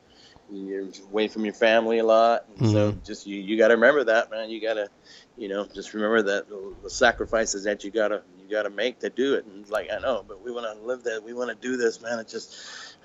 You're 0.51 0.89
away 1.09 1.27
from 1.27 1.43
your 1.43 1.55
family 1.55 1.97
a 1.97 2.03
lot, 2.03 2.47
mm-hmm. 2.53 2.71
so 2.71 2.91
just 3.03 3.25
you 3.25 3.41
you 3.41 3.57
got 3.57 3.69
to 3.69 3.73
remember 3.73 4.03
that, 4.03 4.29
man. 4.29 4.51
You 4.51 4.61
got 4.61 4.75
to, 4.75 4.87
you 5.37 5.47
know, 5.47 5.65
just 5.73 5.95
remember 5.95 6.21
that 6.21 6.45
the 6.83 6.89
sacrifices 6.89 7.63
that 7.63 7.83
you 7.83 7.89
gotta 7.89 8.21
you 8.45 8.55
gotta 8.55 8.69
make 8.69 8.99
to 8.99 9.09
do 9.09 9.35
it. 9.35 9.45
And 9.45 9.67
like 9.69 9.89
I 9.91 9.99
know, 9.99 10.23
but 10.27 10.43
we 10.43 10.51
want 10.51 10.65
to 10.77 10.85
live 10.85 11.03
that. 11.03 11.23
We 11.23 11.33
want 11.33 11.49
to 11.49 11.55
do 11.55 11.77
this, 11.77 12.01
man. 12.01 12.19
It's 12.19 12.31
just 12.31 12.55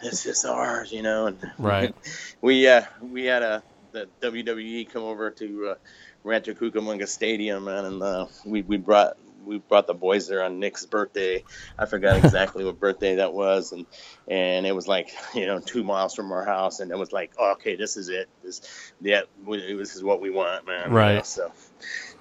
it's 0.03 0.23
just 0.23 0.45
ours, 0.45 0.93
you 0.93 1.03
know. 1.03 1.27
And 1.27 1.53
right. 1.59 1.95
we 2.41 2.69
uh 2.69 2.83
we 3.01 3.25
had 3.25 3.43
a 3.43 3.63
the 3.93 4.09
WWE 4.23 4.89
come 4.89 5.03
over 5.03 5.31
to 5.31 5.71
uh, 5.71 5.75
Rancho 6.23 6.55
Cucamonga 6.55 7.09
Stadium, 7.09 7.65
man, 7.65 7.85
and 7.85 8.03
uh, 8.03 8.27
we 8.45 8.63
we 8.63 8.77
brought 8.77 9.17
we 9.45 9.59
brought 9.59 9.87
the 9.87 9.95
boys 9.95 10.29
there 10.29 10.43
on 10.43 10.61
Nick's 10.61 10.85
birthday. 10.87 11.45
I 11.79 11.87
forgot 11.87 12.17
exactly 12.25 12.65
what 12.65 12.79
birthday 12.79 13.17
that 13.17 13.33
was, 13.33 13.73
and 13.73 13.87
and 14.29 14.67
it 14.67 14.73
was 14.73 14.87
like 14.87 15.11
you 15.35 15.47
know 15.47 15.61
two 15.61 15.85
miles 15.85 16.15
from 16.15 16.33
our 16.33 16.45
house, 16.45 16.81
and 16.81 16.91
it 16.91 16.99
was 16.99 17.13
like 17.13 17.33
oh, 17.39 17.53
okay, 17.53 17.77
this 17.77 17.97
is 17.97 18.09
it. 18.09 18.29
This 18.43 18.93
yeah, 19.01 19.23
we, 19.45 19.75
this 19.75 19.97
is 19.97 20.03
what 20.03 20.21
we 20.21 20.31
want, 20.31 20.67
man. 20.67 20.91
Right. 20.91 21.11
You 21.11 21.17
know, 21.17 21.23
so 21.23 21.53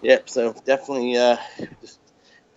yep. 0.01 0.29
So 0.29 0.53
definitely 0.65 1.17
uh, 1.17 1.37
just 1.81 1.98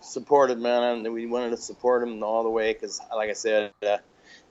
supported, 0.03 0.59
man. 0.59 1.05
And 1.05 1.13
we 1.13 1.25
wanted 1.25 1.51
to 1.51 1.57
support 1.57 2.07
him 2.07 2.23
all 2.23 2.43
the 2.43 2.49
way 2.49 2.73
because, 2.73 2.99
like 3.15 3.29
I 3.29 3.33
said. 3.33 3.71
Uh, 3.85 3.97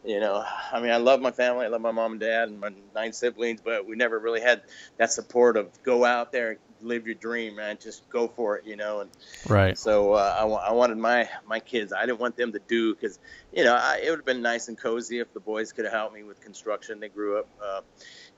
you 0.04 0.18
know, 0.18 0.44
I 0.72 0.80
mean, 0.80 0.90
I 0.90 0.96
love 0.96 1.20
my 1.20 1.30
family. 1.30 1.64
I 1.64 1.68
love 1.68 1.80
my 1.80 1.92
mom 1.92 2.12
and 2.12 2.20
dad 2.20 2.48
and 2.48 2.58
my 2.58 2.70
nine 2.94 3.12
siblings, 3.12 3.60
but 3.60 3.86
we 3.86 3.94
never 3.94 4.18
really 4.18 4.40
had 4.40 4.62
that 4.98 5.12
support 5.12 5.56
of 5.56 5.70
go 5.84 6.04
out 6.04 6.32
there 6.32 6.50
and 6.50 6.58
live 6.80 7.06
your 7.06 7.14
dream, 7.14 7.56
man. 7.56 7.78
Just 7.80 8.08
go 8.10 8.26
for 8.26 8.56
it, 8.58 8.66
you 8.66 8.76
know. 8.76 9.00
And 9.00 9.10
right. 9.48 9.78
So 9.78 10.14
uh, 10.14 10.36
I, 10.40 10.70
I 10.70 10.72
wanted 10.72 10.98
my 10.98 11.28
my 11.46 11.60
kids. 11.60 11.92
I 11.92 12.04
didn't 12.06 12.18
want 12.18 12.36
them 12.36 12.52
to 12.52 12.60
do 12.66 12.94
because, 12.94 13.20
you 13.52 13.62
know, 13.62 13.74
I, 13.74 14.00
it 14.02 14.10
would 14.10 14.18
have 14.18 14.26
been 14.26 14.42
nice 14.42 14.66
and 14.68 14.76
cozy 14.76 15.20
if 15.20 15.32
the 15.34 15.40
boys 15.40 15.72
could 15.72 15.84
have 15.84 15.94
helped 15.94 16.14
me 16.14 16.24
with 16.24 16.40
construction. 16.40 16.98
They 16.98 17.08
grew 17.08 17.38
up. 17.38 17.48
Uh, 17.64 17.80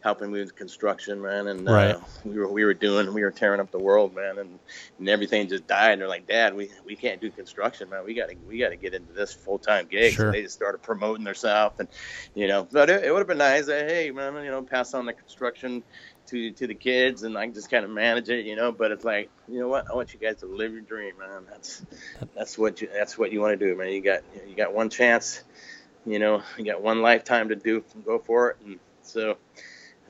helping 0.05 0.31
me 0.31 0.39
with 0.39 0.55
construction, 0.55 1.21
man. 1.21 1.49
And 1.49 1.67
right. 1.67 1.97
uh, 1.97 2.01
we 2.25 2.39
were 2.39 2.47
we 2.47 2.65
were 2.65 2.75
doing 2.75 3.13
we 3.13 3.23
were 3.23 3.31
tearing 3.31 3.59
up 3.59 3.71
the 3.71 3.79
world, 3.79 4.15
man, 4.15 4.39
and, 4.39 4.59
and 4.99 5.09
everything 5.09 5.49
just 5.49 5.67
died. 5.67 5.93
And 5.93 6.03
they're 6.03 6.09
like, 6.09 6.29
Dad, 6.29 6.55
we, 6.55 6.71
we 6.85 6.95
can't 6.95 7.21
do 7.23 7.31
construction, 7.31 7.89
man. 7.89 8.05
We 8.05 8.13
got 8.13 8.29
to 8.29 8.37
we 8.47 8.59
got 8.59 8.69
to 8.69 8.77
get 8.77 8.93
into 8.93 9.15
this 9.15 9.33
full 9.33 9.59
time 9.59 9.87
gig. 9.91 10.13
Sure. 10.13 10.27
So 10.27 10.33
they 10.33 10.43
just 10.43 10.55
started 10.55 10.83
promoting 10.83 11.25
themselves, 11.25 11.77
and 11.81 11.89
you 12.35 12.47
know, 12.47 12.69
but 12.71 12.91
it, 12.91 13.05
it 13.05 13.11
would 13.13 13.21
have 13.21 13.27
been 13.27 13.39
nice. 13.39 13.67
That, 13.67 13.91
hey, 13.91 14.11
man, 14.11 14.35
you 14.45 14.51
know, 14.51 14.63
pass 14.63 14.93
on 14.93 15.07
the 15.07 15.15
construction 15.15 15.83
to 16.27 16.51
to 16.53 16.67
the 16.67 16.75
kids, 16.75 17.23
and 17.23 17.37
I 17.39 17.49
just 17.49 17.71
kind 17.71 17.85
of 17.85 17.91
manage 17.91 18.29
it, 18.29 18.45
you 18.45 18.57
know. 18.57 18.73
But 18.73 18.93
it's 18.93 19.05
like, 19.07 19.31
you 19.49 19.59
know 19.59 19.69
what? 19.69 19.91
I 19.91 19.95
want 19.95 20.13
you 20.13 20.21
guys 20.21 20.37
to 20.41 20.47
live 20.47 20.73
your 20.73 20.83
dream, 20.83 21.15
man. 21.19 21.47
That's 21.51 21.83
that's 22.35 22.59
what 22.59 22.83
you 22.83 22.91
that's 22.93 23.17
what 23.17 23.33
you 23.33 23.41
want 23.41 23.59
to 23.59 23.67
do, 23.67 23.75
man. 23.75 23.89
You 23.89 24.03
got 24.03 24.21
you 24.47 24.55
got 24.55 24.75
one 24.75 24.91
chance, 24.91 25.43
you 26.05 26.19
know. 26.19 26.43
You 26.59 26.67
got 26.67 26.83
one 26.83 27.01
lifetime 27.01 27.49
to 27.49 27.57
do 27.57 27.83
go 28.05 28.19
for 28.19 28.51
it, 28.51 28.57
and 28.67 28.79
so 29.03 29.37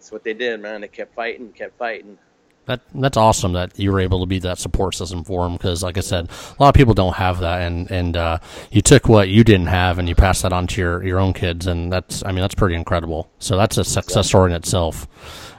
that's 0.05 0.13
what 0.13 0.23
they 0.23 0.35
did, 0.35 0.61
man. 0.61 0.83
They 0.83 0.89
kept 0.89 1.15
fighting, 1.15 1.51
kept 1.53 1.79
fighting. 1.79 2.19
That 2.67 2.83
that's 2.95 3.17
awesome 3.17 3.55
that 3.55 3.79
you 3.79 3.91
were 3.91 4.01
able 4.01 4.21
to 4.21 4.27
be 4.27 4.39
that 4.41 4.59
support 4.59 4.95
system 4.95 5.25
for 5.25 5.45
them 5.45 5.55
because, 5.55 5.83
like 5.83 5.97
I 5.97 6.03
said, 6.03 6.29
a 6.29 6.63
lot 6.63 6.69
of 6.69 6.75
people 6.75 6.93
don't 6.93 7.15
have 7.15 7.41
that, 7.41 7.63
and 7.63 7.91
and 7.91 8.15
uh, 8.15 8.39
you 8.71 8.83
took 8.83 9.09
what 9.09 9.31
you 9.31 9.45
didn't 9.45 9.69
have 9.69 9.99
and 9.99 10.07
you 10.07 10.15
passed 10.15 10.43
that 10.43 10.53
on 10.53 10.67
to 10.67 10.81
your, 10.83 11.03
your 11.03 11.19
own 11.19 11.33
kids, 11.33 11.67
and 11.67 11.91
that's 11.91 12.23
I 12.23 12.33
mean 12.33 12.43
that's 12.43 12.55
pretty 12.55 12.75
incredible. 12.75 13.31
So 13.39 13.57
that's 13.57 13.79
a 13.79 13.85
success 13.85 14.09
exactly. 14.09 14.29
story 14.29 14.51
in 14.51 14.57
itself. 14.57 15.09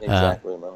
Exactly, 0.03 0.53
uh. 0.53 0.71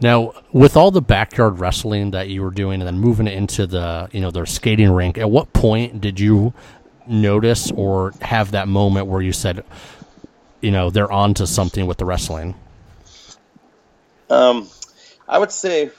Now, 0.00 0.32
with 0.52 0.74
all 0.78 0.90
the 0.90 1.02
backyard 1.02 1.58
wrestling 1.58 2.12
that 2.12 2.30
you 2.30 2.40
were 2.40 2.50
doing, 2.50 2.80
and 2.80 2.88
then 2.88 2.98
moving 2.98 3.28
into 3.28 3.66
the 3.66 4.08
you 4.10 4.22
know 4.22 4.30
their 4.30 4.46
skating 4.46 4.90
rink, 4.90 5.18
at 5.18 5.30
what 5.30 5.52
point 5.52 6.00
did 6.00 6.18
you 6.18 6.54
notice 7.06 7.70
or 7.72 8.14
have 8.22 8.52
that 8.52 8.68
moment 8.68 9.06
where 9.06 9.20
you 9.20 9.32
said, 9.34 9.64
you 10.62 10.70
know, 10.70 10.88
they're 10.88 11.12
on 11.12 11.34
to 11.34 11.46
something 11.46 11.86
with 11.86 11.98
the 11.98 12.06
wrestling? 12.06 12.54
Um, 14.32 14.68
I 15.28 15.38
would 15.38 15.52
say 15.52 15.90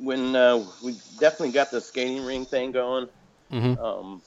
when 0.00 0.36
uh, 0.36 0.64
we 0.82 0.96
definitely 1.18 1.52
got 1.52 1.70
the 1.70 1.80
skating 1.80 2.24
ring 2.24 2.44
thing 2.44 2.72
going. 2.72 3.08
Mm-hmm. 3.50 3.82
Um, 3.82 4.22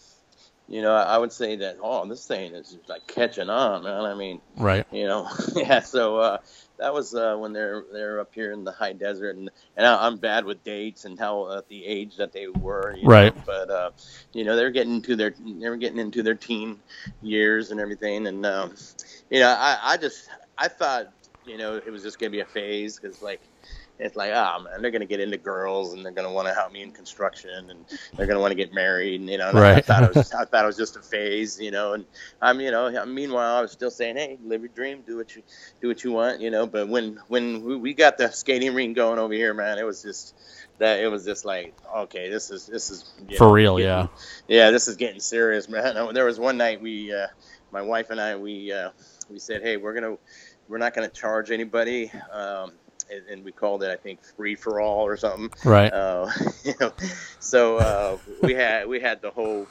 you 0.70 0.82
know, 0.82 0.94
I 0.94 1.18
would 1.18 1.32
say 1.32 1.58
that 1.58 1.78
oh, 1.82 2.06
this 2.08 2.26
thing 2.26 2.54
is 2.54 2.78
like 2.90 3.08
catching 3.08 3.50
on, 3.50 3.84
man. 3.84 4.02
I 4.02 4.16
mean, 4.16 4.42
right? 4.58 4.86
You 4.92 5.08
know, 5.08 5.30
yeah. 5.56 5.80
So 5.80 6.18
uh, 6.18 6.38
that 6.78 6.94
was 6.94 7.16
uh, 7.16 7.38
when 7.38 7.54
they're 7.54 7.86
they're 7.94 8.20
up 8.20 8.34
here 8.34 8.52
in 8.52 8.66
the 8.66 8.74
high 8.74 8.92
desert, 8.92 9.38
and 9.38 9.50
and 9.78 9.88
I'm 9.88 10.18
bad 10.18 10.44
with 10.44 10.64
dates 10.66 11.06
and 11.06 11.18
how 11.18 11.58
at 11.58 11.70
the 11.70 11.86
age 11.86 12.18
that 12.18 12.34
they 12.34 12.48
were, 12.48 12.98
right? 13.04 13.34
Know? 13.34 13.44
But 13.46 13.70
uh, 13.70 13.92
you 14.34 14.44
know, 14.44 14.58
they're 14.58 14.72
getting 14.72 14.96
into 14.96 15.16
their 15.16 15.34
they 15.40 15.70
were 15.70 15.78
getting 15.78 16.00
into 16.00 16.22
their 16.22 16.36
teen 16.36 16.80
years 17.22 17.72
and 17.72 17.80
everything, 17.80 18.28
and 18.28 18.46
um, 18.46 18.76
you 19.30 19.40
know, 19.40 19.50
I 19.50 19.78
I 19.82 19.98
just 19.98 20.28
I 20.58 20.68
thought 20.68 21.14
you 21.48 21.58
know, 21.58 21.76
it 21.76 21.90
was 21.90 22.04
just 22.04 22.20
gonna 22.20 22.30
be 22.30 22.42
a 22.42 22.46
phase 22.46 23.00
because 23.00 23.22
like 23.22 23.42
it's 24.00 24.16
like, 24.16 24.32
oh 24.32 24.60
man, 24.64 24.82
they're 24.82 24.92
gonna 24.92 25.06
get 25.06 25.20
into 25.20 25.38
girls 25.38 25.94
and 25.94 26.06
they're 26.06 26.12
gonna 26.12 26.32
want 26.32 26.48
to 26.48 26.54
help 26.54 26.72
me 26.72 26.84
in 26.84 26.92
construction 26.92 27.70
and 27.70 27.86
they're 28.16 28.28
gonna 28.28 28.40
want 28.40 28.52
to 28.52 28.56
get 28.56 28.74
married 28.74 29.20
and 29.20 29.30
you 29.30 29.38
know, 29.38 29.52
right. 29.54 29.78
I, 29.78 29.82
thought 29.82 30.04
it 30.04 30.16
was, 30.16 30.34
I 30.40 30.46
thought 30.46 30.64
it 30.64 30.68
was 30.68 30.78
just 30.78 30.98
a 30.98 31.02
phase, 31.02 31.60
you 31.60 31.72
know, 31.72 31.94
and 31.94 32.06
I'm, 32.42 32.60
you 32.60 32.72
know, 32.72 33.06
meanwhile 33.06 33.58
I 33.58 33.62
was 33.62 33.72
still 33.72 33.90
saying, 33.90 34.18
hey, 34.18 34.38
live 34.44 34.62
your 34.62 34.70
dream, 34.70 35.04
do 35.06 35.18
what 35.18 35.36
you 35.36 35.42
do 35.82 35.88
what 35.88 36.04
you 36.04 36.12
want, 36.12 36.42
you 36.42 36.52
know. 36.52 36.68
But 36.68 36.90
when 36.90 37.20
when 37.28 37.82
we 37.82 37.94
got 37.94 38.18
the 38.18 38.30
skating 38.30 38.76
ring 38.76 38.94
going 38.94 39.20
over 39.20 39.34
here, 39.34 39.54
man, 39.54 39.80
it 39.80 39.86
was 39.86 40.04
just 40.04 40.36
that 40.78 41.00
it 41.00 41.08
was 41.08 41.26
just 41.26 41.46
like, 41.46 41.74
okay, 41.96 42.30
this 42.30 42.52
is 42.52 42.68
this 42.68 42.92
is 42.92 43.14
for 43.38 43.46
know, 43.46 43.52
real, 43.52 43.78
getting, 43.78 43.90
yeah, 43.90 44.08
yeah, 44.48 44.72
this 44.72 44.88
is 44.88 44.96
getting 44.96 45.20
serious, 45.20 45.68
man. 45.68 45.96
There 46.18 46.26
was 46.26 46.40
one 46.40 46.58
night 46.58 46.82
we, 46.82 47.14
uh, 47.14 47.28
my 47.72 47.82
wife 47.82 48.10
and 48.10 48.20
I, 48.20 48.36
we 48.36 48.72
uh, 48.72 48.92
we 49.30 49.40
said, 49.40 49.62
hey, 49.62 49.78
we're 49.78 49.94
gonna 49.94 50.18
we're 50.68 50.78
not 50.78 50.94
going 50.94 51.08
to 51.10 51.14
charge 51.14 51.52
anybody. 51.52 52.12
Um, 52.32 52.72
and, 53.10 53.26
and, 53.30 53.46
we 53.46 53.54
called 53.54 53.84
it, 53.84 53.90
I 53.90 53.96
think, 53.96 54.20
free 54.36 54.56
for 54.56 54.82
all 54.82 55.06
or 55.06 55.16
something. 55.16 55.50
Right. 55.64 55.94
Uh, 55.94 56.30
you 56.66 56.74
know, 56.80 56.92
so 57.40 57.78
uh, 57.78 58.18
we 58.44 58.54
had 58.54 58.86
we 58.88 59.00
had 59.00 59.22
the 59.22 59.32
whole 59.32 59.66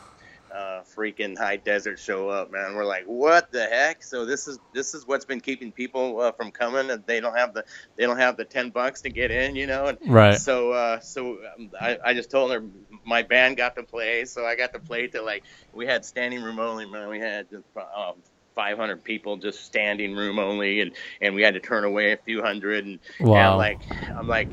uh, 0.57 0.83
freaking 0.97 1.37
high 1.37 1.57
desert 1.57 1.99
show 1.99 2.31
up, 2.31 2.51
man. 2.51 2.75
We're 2.75 2.87
like, 2.87 3.05
what 3.05 3.53
the 3.53 3.67
heck? 3.67 4.03
So 4.03 4.25
this 4.25 4.49
is 4.49 4.59
this 4.73 4.95
is 4.95 5.07
what's 5.07 5.25
been 5.25 5.41
keeping 5.41 5.71
people 5.71 6.21
uh, 6.21 6.33
from 6.33 6.51
coming, 6.51 6.91
and 6.91 7.05
they 7.07 7.21
don't 7.21 7.37
have 7.37 7.53
the 7.53 7.65
they 7.97 8.05
don't 8.05 8.19
have 8.19 8.39
the 8.39 8.45
ten 8.45 8.71
bucks 8.71 9.03
to 9.03 9.11
get 9.11 9.31
in, 9.31 9.55
you 9.55 9.67
know. 9.67 9.87
And 9.87 9.99
right. 10.07 10.39
So 10.39 10.73
uh, 10.73 11.01
so 11.01 11.39
um, 11.59 11.71
I, 11.79 11.99
I 12.03 12.15
just 12.15 12.31
told 12.31 12.53
her 12.53 12.65
my 13.05 13.23
band 13.23 13.59
got 13.59 13.77
to 13.77 13.83
play, 13.83 14.25
so 14.25 14.47
I 14.47 14.57
got 14.57 14.73
to 14.73 14.79
play 14.79 15.09
to 15.09 15.23
like 15.23 15.45
we 15.75 15.87
had 15.87 16.05
standing 16.05 16.43
room 16.43 16.59
only, 16.59 16.87
man. 16.87 17.09
We 17.09 17.19
had 17.19 17.47
um, 17.77 18.15
500 18.57 19.05
people 19.05 19.37
just 19.37 19.65
standing 19.65 20.17
room 20.17 20.39
only 20.39 20.81
and 20.81 20.93
and 21.21 21.35
we 21.35 21.43
had 21.43 21.55
to 21.55 21.61
turn 21.61 21.85
away 21.85 22.13
a 22.13 22.17
few 22.17 22.43
hundred 22.43 22.87
and, 22.87 22.99
wow. 23.21 23.51
and 23.51 23.59
like 23.59 23.81
i'm 24.17 24.27
like 24.27 24.49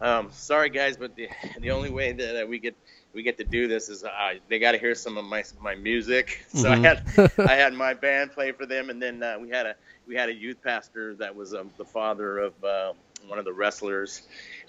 um, 0.00 0.28
sorry 0.30 0.70
guys 0.70 0.96
but 0.96 1.16
the 1.16 1.28
the 1.58 1.70
only 1.70 1.90
way 1.90 2.12
that 2.12 2.48
we 2.48 2.58
get 2.58 2.76
we 3.14 3.22
get 3.22 3.38
to 3.38 3.44
do 3.44 3.66
this 3.66 3.88
is 3.88 4.04
uh, 4.04 4.34
they 4.48 4.58
got 4.58 4.72
to 4.72 4.78
hear 4.78 4.94
some 4.94 5.16
of 5.16 5.24
my 5.24 5.42
my 5.60 5.74
music 5.74 6.44
so 6.54 6.68
mm-hmm. 6.68 6.84
i 6.84 6.88
had 6.88 7.32
i 7.50 7.54
had 7.54 7.72
my 7.72 7.94
band 7.94 8.30
play 8.32 8.52
for 8.52 8.66
them 8.66 8.90
and 8.90 9.02
then 9.02 9.22
uh, 9.22 9.36
we 9.40 9.48
had 9.48 9.66
a 9.66 9.74
we 10.06 10.14
had 10.14 10.28
a 10.28 10.34
youth 10.34 10.62
pastor 10.62 11.14
that 11.14 11.34
was 11.34 11.54
um, 11.54 11.70
the 11.78 11.84
father 11.84 12.38
of 12.38 12.52
uh, 12.62 12.92
one 13.26 13.38
of 13.38 13.46
the 13.46 13.52
wrestlers 13.52 14.22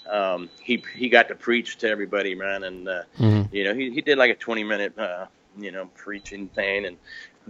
um, 0.10 0.50
he 0.64 0.82
he 0.96 1.10
got 1.10 1.28
to 1.28 1.36
preach 1.36 1.78
to 1.78 1.90
everybody 1.90 2.34
man 2.34 2.64
and 2.64 2.88
uh, 2.88 3.02
mm-hmm. 3.20 3.54
you 3.54 3.66
know 3.66 3.74
he, 3.74 3.92
he 3.92 4.02
did 4.02 4.18
like 4.18 4.32
a 4.32 4.36
20 4.36 4.64
minute 4.64 4.98
uh, 4.98 5.26
you 5.58 5.72
know 5.72 5.88
preaching 5.96 6.48
thing 6.48 6.86
and 6.86 6.98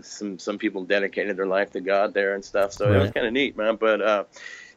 some 0.03 0.39
some 0.39 0.57
people 0.57 0.83
dedicated 0.83 1.37
their 1.37 1.47
life 1.47 1.71
to 1.71 1.81
God 1.81 2.13
there 2.13 2.35
and 2.35 2.43
stuff. 2.43 2.73
So 2.73 2.87
right. 2.87 2.95
it 2.95 3.01
was 3.01 3.11
kind 3.11 3.27
of 3.27 3.33
neat, 3.33 3.57
man. 3.57 3.75
But 3.75 4.01
uh, 4.01 4.23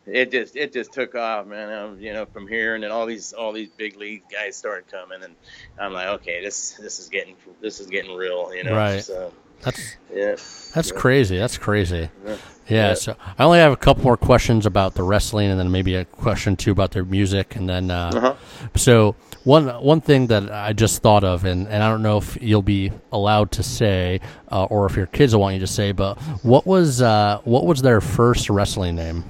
it 0.06 0.30
just 0.30 0.56
it 0.56 0.72
just 0.72 0.92
took 0.92 1.14
off, 1.14 1.46
man. 1.46 1.72
Um, 1.72 2.00
you 2.00 2.12
know, 2.12 2.26
from 2.26 2.48
here 2.48 2.74
and 2.74 2.82
then 2.82 2.90
all 2.90 3.06
these 3.06 3.32
all 3.32 3.52
these 3.52 3.70
big 3.70 3.96
league 3.96 4.22
guys 4.30 4.56
started 4.56 4.90
coming, 4.90 5.22
and 5.22 5.34
I'm 5.78 5.92
like, 5.92 6.08
okay, 6.08 6.42
this 6.42 6.72
this 6.72 6.98
is 6.98 7.08
getting 7.08 7.36
this 7.60 7.80
is 7.80 7.86
getting 7.86 8.14
real, 8.14 8.54
you 8.54 8.64
know. 8.64 8.74
Right. 8.74 9.02
So 9.02 9.32
That's 9.62 9.96
Yeah. 10.14 10.36
that's 10.74 10.90
Yeah. 10.90 10.96
crazy. 10.98 11.38
That's 11.38 11.58
crazy. 11.58 12.10
Yeah. 12.26 12.36
Yeah, 12.68 12.94
so 12.94 13.16
I 13.38 13.42
only 13.44 13.58
have 13.58 13.72
a 13.72 13.76
couple 13.76 14.04
more 14.04 14.16
questions 14.16 14.66
about 14.66 14.94
the 14.94 15.02
wrestling, 15.02 15.50
and 15.50 15.58
then 15.58 15.70
maybe 15.72 15.96
a 15.96 16.04
question 16.04 16.54
too 16.56 16.70
about 16.70 16.92
their 16.92 17.04
music, 17.04 17.56
and 17.56 17.68
then 17.68 17.90
uh, 17.90 18.12
Uh-huh. 18.14 18.34
so 18.76 19.14
one 19.44 19.66
one 19.82 20.00
thing 20.00 20.28
that 20.28 20.50
I 20.50 20.72
just 20.72 21.02
thought 21.02 21.24
of, 21.24 21.44
and, 21.44 21.66
and 21.66 21.82
I 21.82 21.90
don't 21.90 22.02
know 22.02 22.18
if 22.18 22.38
you'll 22.40 22.62
be 22.62 22.92
allowed 23.10 23.50
to 23.52 23.62
say, 23.64 24.20
uh, 24.50 24.64
or 24.64 24.86
if 24.86 24.96
your 24.96 25.06
kids 25.06 25.34
will 25.34 25.40
want 25.42 25.54
you 25.54 25.60
to 25.60 25.66
say, 25.66 25.90
but 25.92 26.16
what 26.44 26.64
was 26.64 27.02
uh, 27.02 27.40
what 27.44 27.66
was 27.66 27.82
their 27.82 28.00
first 28.00 28.48
wrestling 28.48 28.94
name? 28.94 29.24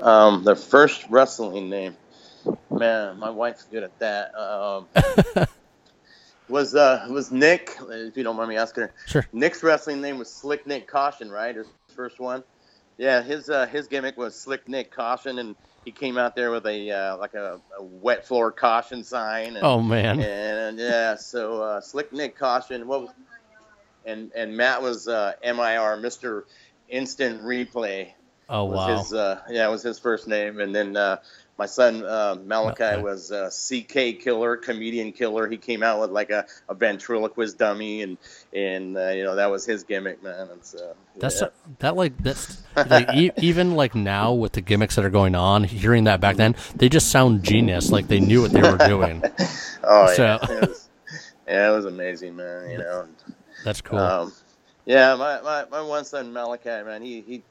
Um, 0.00 0.44
their 0.44 0.56
first 0.56 1.04
wrestling 1.10 1.68
name, 1.68 1.96
man, 2.70 3.18
my 3.18 3.30
wife's 3.30 3.64
good 3.64 3.82
at 3.82 3.98
that. 3.98 4.34
Um, 4.36 4.86
was 6.48 6.74
uh 6.74 7.06
was 7.10 7.30
Nick? 7.30 7.76
If 7.88 8.16
you 8.16 8.22
don't 8.22 8.36
mind 8.36 8.50
me 8.50 8.56
asking 8.56 8.88
Sure. 9.06 9.26
Nick's 9.32 9.62
wrestling 9.62 10.00
name 10.00 10.18
was 10.18 10.32
Slick 10.32 10.66
Nick 10.66 10.86
Caution, 10.86 11.30
right? 11.30 11.54
His 11.54 11.66
first 11.94 12.20
one. 12.20 12.42
Yeah, 12.96 13.22
his 13.22 13.50
uh, 13.50 13.66
his 13.66 13.88
gimmick 13.88 14.16
was 14.16 14.38
Slick 14.40 14.68
Nick 14.68 14.92
Caution, 14.92 15.38
and 15.38 15.56
he 15.84 15.90
came 15.90 16.16
out 16.16 16.36
there 16.36 16.50
with 16.50 16.66
a 16.66 16.90
uh, 16.90 17.16
like 17.16 17.34
a, 17.34 17.60
a 17.78 17.82
wet 17.82 18.26
floor 18.26 18.52
caution 18.52 19.02
sign. 19.04 19.56
And, 19.56 19.64
Oh 19.64 19.80
man, 19.80 20.20
and 20.20 20.78
yeah, 20.78 21.16
so 21.16 21.62
uh, 21.62 21.80
Slick 21.80 22.12
Nick 22.12 22.38
Caution. 22.38 22.86
What 22.86 23.02
was 23.02 23.10
and 24.04 24.30
and 24.34 24.56
Matt 24.56 24.82
was 24.82 25.08
uh, 25.08 25.32
MIR, 25.42 25.96
Mister 25.96 26.44
Instant 26.88 27.42
Replay 27.42 28.12
oh 28.48 28.64
was 28.64 28.76
wow, 28.76 28.98
his 28.98 29.12
uh, 29.12 29.40
yeah 29.50 29.68
was 29.68 29.82
his 29.82 29.98
first 29.98 30.28
name, 30.28 30.60
and 30.60 30.74
then 30.74 30.96
uh, 30.96 31.16
my 31.58 31.66
son 31.66 32.04
uh, 32.04 32.36
Malachi 32.44 33.00
was 33.00 33.30
a 33.30 33.48
CK 33.48 34.20
Killer, 34.20 34.56
comedian 34.56 35.12
killer. 35.12 35.48
He 35.48 35.56
came 35.56 35.82
out 35.82 36.00
with 36.00 36.10
like 36.10 36.30
a, 36.30 36.46
a 36.68 36.74
ventriloquist 36.74 37.58
dummy, 37.58 38.02
and 38.02 38.18
and 38.52 38.96
uh, 38.96 39.10
you 39.10 39.22
know 39.22 39.36
that 39.36 39.50
was 39.50 39.64
his 39.64 39.84
gimmick, 39.84 40.22
man. 40.22 40.48
And 40.50 40.64
so, 40.64 40.94
that's 41.16 41.40
yeah. 41.40 41.48
that 41.78 41.96
like 41.96 42.16
that's 42.18 42.62
like 42.74 43.14
e- 43.14 43.30
even 43.38 43.76
like 43.76 43.94
now 43.94 44.32
with 44.32 44.52
the 44.52 44.60
gimmicks 44.60 44.96
that 44.96 45.04
are 45.04 45.10
going 45.10 45.34
on, 45.34 45.64
hearing 45.64 46.04
that 46.04 46.20
back 46.20 46.36
then, 46.36 46.56
they 46.74 46.88
just 46.88 47.10
sound 47.10 47.44
genius. 47.44 47.92
Like 47.92 48.08
they 48.08 48.20
knew 48.20 48.42
what 48.42 48.52
they 48.52 48.62
were 48.62 48.78
doing. 48.78 49.22
oh 49.84 50.12
so- 50.14 50.24
yeah, 50.24 50.38
it 50.50 50.68
was, 50.68 50.88
yeah, 51.46 51.70
it 51.70 51.76
was 51.76 51.84
amazing, 51.84 52.36
man. 52.36 52.70
You 52.70 52.78
know. 52.78 53.08
That's 53.64 53.80
cool. 53.80 53.98
Um, 53.98 54.32
yeah, 54.84 55.14
my, 55.14 55.40
my, 55.40 55.64
my 55.70 55.80
one 55.80 56.04
son 56.04 56.32
Malachi, 56.32 56.84
man, 56.84 57.02
he 57.02 57.22
he, 57.22 57.42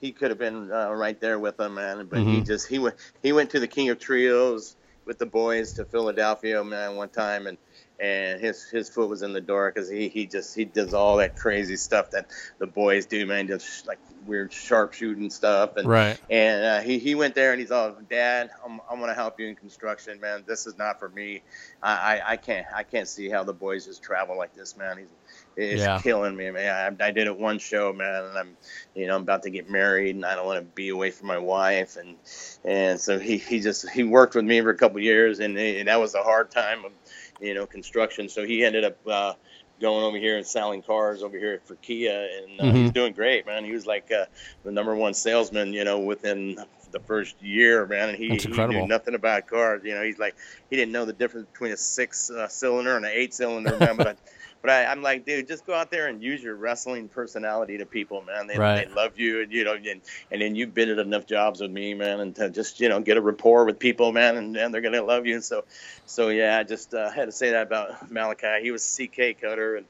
he 0.00 0.12
could 0.12 0.30
have 0.30 0.38
been 0.38 0.70
uh, 0.72 0.90
right 0.92 1.20
there 1.20 1.38
with 1.38 1.56
them, 1.56 1.74
man. 1.74 2.06
But 2.06 2.20
he 2.20 2.40
Mhm. 2.40 2.46
just 2.46 2.68
he 2.68 2.78
went 2.78 2.96
he 3.22 3.32
went 3.32 3.50
to 3.50 3.60
the 3.60 3.68
King 3.68 3.90
of 3.90 3.98
Trios 3.98 4.76
with 5.06 5.18
the 5.18 5.26
boys 5.26 5.74
to 5.74 5.84
Philadelphia, 5.84 6.62
man, 6.62 6.96
one 6.96 7.08
time, 7.08 7.46
and 7.46 7.58
and 7.98 8.40
his 8.40 8.64
his 8.70 8.88
foot 8.88 9.08
was 9.08 9.22
in 9.22 9.32
the 9.32 9.40
door 9.40 9.70
because 9.70 9.88
he 9.90 10.08
he 10.08 10.26
just 10.26 10.54
he 10.54 10.64
does 10.64 10.94
all 10.94 11.18
that 11.18 11.36
crazy 11.36 11.76
stuff 11.76 12.10
that 12.12 12.30
the 12.58 12.66
boys 12.66 13.06
do, 13.06 13.26
man, 13.26 13.46
just 13.46 13.86
like 13.86 13.98
weird 14.26 14.52
sharpshooting 14.52 15.30
stuff, 15.30 15.76
and 15.76 15.88
right. 15.88 16.18
and 16.30 16.64
uh, 16.64 16.80
he, 16.80 16.98
he 16.98 17.14
went 17.14 17.34
there 17.34 17.52
and 17.52 17.60
he's 17.60 17.70
all, 17.70 17.96
Dad, 18.08 18.50
I'm, 18.64 18.80
I'm 18.90 18.98
going 18.98 19.08
to 19.10 19.14
help 19.14 19.40
you 19.40 19.48
in 19.48 19.56
construction, 19.56 20.20
man. 20.20 20.44
This 20.46 20.66
is 20.66 20.78
not 20.78 20.98
for 20.98 21.08
me. 21.08 21.42
I, 21.82 21.92
I, 21.92 22.32
I 22.32 22.36
can't 22.36 22.66
I 22.74 22.82
can't 22.84 23.08
see 23.08 23.28
how 23.28 23.42
the 23.44 23.52
boys 23.52 23.86
just 23.86 24.02
travel 24.02 24.36
like 24.38 24.54
this, 24.54 24.76
man. 24.76 24.98
He's 24.98 25.12
it's 25.60 25.82
Yeah. 25.82 25.98
killing 26.02 26.36
me, 26.36 26.50
man. 26.50 26.96
I, 27.00 27.06
I 27.06 27.10
did 27.10 27.26
it 27.26 27.38
one 27.38 27.58
show, 27.58 27.92
man, 27.92 28.24
and 28.24 28.38
I'm 28.38 28.56
you 28.94 29.06
know 29.06 29.16
I'm 29.16 29.22
about 29.22 29.42
to 29.44 29.50
get 29.50 29.70
married 29.70 30.16
and 30.16 30.24
I 30.24 30.34
don't 30.34 30.46
want 30.46 30.58
to 30.60 30.64
be 30.74 30.88
away 30.90 31.10
from 31.10 31.28
my 31.28 31.38
wife 31.38 31.96
and 31.96 32.16
and 32.64 33.00
so 33.00 33.18
he, 33.18 33.38
he 33.38 33.60
just 33.60 33.88
he 33.90 34.02
worked 34.04 34.34
with 34.34 34.44
me 34.44 34.60
for 34.60 34.70
a 34.70 34.76
couple 34.76 35.00
years 35.00 35.40
and, 35.40 35.56
and 35.58 35.88
that 35.88 36.00
was 36.00 36.14
a 36.14 36.22
hard 36.22 36.50
time 36.50 36.84
of 36.84 36.92
you 37.40 37.54
know 37.54 37.66
construction. 37.66 38.28
So 38.28 38.44
he 38.44 38.64
ended 38.64 38.84
up. 38.84 38.96
Uh, 39.06 39.34
Going 39.80 40.04
over 40.04 40.18
here 40.18 40.36
and 40.36 40.46
selling 40.46 40.82
cars 40.82 41.22
over 41.22 41.38
here 41.38 41.62
for 41.64 41.74
Kia, 41.76 42.28
and 42.42 42.60
uh, 42.60 42.74
he's 42.74 42.90
Mhm. 42.90 42.92
doing 42.92 43.14
great, 43.14 43.46
man. 43.46 43.64
He 43.64 43.72
was 43.72 43.86
like 43.86 44.12
uh, 44.12 44.26
the 44.62 44.70
number 44.70 44.94
one 44.94 45.14
salesman, 45.14 45.72
you 45.72 45.84
know, 45.84 46.00
within 46.00 46.62
the 46.92 47.00
first 47.00 47.40
year, 47.42 47.86
man. 47.86 48.10
And 48.10 48.18
he, 48.18 48.28
he 48.36 48.48
knew 48.72 48.86
nothing 48.86 49.14
about 49.14 49.46
cars. 49.46 49.82
You 49.84 49.94
know, 49.94 50.02
he's 50.02 50.18
like 50.18 50.36
he 50.68 50.76
didn't 50.76 50.92
know 50.92 51.04
the 51.04 51.12
difference 51.12 51.48
between 51.52 51.72
a 51.72 51.76
six 51.76 52.30
uh, 52.30 52.48
cylinder 52.48 52.96
and 52.96 53.04
an 53.04 53.12
eight 53.14 53.34
cylinder, 53.34 53.76
man. 53.78 53.96
But 53.96 54.06
I, 54.08 54.14
but 54.62 54.70
I, 54.70 54.84
I'm 54.86 55.02
like, 55.02 55.24
dude, 55.24 55.48
just 55.48 55.66
go 55.66 55.74
out 55.74 55.90
there 55.90 56.08
and 56.08 56.22
use 56.22 56.42
your 56.42 56.54
wrestling 56.54 57.08
personality 57.08 57.78
to 57.78 57.86
people, 57.86 58.22
man. 58.22 58.46
They, 58.46 58.58
Right. 58.58 58.88
they 58.88 58.94
love 58.94 59.18
you, 59.18 59.42
and 59.42 59.52
you 59.52 59.64
know, 59.64 59.74
and, 59.74 60.00
and 60.30 60.42
then 60.42 60.54
you've 60.54 60.74
been 60.74 60.90
at 60.90 60.98
enough 60.98 61.26
jobs 61.26 61.60
with 61.60 61.70
me, 61.70 61.94
man, 61.94 62.20
and 62.20 62.34
to 62.36 62.50
just 62.50 62.80
you 62.80 62.88
know 62.88 63.00
get 63.00 63.16
a 63.16 63.20
rapport 63.20 63.64
with 63.64 63.78
people, 63.78 64.12
man, 64.12 64.36
and, 64.36 64.56
and 64.56 64.74
they're 64.74 64.80
gonna 64.80 65.02
love 65.02 65.26
you. 65.26 65.34
And 65.34 65.44
so, 65.44 65.64
so 66.06 66.28
yeah, 66.28 66.58
I 66.58 66.64
just 66.64 66.92
uh, 66.94 67.10
had 67.10 67.26
to 67.26 67.32
say 67.32 67.50
that 67.52 67.66
about 67.66 68.10
Malachi. 68.10 68.62
He 68.62 68.70
was 68.70 68.82
CK 68.98 69.40
cutter 69.40 69.76
and. 69.76 69.86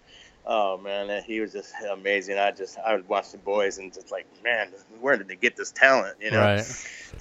Oh 0.52 0.78
man, 0.78 1.22
he 1.22 1.40
was 1.40 1.52
just 1.52 1.72
amazing. 1.92 2.36
I 2.38 2.50
just 2.50 2.76
I 2.80 2.94
would 2.96 3.08
watch 3.08 3.30
the 3.30 3.38
boys 3.38 3.78
and 3.78 3.94
just 3.94 4.10
like, 4.10 4.26
man, 4.42 4.68
where 5.00 5.16
did 5.16 5.28
they 5.28 5.36
get 5.36 5.56
this 5.56 5.70
talent? 5.70 6.16
You 6.20 6.32
know, 6.32 6.48
Right. 6.48 6.66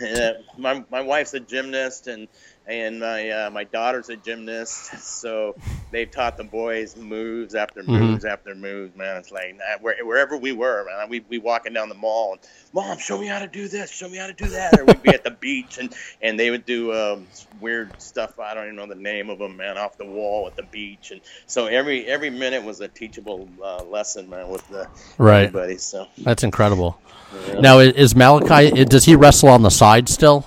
uh, 0.01 0.31
my 0.57 0.83
my 0.89 1.01
wife's 1.01 1.33
a 1.35 1.39
gymnast 1.39 2.07
and 2.07 2.27
and 2.69 2.99
my 2.99 3.29
uh, 3.29 3.49
my 3.49 3.63
daughter's 3.63 4.09
a 4.09 4.15
gymnast, 4.15 4.91
so 5.03 5.55
they've 5.91 6.09
taught 6.09 6.37
the 6.37 6.43
boys 6.43 6.95
moves 6.95 7.55
after 7.55 7.81
Mhm. 7.81 7.87
moves 7.87 8.25
after 8.25 8.53
moves. 8.53 8.95
Man, 8.95 9.17
it's 9.17 9.31
like 9.31 9.57
where, 9.81 9.95
wherever 10.05 10.37
we 10.37 10.51
were, 10.51 10.85
man, 10.85 11.09
we 11.09 11.21
we 11.27 11.39
walking 11.39 11.73
down 11.73 11.89
the 11.89 11.95
mall 11.95 12.33
and 12.33 12.41
mom, 12.71 12.97
show 12.99 13.17
me 13.17 13.25
how 13.27 13.39
to 13.39 13.47
do 13.47 13.67
this, 13.67 13.89
show 13.91 14.07
me 14.07 14.17
how 14.17 14.27
to 14.27 14.33
do 14.33 14.47
that, 14.49 14.79
or 14.79 14.85
we'd 14.85 15.01
be 15.01 15.09
at 15.09 15.23
the 15.23 15.31
beach 15.31 15.79
and 15.79 15.93
and 16.21 16.39
they 16.39 16.51
would 16.51 16.65
do 16.65 16.93
um, 16.93 17.27
weird 17.59 17.99
stuff. 17.99 18.39
I 18.39 18.53
don't 18.53 18.65
even 18.65 18.75
know 18.75 18.85
the 18.85 18.95
name 18.95 19.29
of 19.31 19.39
them, 19.39 19.57
man, 19.57 19.77
off 19.77 19.97
the 19.97 20.05
wall 20.05 20.45
at 20.47 20.55
the 20.55 20.63
beach, 20.63 21.09
and 21.11 21.21
so 21.47 21.65
every 21.65 22.05
every 22.05 22.29
minute 22.29 22.63
was 22.63 22.79
a 22.81 22.87
teachable 22.87 23.49
uh, 23.63 23.83
lesson, 23.85 24.29
man, 24.29 24.47
with 24.49 24.67
the 24.69 24.87
Right. 25.17 25.45
everybody. 25.47 25.77
So 25.77 26.07
That's 26.19 26.43
incredible. 26.43 26.99
yeah. 27.47 27.59
Now, 27.61 27.79
is 27.79 28.15
Malachi? 28.15 28.85
Does 28.85 29.05
he 29.05 29.15
wrestle 29.15 29.49
on 29.49 29.63
the 29.63 29.71
side 29.71 30.07
still? 30.07 30.45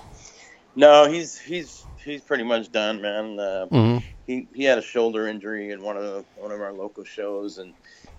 no, 0.75 1.11
he's 1.11 1.39
he's 1.39 1.82
he's 2.05 2.23
pretty 2.23 2.45
much 2.45 2.73
done, 2.73 3.03
man. 3.03 3.39
Uh, 3.41 3.67
hmm 3.71 3.99
he 4.27 4.49
he 4.55 4.65
had 4.65 4.79
a 4.79 4.83
shoulder 4.83 5.29
injury 5.29 5.71
in 5.71 5.83
one 5.83 5.97
of 5.97 6.05
the, 6.05 6.27
one 6.35 6.53
of 6.53 6.61
our 6.61 6.75
local 6.75 7.05
shows 7.05 7.59
and 7.59 7.75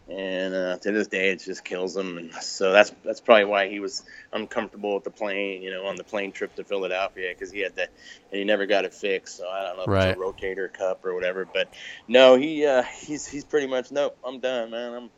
and 0.07 0.53
uh, 0.53 0.77
to 0.81 0.91
this 0.91 1.07
day 1.07 1.31
it 1.31 1.41
just 1.43 1.63
kills 1.65 1.97
him 1.97 2.17
and 2.17 2.33
so 2.35 2.73
that's 2.73 2.93
that's 3.05 3.21
probably 3.21 3.45
why 3.45 3.69
he 3.69 3.79
was 3.79 4.03
uncomfortable 4.33 4.95
with 4.95 5.05
the 5.05 5.11
plane 5.11 5.63
you 5.63 5.71
know 5.71 5.85
on 5.85 5.95
the 5.97 6.03
plane 6.03 6.33
trip 6.33 6.55
to 6.55 6.65
Philadelphia 6.65 7.31
because 7.31 7.51
he 7.51 7.61
had 7.61 7.75
that 7.77 7.89
and 8.31 8.39
he 8.39 8.45
never 8.45 8.67
got 8.67 8.85
it 8.85 8.93
fixed 8.93 9.37
so 9.37 9.49
I 9.49 9.63
don't 9.63 9.77
know 9.77 9.85
if 9.85 9.91
Right. 9.91 9.95
it's 9.95 10.07
a 10.07 10.11
rotator 10.11 10.71
cup 10.73 11.05
or 11.05 11.15
whatever 11.15 11.49
but 11.51 11.69
no 12.07 12.35
he 12.35 12.65
uh, 12.65 12.83
he's 13.01 13.27
he's 13.27 13.45
pretty 13.45 13.67
much 13.67 13.91
nope 13.91 14.13
I'm 14.25 14.41
done 14.41 14.71
man 14.71 14.93
I'm 14.93 15.11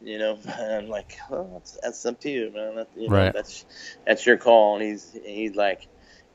you 0.00 0.18
know 0.18 0.38
I'm 0.60 0.88
like 0.88 1.14
well 1.30 1.50
that's, 1.54 1.78
that's 1.82 2.06
up 2.06 2.20
to 2.20 2.30
you 2.30 2.52
man 2.54 2.76
that, 2.76 2.88
you 2.94 3.10
know, 3.10 3.28
Right. 3.28 3.34
that's 3.34 3.66
that's 4.06 4.26
your 4.26 4.38
call 4.38 4.76
and 4.76 4.84
he's 4.84 5.10
he's 5.24 5.56
like 5.56 5.80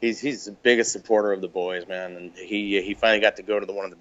he's 0.01 0.19
he's 0.19 0.45
the 0.45 0.51
biggest 0.51 0.91
supporter 0.91 1.31
of 1.31 1.41
the 1.41 1.47
boys, 1.47 1.87
man. 1.87 2.15
And 2.15 2.35
he 2.35 2.81
he 2.81 2.93
finally 2.93 3.19
got 3.21 3.37
to 3.37 3.43
go 3.43 3.59
to 3.59 3.65
the 3.65 3.73
one 3.73 3.85
of 3.85 3.91
the 3.91 3.97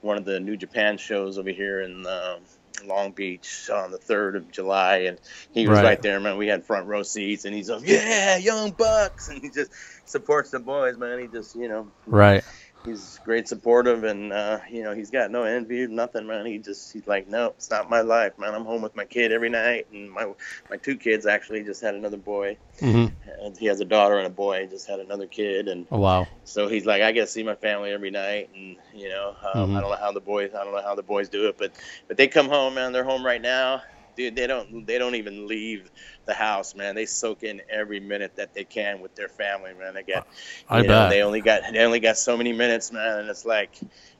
one 0.00 0.16
of 0.16 0.24
the 0.24 0.40
New 0.40 0.56
Japan 0.56 0.98
shows 0.98 1.38
over 1.38 1.50
here 1.50 1.80
in 1.80 2.06
um, 2.06 2.40
Long 2.86 3.12
Beach 3.12 3.68
on 3.72 3.90
the 3.90 3.98
third 3.98 4.36
of 4.36 4.50
July, 4.50 4.98
and 5.00 5.18
he 5.52 5.66
was 5.66 5.78
Right. 5.78 5.84
right. 5.84 6.02
there, 6.02 6.20
man. 6.20 6.36
We 6.36 6.46
had 6.46 6.64
front 6.64 6.86
row 6.86 7.02
seats, 7.02 7.44
and 7.44 7.54
he's 7.54 7.70
like, 7.70 7.82
"Yeah, 7.84 8.36
young 8.36 8.72
bucks," 8.72 9.28
and 9.28 9.40
he 9.40 9.50
just 9.50 9.72
supports 10.06 10.50
the 10.50 10.60
boys, 10.60 10.96
man. 10.96 11.20
He 11.20 11.26
just 11.26 11.54
you 11.54 11.68
know 11.68 11.88
Right. 12.06 12.44
He's 12.84 13.20
great 13.24 13.48
supportive 13.48 14.04
and 14.04 14.32
uh, 14.32 14.58
you 14.70 14.82
know 14.82 14.94
he's 14.94 15.10
got 15.10 15.30
no 15.30 15.44
envy 15.44 15.86
nothing 15.86 16.26
man. 16.26 16.46
He 16.46 16.58
just 16.58 16.92
he's 16.92 17.06
like 17.06 17.28
no 17.28 17.48
it's 17.56 17.70
not 17.70 17.90
my 17.90 18.00
life 18.00 18.38
man. 18.38 18.54
I'm 18.54 18.64
home 18.64 18.82
with 18.82 18.96
my 18.96 19.04
kid 19.04 19.32
every 19.32 19.50
night. 19.50 19.86
And 19.92 20.10
my 20.10 20.32
my 20.70 20.76
two 20.76 20.96
kids 20.96 21.26
actually 21.26 21.62
just 21.64 21.82
had 21.82 21.94
another 21.94 22.16
boy. 22.18 22.58
Hmm 22.80 23.06
and 23.42 23.56
he 23.56 23.66
has 23.66 23.80
a 23.80 23.84
daughter 23.84 24.16
and 24.18 24.26
a 24.26 24.30
boy 24.30 24.66
just 24.66 24.88
had 24.88 25.00
another 25.00 25.26
kid. 25.26 25.68
And 25.68 25.86
Oh, 25.90 25.98
wow. 25.98 26.26
so 26.44 26.68
he's 26.68 26.86
like 26.86 27.02
i 27.02 27.12
get 27.12 27.22
to 27.22 27.26
see 27.26 27.42
my 27.42 27.54
family 27.54 27.90
every 27.90 28.10
night. 28.10 28.50
And 28.54 28.76
you 28.94 29.08
know 29.08 29.28
um, 29.42 29.70
Mhm. 29.70 29.76
i 29.76 29.80
don't 29.80 29.90
know 29.90 29.96
how 29.96 30.12
the 30.12 30.20
boys 30.20 30.50
i 30.54 30.64
don't 30.64 30.74
know 30.74 30.82
how 30.82 30.94
the 30.94 31.02
boys 31.02 31.28
do 31.28 31.48
it 31.48 31.56
but 31.58 31.72
but 32.08 32.16
they 32.16 32.28
come 32.28 32.48
home 32.48 32.74
man. 32.74 32.92
They're 32.92 33.04
home 33.04 33.24
right 33.24 33.40
now 33.42 33.82
dude 34.16 34.36
they 34.36 34.46
don't 34.46 34.86
they 34.86 34.98
don't 34.98 35.14
even 35.14 35.46
leave 35.46 35.90
the 36.26 36.34
house 36.34 36.74
man 36.74 36.94
they 36.94 37.06
soak 37.06 37.42
in 37.42 37.60
every 37.70 38.00
minute 38.00 38.32
that 38.36 38.54
they 38.54 38.64
can 38.64 39.00
with 39.00 39.14
their 39.14 39.28
family 39.28 39.72
man 39.74 39.94
they 39.94 40.02
get 40.02 40.24
I 40.68 40.80
you 40.80 40.88
know, 40.88 41.06
they 41.06 41.22
only 41.22 41.40
got 41.40 41.62
they 41.72 41.80
only 41.84 42.00
got 42.00 42.16
so 42.16 42.36
many 42.36 42.52
minutes, 42.52 42.92
man, 42.92 43.20
and 43.20 43.28
it's 43.28 43.44
like, 43.44 43.74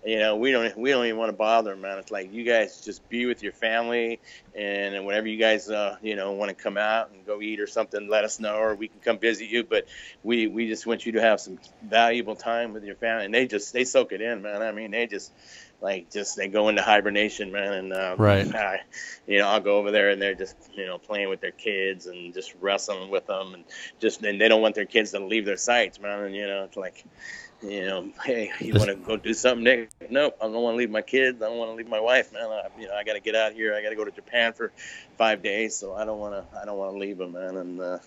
you 0.04 0.18
know, 0.18 0.36
we 0.36 0.50
don't 0.52 0.76
we 0.76 0.90
don't 0.90 1.04
even 1.06 1.18
want 1.18 1.30
to 1.30 1.36
bother 1.36 1.70
them, 1.70 1.80
man. 1.82 1.98
It's 1.98 2.10
like 2.10 2.32
you 2.32 2.44
guys 2.44 2.80
just 2.84 3.08
be 3.08 3.26
with 3.26 3.42
your 3.42 3.52
family, 3.52 4.20
and, 4.54 4.94
and 4.94 5.06
whenever 5.06 5.26
you 5.26 5.38
guys, 5.38 5.68
uh, 5.68 5.96
you 6.02 6.16
know, 6.16 6.32
want 6.32 6.50
to 6.50 6.54
come 6.54 6.76
out 6.76 7.10
and 7.10 7.24
go 7.24 7.40
eat 7.40 7.60
or 7.60 7.66
something, 7.66 8.08
let 8.08 8.24
us 8.24 8.40
know, 8.40 8.56
or 8.56 8.74
we 8.74 8.88
can 8.88 9.00
come 9.00 9.18
visit 9.18 9.48
you. 9.48 9.64
But 9.64 9.84
we 10.22 10.46
we 10.46 10.68
just 10.68 10.86
want 10.86 11.06
you 11.06 11.12
to 11.12 11.20
have 11.20 11.40
some 11.40 11.58
valuable 11.82 12.36
time 12.36 12.72
with 12.72 12.84
your 12.84 12.96
family, 12.96 13.26
and 13.26 13.34
they 13.34 13.46
just 13.46 13.72
they 13.72 13.84
soak 13.84 14.12
it 14.12 14.20
in, 14.20 14.42
man. 14.42 14.62
I 14.62 14.72
mean, 14.72 14.90
they 14.90 15.06
just 15.06 15.32
like 15.80 16.10
just 16.10 16.36
they 16.36 16.48
go 16.48 16.68
into 16.68 16.82
hibernation, 16.82 17.52
man. 17.52 17.72
And 17.72 17.92
um, 17.92 18.18
Right. 18.18 18.54
I, 18.54 18.80
you 19.26 19.38
know, 19.38 19.48
I'll 19.48 19.60
go 19.60 19.78
over 19.78 19.90
there 19.90 20.10
and 20.10 20.20
they're 20.20 20.34
just 20.34 20.56
you 20.74 20.86
know 20.86 20.98
playing 20.98 21.28
with 21.28 21.40
their 21.40 21.52
kids 21.52 22.06
and 22.06 22.34
just 22.34 22.54
wrestling 22.60 23.10
with 23.10 23.26
them 23.26 23.54
and 23.54 23.64
just 23.98 24.22
and 24.22 24.40
they 24.40 24.48
don't 24.48 24.62
want 24.62 24.74
their 24.74 24.86
kids 24.86 25.12
to 25.12 25.24
leave 25.24 25.44
their 25.44 25.56
sights, 25.56 26.00
man. 26.00 26.24
And 26.24 26.34
you 26.34 26.46
know, 26.46 26.64
it's 26.64 26.76
like. 26.76 27.04
You 27.62 27.84
know, 27.84 28.10
hey, 28.24 28.50
you 28.58 28.72
want 28.72 28.88
to 28.88 28.94
go 28.96 29.18
do 29.18 29.34
something, 29.34 29.64
Nick? 29.64 29.90
Nope, 30.08 30.34
I 30.40 30.44
don't 30.44 30.54
want 30.54 30.72
to 30.72 30.78
leave 30.78 30.88
my 30.88 31.02
kids. 31.02 31.42
I 31.42 31.44
don't 31.44 31.58
want 31.58 31.70
to 31.70 31.74
leave 31.74 31.88
my 31.90 32.00
wife, 32.00 32.32
man. 32.32 32.46
I, 32.46 32.68
you 32.80 32.88
know, 32.88 32.94
I 32.94 33.04
got 33.04 33.12
to 33.12 33.20
get 33.20 33.34
out 33.34 33.52
here. 33.52 33.74
I 33.74 33.82
got 33.82 33.90
to 33.90 33.96
go 33.96 34.04
to 34.06 34.10
Japan 34.10 34.54
for 34.54 34.72
five 35.18 35.42
days, 35.42 35.76
so 35.76 35.94
I 35.94 36.06
don't 36.06 36.18
want 36.18 36.32
to. 36.32 36.58
I 36.58 36.64
don't 36.64 36.78
want 36.78 36.94
to 36.94 36.98
leave 36.98 37.18
them, 37.18 37.32
man. 37.32 37.58
And 37.58 37.78
uh, 37.78 37.98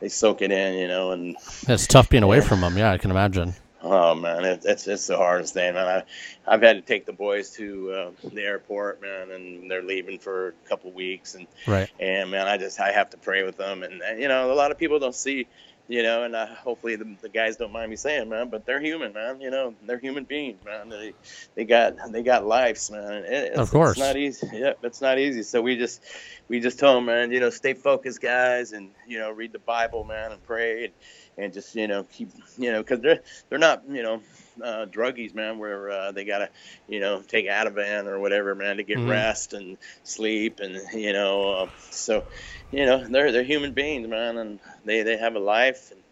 they 0.00 0.10
soak 0.10 0.42
it 0.42 0.52
in, 0.52 0.74
you 0.74 0.86
know. 0.86 1.12
And 1.12 1.34
It's 1.66 1.86
tough 1.86 2.10
being 2.10 2.22
away 2.22 2.42
from 2.42 2.60
them. 2.60 2.76
Yeah, 2.76 2.92
I 2.92 2.98
can 2.98 3.10
imagine. 3.10 3.54
Oh 3.82 4.14
man, 4.14 4.44
it, 4.44 4.62
it's 4.64 4.86
it's 4.86 5.06
the 5.06 5.16
hardest 5.16 5.54
thing, 5.54 5.74
man. 5.74 5.86
I 5.86 6.52
I've 6.52 6.62
had 6.62 6.76
to 6.76 6.82
take 6.82 7.06
the 7.06 7.12
boys 7.12 7.50
to 7.52 7.92
uh, 7.92 8.28
the 8.32 8.42
airport, 8.42 9.00
man, 9.02 9.30
and 9.30 9.70
they're 9.70 9.82
leaving 9.82 10.18
for 10.18 10.48
a 10.48 10.68
couple 10.68 10.90
weeks, 10.92 11.34
and 11.34 11.46
Right. 11.66 11.90
and 11.98 12.30
man, 12.30 12.46
I 12.46 12.56
just 12.58 12.80
I 12.80 12.92
have 12.92 13.10
to 13.10 13.16
pray 13.18 13.42
with 13.44 13.56
them, 13.56 13.82
and, 13.82 14.02
and 14.02 14.20
you 14.20 14.28
know, 14.28 14.52
a 14.52 14.54
lot 14.54 14.70
of 14.70 14.78
people 14.78 14.98
don't 14.98 15.14
see. 15.14 15.46
You 15.88 16.04
know, 16.04 16.22
and 16.22 16.36
uh, 16.36 16.46
hopefully 16.46 16.94
the, 16.94 17.16
the 17.20 17.28
guys 17.28 17.56
don't 17.56 17.72
mind 17.72 17.90
me 17.90 17.96
saying, 17.96 18.28
man, 18.28 18.48
but 18.48 18.64
they're 18.64 18.80
human, 18.80 19.12
man. 19.12 19.40
You 19.40 19.50
know, 19.50 19.74
they're 19.86 19.98
human 19.98 20.22
beings, 20.22 20.64
man. 20.64 20.88
They 20.88 21.14
they 21.56 21.64
got 21.64 21.96
they 22.12 22.22
got 22.22 22.46
lives, 22.46 22.92
man. 22.92 23.24
It, 23.24 23.54
it's, 23.54 23.58
Of 23.58 23.72
course. 23.72 23.90
it's 23.92 23.98
not 23.98 24.16
easy. 24.16 24.48
Yeah, 24.52 24.74
it's 24.84 25.00
not 25.00 25.18
easy. 25.18 25.42
So 25.42 25.60
we 25.60 25.76
just 25.76 26.00
we 26.46 26.60
just 26.60 26.78
tell 26.78 26.94
them, 26.94 27.06
man, 27.06 27.32
you 27.32 27.40
know, 27.40 27.50
stay 27.50 27.74
focused, 27.74 28.20
guys, 28.20 28.70
and 28.70 28.90
you 29.08 29.18
know, 29.18 29.32
read 29.32 29.52
the 29.52 29.58
Bible, 29.58 30.04
man, 30.04 30.30
and 30.30 30.40
pray, 30.44 30.84
and, 30.84 30.92
and 31.40 31.52
just 31.52 31.74
you 31.74 31.88
know 31.88 32.04
keep 32.04 32.30
you 32.58 32.72
know 32.72 32.82
because 32.82 33.00
they're 33.00 33.20
they're 33.48 33.58
not 33.58 33.82
you 33.88 34.02
know 34.02 34.22
uh, 34.62 34.86
druggies, 34.86 35.34
man, 35.34 35.58
where 35.58 35.90
uh, 35.90 36.12
they 36.12 36.24
gotta 36.24 36.50
you 36.88 37.00
know 37.00 37.22
take 37.22 37.46
Ativan 37.46 38.06
or 38.06 38.18
whatever, 38.20 38.54
man, 38.54 38.76
to 38.76 38.84
get 38.84 39.00
Mhm. 39.00 39.06
rest 39.06 39.52
and 39.52 39.78
sleep, 40.02 40.60
and 40.60 40.78
you 40.94 41.12
know, 41.12 41.50
uh, 41.52 41.66
so 41.90 42.24
you 42.70 42.86
know 42.86 43.06
they're 43.08 43.32
they're 43.32 43.44
human 43.44 43.72
beings, 43.72 44.08
man, 44.08 44.38
and 44.38 44.60
they 44.84 45.02
they 45.02 45.16
have 45.16 45.34
a 45.34 45.40
life, 45.40 45.90
and 45.92 46.02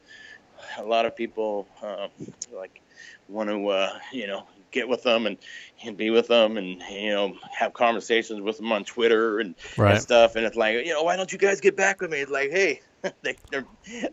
a 0.78 0.84
lot 0.84 1.06
of 1.06 1.16
people 1.16 1.68
uh, 1.82 2.08
like 2.52 2.80
want 3.28 3.48
to 3.48 3.68
uh, 3.68 3.98
you 4.12 4.26
know 4.26 4.46
get 4.70 4.88
with 4.88 5.02
them 5.02 5.26
and, 5.26 5.38
and 5.84 5.96
be 5.96 6.10
with 6.10 6.28
them 6.28 6.56
and 6.56 6.80
you 6.90 7.10
know 7.12 7.34
have 7.56 7.72
conversations 7.72 8.40
with 8.40 8.56
them 8.58 8.72
on 8.72 8.84
Twitter 8.84 9.38
and, 9.38 9.54
Right. 9.76 9.92
and 9.92 9.98
stuff 10.00 10.36
and 10.36 10.44
it's 10.44 10.56
like 10.56 10.74
you 10.86 10.92
know 10.92 11.02
why 11.02 11.16
don't 11.16 11.32
you 11.32 11.38
guys 11.38 11.60
get 11.60 11.76
back 11.76 12.00
with 12.00 12.10
me 12.10 12.18
it's 12.18 12.30
like 12.30 12.50
hey 12.50 12.80
they, 13.22 13.38
they're 13.51 13.66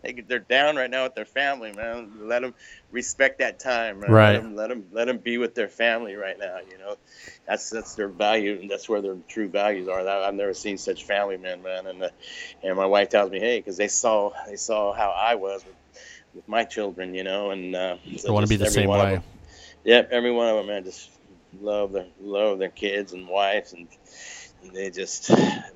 they, 0.03 0.23
they're 0.27 0.39
down 0.39 0.75
right 0.75 0.89
now 0.89 1.03
with 1.03 1.15
their 1.15 1.25
family 1.25 1.71
man 1.73 2.11
let 2.21 2.41
them 2.41 2.55
respect 2.91 3.39
that 3.39 3.59
time 3.59 4.01
man. 4.01 4.11
Right. 4.11 4.35
let 4.35 4.43
them, 4.43 4.55
let 4.55 4.69
them 4.69 4.85
let 4.91 5.05
them 5.05 5.17
be 5.19 5.37
with 5.37 5.55
their 5.55 5.69
family 5.69 6.15
right 6.15 6.39
now 6.39 6.59
you 6.69 6.77
know 6.77 6.95
that's 7.47 7.69
that's 7.69 7.95
their 7.95 8.09
value 8.09 8.59
and 8.61 8.69
that's 8.71 8.89
where 8.89 9.01
their 9.01 9.17
true 9.27 9.49
values 9.49 9.87
are 9.87 10.07
I- 10.07 10.27
I've 10.27 10.35
never 10.35 10.53
seen 10.53 10.77
such 10.77 11.05
family 11.05 11.37
men 11.37 11.63
man 11.63 11.87
and 11.87 12.03
uh, 12.03 12.09
and 12.63 12.77
my 12.77 12.85
wife 12.85 13.09
tells 13.09 13.31
me 13.31 13.39
hey 13.39 13.59
because 13.59 13.77
they 13.77 13.87
saw 13.89 14.31
they 14.47 14.57
saw 14.57 14.93
how 14.93 15.11
I 15.11 15.35
was 15.35 15.65
with, 15.65 15.75
with 16.35 16.47
my 16.47 16.63
children 16.65 17.15
you 17.15 17.23
know 17.23 17.51
and 17.51 17.75
uh, 17.75 17.97
so 18.17 18.29
I 18.29 18.33
want 18.33 18.43
to 18.45 18.49
be 18.49 18.57
the 18.57 18.67
same 18.67 18.93
way. 18.93 19.19
Yep, 19.85 20.09
every 20.11 20.31
one 20.31 20.49
of 20.49 20.57
them, 20.57 20.67
man, 20.67 20.83
just 20.83 21.09
love 21.59 21.93
their 21.93 22.07
love 22.19 22.59
their 22.59 22.69
kids 22.69 23.13
and 23.13 23.27
wives, 23.27 23.73
and 23.73 23.87
they 24.73 24.89
just 24.89 25.29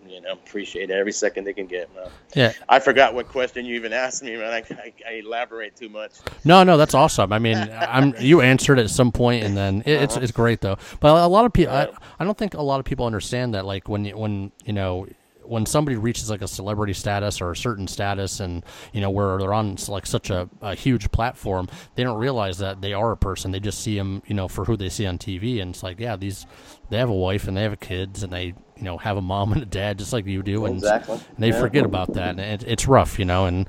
you 0.07 0.21
know 0.21 0.31
appreciate 0.31 0.89
every 0.91 1.11
second 1.11 1.43
they 1.45 1.53
can 1.53 1.67
get, 1.67 1.93
man. 1.95 2.09
Yeah. 2.35 2.53
I 2.67 2.79
forgot 2.79 3.13
what 3.13 3.27
question 3.27 3.65
you 3.65 3.75
even 3.75 3.93
asked 3.93 4.23
me, 4.23 4.35
man. 4.35 4.51
I, 4.51 4.57
I, 4.57 4.93
I 5.07 5.11
elaborate 5.23 5.75
too 5.75 5.89
much. 5.89 6.13
No, 6.43 6.63
no, 6.63 6.77
that's 6.77 6.93
awesome. 6.93 7.33
I 7.33 7.39
mean, 7.39 7.57
I'm 7.57 8.13
you 8.19 8.41
answered 8.41 8.79
at 8.79 8.89
some 8.89 9.11
point, 9.11 9.43
and 9.43 9.55
then 9.55 9.81
it, 9.85 10.01
it's 10.03 10.15
uh-huh. 10.15 10.23
it's 10.23 10.31
great 10.31 10.61
though. 10.61 10.77
But 10.99 11.15
a 11.23 11.27
lot 11.27 11.45
of 11.45 11.53
people, 11.53 11.73
I, 11.73 11.89
I 12.19 12.23
don't 12.23 12.37
think 12.37 12.53
a 12.53 12.61
lot 12.61 12.79
of 12.79 12.85
people 12.85 13.05
understand 13.05 13.53
that. 13.53 13.65
Like 13.65 13.87
when 13.87 14.05
you, 14.05 14.17
when 14.17 14.51
you 14.65 14.73
know 14.73 15.07
when 15.49 15.65
somebody 15.65 15.97
reaches 15.97 16.29
like 16.29 16.43
a 16.43 16.47
celebrity 16.47 16.93
status 16.93 17.41
or 17.41 17.51
a 17.51 17.57
certain 17.57 17.87
status, 17.87 18.39
and 18.39 18.63
you 18.93 19.01
know 19.01 19.09
where 19.09 19.37
they're 19.39 19.53
on 19.53 19.77
like 19.87 20.05
such 20.05 20.29
a, 20.29 20.47
a 20.61 20.75
huge 20.75 21.11
platform, 21.11 21.67
they 21.95 22.03
don't 22.03 22.19
realize 22.19 22.59
that 22.59 22.81
they 22.81 22.93
are 22.93 23.11
a 23.11 23.17
person. 23.17 23.51
They 23.51 23.59
just 23.59 23.81
see 23.81 23.97
them, 23.97 24.21
you 24.27 24.35
know, 24.35 24.47
for 24.47 24.65
who 24.65 24.77
they 24.77 24.89
see 24.89 25.07
on 25.07 25.17
TV, 25.17 25.61
and 25.61 25.71
it's 25.71 25.81
like, 25.83 25.99
yeah, 25.99 26.15
these 26.15 26.45
they 26.89 26.97
have 26.97 27.09
a 27.09 27.13
wife 27.13 27.47
and 27.47 27.57
they 27.57 27.63
have 27.63 27.79
kids, 27.79 28.21
and 28.21 28.31
they 28.31 28.53
you 28.79 28.85
know 28.85 28.97
have 28.97 29.17
a 29.17 29.21
mom 29.21 29.51
and 29.53 29.61
a 29.61 29.65
dad 29.65 29.99
just 29.99 30.13
like 30.13 30.25
you 30.25 30.41
do, 30.41 30.65
and, 30.65 30.75
Exactly. 30.75 31.15
and 31.15 31.37
they 31.37 31.49
Yeah. 31.49 31.59
forget 31.59 31.85
about 31.85 32.13
that, 32.13 32.29
and 32.29 32.39
it, 32.39 32.63
it's 32.65 32.87
rough, 32.87 33.19
you 33.19 33.25
know. 33.25 33.45
And 33.45 33.67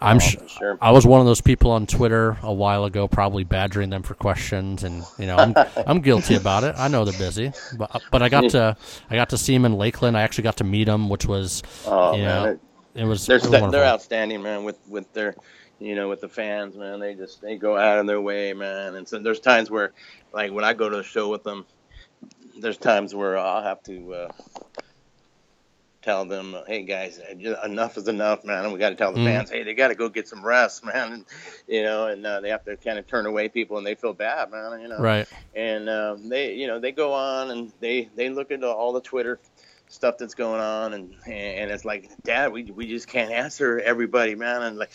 I'm 0.00 0.16
Oh, 0.16 0.20
sh- 0.20 0.36
sure. 0.46 0.78
I 0.80 0.92
was 0.92 1.06
one 1.06 1.20
of 1.20 1.26
those 1.26 1.40
people 1.40 1.70
on 1.70 1.86
Twitter 1.86 2.36
a 2.42 2.52
while 2.52 2.84
ago, 2.84 3.08
probably 3.08 3.42
badgering 3.44 3.90
them 3.90 4.02
for 4.02 4.14
questions, 4.14 4.84
and 4.84 5.02
you 5.18 5.26
know, 5.26 5.36
I'm, 5.36 5.54
I'm 5.86 6.00
guilty 6.00 6.34
about 6.36 6.62
it. 6.64 6.74
I 6.78 6.88
know 6.88 7.04
they're 7.04 7.18
busy, 7.18 7.52
but 7.78 8.02
but 8.12 8.22
I 8.22 8.28
got 8.28 8.50
to 8.50 8.76
I 9.10 9.16
got 9.16 9.30
to 9.30 9.38
see 9.38 9.54
him 9.54 9.64
in 9.64 9.76
Lakeland. 9.76 10.16
I 10.16 10.22
actually 10.22 10.44
got 10.44 10.58
to 10.58 10.64
meet 10.64 10.86
him, 10.88 11.08
which 11.08 11.26
was 11.26 11.62
Oh 11.86 12.14
you 12.14 12.22
man, 12.22 12.42
know, 12.44 12.50
it- 12.52 12.60
it 12.92 13.04
was, 13.04 13.24
they're 13.26 13.36
it 13.36 13.42
was 13.42 13.50
wonderful. 13.50 13.70
they're 13.70 13.84
outstanding, 13.84 14.42
man. 14.42 14.64
With 14.64 14.78
with 14.88 15.10
their, 15.12 15.36
you 15.78 15.94
know, 15.94 16.08
with 16.08 16.20
the 16.20 16.28
fans, 16.28 16.76
man. 16.76 16.98
They 16.98 17.14
just 17.14 17.40
they 17.40 17.56
go 17.56 17.76
out 17.76 17.98
of 17.98 18.06
their 18.08 18.20
way, 18.20 18.52
man. 18.52 18.96
And 18.96 19.06
so 19.08 19.18
there's 19.20 19.38
times 19.40 19.70
where, 19.70 19.92
like 20.32 20.50
when 20.52 20.64
I 20.64 20.72
go 20.74 20.88
to 20.88 20.98
a 20.98 21.02
show 21.04 21.28
with 21.28 21.44
them, 21.44 21.64
there's 22.60 22.78
times 22.78 23.14
where 23.14 23.38
I'll 23.38 23.62
have 23.62 23.82
to. 23.84 24.14
Uh, 24.14 24.28
Tell 26.02 26.24
them, 26.24 26.56
hey 26.66 26.84
guys, 26.84 27.20
enough 27.64 27.98
is 27.98 28.08
enough, 28.08 28.42
man. 28.44 28.64
And 28.64 28.72
we 28.72 28.78
got 28.78 28.90
to 28.90 28.94
tell 28.96 29.12
the 29.12 29.18
Mhm. 29.18 29.24
fans, 29.24 29.50
hey, 29.50 29.64
they 29.64 29.74
got 29.74 29.88
to 29.88 29.94
go 29.94 30.08
get 30.08 30.28
some 30.28 30.44
rest, 30.44 30.82
man. 30.84 31.12
And 31.12 31.24
you 31.68 31.82
know, 31.82 32.06
and 32.06 32.24
uh, 32.24 32.40
they 32.40 32.48
have 32.50 32.64
to 32.64 32.76
kind 32.76 32.98
of 32.98 33.06
turn 33.06 33.26
away 33.26 33.48
people, 33.50 33.76
and 33.76 33.86
they 33.86 33.94
feel 33.96 34.14
bad, 34.14 34.50
man. 34.50 34.80
You 34.80 34.88
know, 34.88 35.00
Right, 35.02 35.28
and 35.54 35.90
um, 35.90 36.28
they 36.30 36.54
you 36.54 36.68
know 36.68 36.80
they 36.80 36.92
go 36.92 37.12
on 37.12 37.50
and 37.50 37.72
they 37.80 38.08
they 38.16 38.30
look 38.30 38.50
into 38.50 38.66
all 38.68 38.92
the 38.94 39.02
Twitter 39.02 39.40
stuff 39.88 40.16
that's 40.18 40.34
going 40.34 40.60
on 40.60 40.94
and 40.94 41.14
and 41.26 41.70
it's 41.70 41.84
like 41.84 42.10
dad 42.24 42.52
we, 42.52 42.62
we 42.64 42.86
just 42.88 43.08
can't 43.08 43.32
answer 43.32 43.80
everybody 43.80 44.36
man 44.36 44.62
and 44.62 44.78
like 44.78 44.92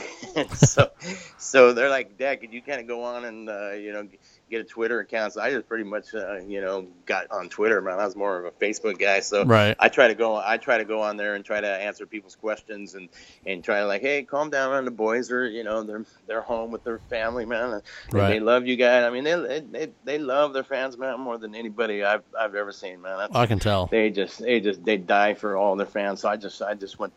so 0.54 0.88
so 1.36 1.72
they're 1.74 1.90
like 1.90 2.16
dad 2.16 2.40
could 2.40 2.52
you 2.52 2.62
kind 2.62 2.80
of 2.80 2.86
go 2.86 3.02
on 3.04 3.24
and 3.26 3.48
uh, 3.50 3.72
you 3.72 3.92
know 3.92 4.08
get 4.50 4.60
a 4.60 4.64
Twitter 4.64 5.00
account 5.00 5.34
so 5.34 5.40
I 5.40 5.50
just 5.50 5.68
pretty 5.68 5.84
much 5.84 6.14
uh, 6.14 6.38
you 6.38 6.60
know 6.60 6.86
got 7.06 7.30
on 7.30 7.48
Twitter 7.48 7.80
man 7.80 7.98
I 8.00 8.04
was 8.04 8.16
more 8.16 8.38
of 8.38 8.44
a 8.44 8.50
Facebook 8.50 8.98
guy 8.98 9.20
so 9.20 9.44
right, 9.44 9.76
I 9.78 9.88
try 9.88 10.08
to 10.08 10.14
go. 10.14 10.36
I 10.36 10.56
try 10.56 10.78
to 10.78 10.84
go 10.84 11.02
on 11.02 11.16
there 11.16 11.34
and 11.34 11.44
try 11.44 11.60
to 11.60 11.68
answer 11.68 12.06
people's 12.06 12.36
questions 12.36 12.94
and 12.94 13.08
and 13.46 13.62
try 13.62 13.80
to 13.80 13.86
like, 13.86 14.00
hey, 14.00 14.22
calm 14.22 14.50
down. 14.50 14.70
Man. 14.70 14.84
The 14.84 14.90
boys 14.90 15.30
are, 15.30 15.46
you 15.46 15.64
know, 15.64 15.82
they're 15.82 16.04
they're 16.26 16.42
home 16.42 16.70
with 16.70 16.84
their 16.84 16.98
family, 17.10 17.44
man. 17.44 17.72
And 17.74 17.82
Right. 18.10 18.30
They 18.30 18.40
love 18.40 18.66
you 18.66 18.76
guys. 18.76 19.04
I 19.04 19.10
mean, 19.10 19.24
they, 19.24 19.60
they 19.60 19.92
they 20.04 20.18
love 20.18 20.52
their 20.52 20.64
fans, 20.64 20.96
man, 20.96 21.20
more 21.20 21.38
than 21.38 21.54
anybody 21.54 22.04
I've 22.04 22.22
I've 22.38 22.54
ever 22.54 22.72
seen, 22.72 23.02
man. 23.02 23.18
That's, 23.18 23.34
I 23.34 23.46
can 23.46 23.58
tell. 23.58 23.86
they 23.86 24.10
just 24.10 24.40
they 24.40 24.60
just 24.60 24.84
they 24.84 24.96
die 24.96 25.34
for 25.34 25.56
all 25.56 25.76
their 25.76 25.86
fans. 25.86 26.20
So 26.20 26.28
I 26.28 26.36
just 26.36 26.62
I 26.62 26.74
just 26.74 26.98
went 26.98 27.12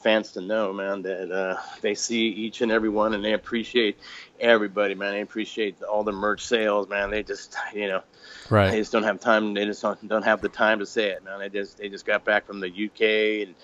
fans 0.00 0.32
to 0.32 0.40
know, 0.40 0.72
man, 0.72 1.02
that 1.02 1.30
uh, 1.30 1.56
they 1.80 1.94
see 1.94 2.28
each 2.28 2.60
and 2.60 2.72
every 2.72 2.88
one 2.88 3.14
and 3.14 3.24
they 3.24 3.32
appreciate 3.32 3.98
everybody, 4.40 4.94
man. 4.94 5.12
They 5.12 5.20
appreciate 5.20 5.82
all 5.82 6.04
the 6.04 6.12
merch 6.12 6.44
sales, 6.44 6.88
man. 6.88 7.10
They 7.10 7.22
just 7.22 7.56
you 7.74 7.88
know 7.88 8.02
right. 8.48 8.70
they 8.70 8.78
just 8.78 8.92
don't 8.92 9.04
have 9.04 9.20
time. 9.20 9.54
They 9.54 9.66
just 9.66 9.82
don't, 9.82 10.08
don't 10.08 10.24
have 10.24 10.40
the 10.40 10.48
time 10.48 10.78
to 10.80 10.86
say 10.86 11.10
it, 11.10 11.24
man. 11.24 11.38
They 11.40 11.48
just 11.48 11.78
they 11.78 11.88
just 11.88 12.06
got 12.06 12.24
back 12.24 12.46
from 12.46 12.60
the 12.60 12.68
UK 12.68 13.46
and 13.46 13.54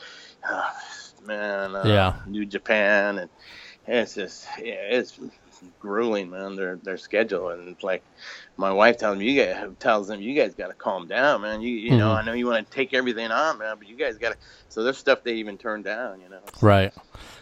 uh, 0.48 0.70
man, 1.24 1.74
uh, 1.74 1.84
Yeah. 1.86 2.14
New 2.26 2.44
Japan, 2.44 3.18
and 3.18 3.30
it's 3.86 4.14
just 4.14 4.46
yeah, 4.58 4.74
it's 4.74 5.18
grueling, 5.80 6.30
man. 6.30 6.56
Their 6.56 6.76
their 6.76 6.96
schedule, 6.96 7.50
and 7.50 7.68
it's 7.68 7.82
like 7.82 8.02
my 8.56 8.70
wife 8.72 8.96
tells 8.98 9.18
me, 9.18 9.30
you 9.30 9.42
guys 9.44 9.68
tells 9.78 10.08
them, 10.08 10.20
you 10.20 10.34
guys 10.34 10.54
got 10.54 10.68
to 10.68 10.74
calm 10.74 11.06
down, 11.06 11.42
man. 11.42 11.60
You 11.62 11.70
you 11.70 11.96
know, 11.96 12.08
Mhm. 12.10 12.16
I 12.16 12.24
know 12.24 12.32
you 12.32 12.46
want 12.46 12.66
to 12.66 12.72
take 12.72 12.94
everything 12.94 13.30
on, 13.30 13.58
man, 13.58 13.76
but 13.78 13.88
you 13.88 13.96
guys 13.96 14.16
got 14.18 14.32
to. 14.32 14.38
So 14.68 14.82
there's 14.82 14.98
stuff 14.98 15.22
they 15.22 15.34
even 15.34 15.58
turn 15.58 15.82
down, 15.82 16.20
you 16.20 16.28
know. 16.28 16.40
right. 16.60 16.92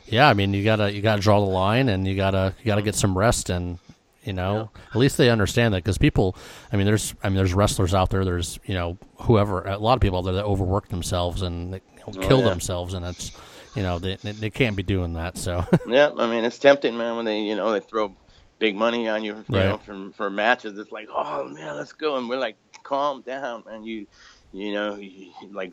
Yeah, 0.06 0.28
I 0.28 0.34
mean, 0.34 0.52
you 0.54 0.64
gotta 0.64 0.92
you 0.92 1.00
gotta 1.02 1.22
draw 1.22 1.40
the 1.40 1.46
line, 1.46 1.88
and 1.88 2.06
you 2.06 2.14
gotta 2.16 2.54
you 2.58 2.66
gotta 2.66 2.82
get 2.82 2.94
some 2.94 3.16
rest, 3.16 3.48
and 3.50 3.78
you 4.22 4.32
know, 4.32 4.70
at 4.90 4.96
least 4.96 5.16
they 5.18 5.28
understand 5.30 5.74
that 5.74 5.82
because 5.84 5.98
people. 5.98 6.36
I 6.72 6.76
mean, 6.76 6.86
there's 6.86 7.14
I 7.22 7.28
mean, 7.28 7.36
there's 7.36 7.54
wrestlers 7.54 7.94
out 7.94 8.10
there. 8.10 8.24
There's 8.24 8.58
you 8.64 8.74
know, 8.74 8.98
whoever 9.22 9.62
a 9.62 9.78
lot 9.78 9.94
of 9.94 10.00
people 10.00 10.18
out 10.18 10.24
there 10.24 10.34
that 10.34 10.44
overwork 10.44 10.88
themselves 10.88 11.42
and 11.42 11.74
they 11.74 11.80
you 12.06 12.20
Oh, 12.22 12.28
kill 12.28 12.40
yeah. 12.40 12.50
themselves, 12.50 12.92
and 12.94 13.04
it's 13.06 13.32
you 13.74 13.82
know 13.82 13.98
they 13.98 14.16
they, 14.22 14.50
can't 14.50 14.76
be 14.76 14.82
doing 14.82 15.14
that. 15.14 15.38
So 15.38 15.64
Yeah, 15.86 16.10
I 16.16 16.26
mean 16.30 16.44
it's 16.44 16.58
tempting, 16.58 16.96
man, 16.96 17.16
when 17.16 17.24
they 17.24 17.40
you 17.40 17.56
know 17.56 17.72
they 17.72 17.80
throw 17.80 18.16
big 18.58 18.76
money 18.76 19.08
on 19.08 19.24
you, 19.24 19.44
you 19.50 19.58
Right. 19.58 19.64
know, 19.64 19.78
for 19.78 20.10
for 20.16 20.30
matches. 20.30 20.78
It's 20.78 20.92
like, 20.92 21.08
oh 21.12 21.48
man, 21.48 21.76
let's 21.76 21.92
go, 21.92 22.16
and 22.16 22.28
we're 22.28 22.38
like, 22.38 22.56
calm 22.84 23.22
down, 23.22 23.64
man. 23.66 23.84
You, 23.84 24.06
you 24.52 24.72
know, 24.72 24.96
you, 24.96 25.32
like 25.52 25.72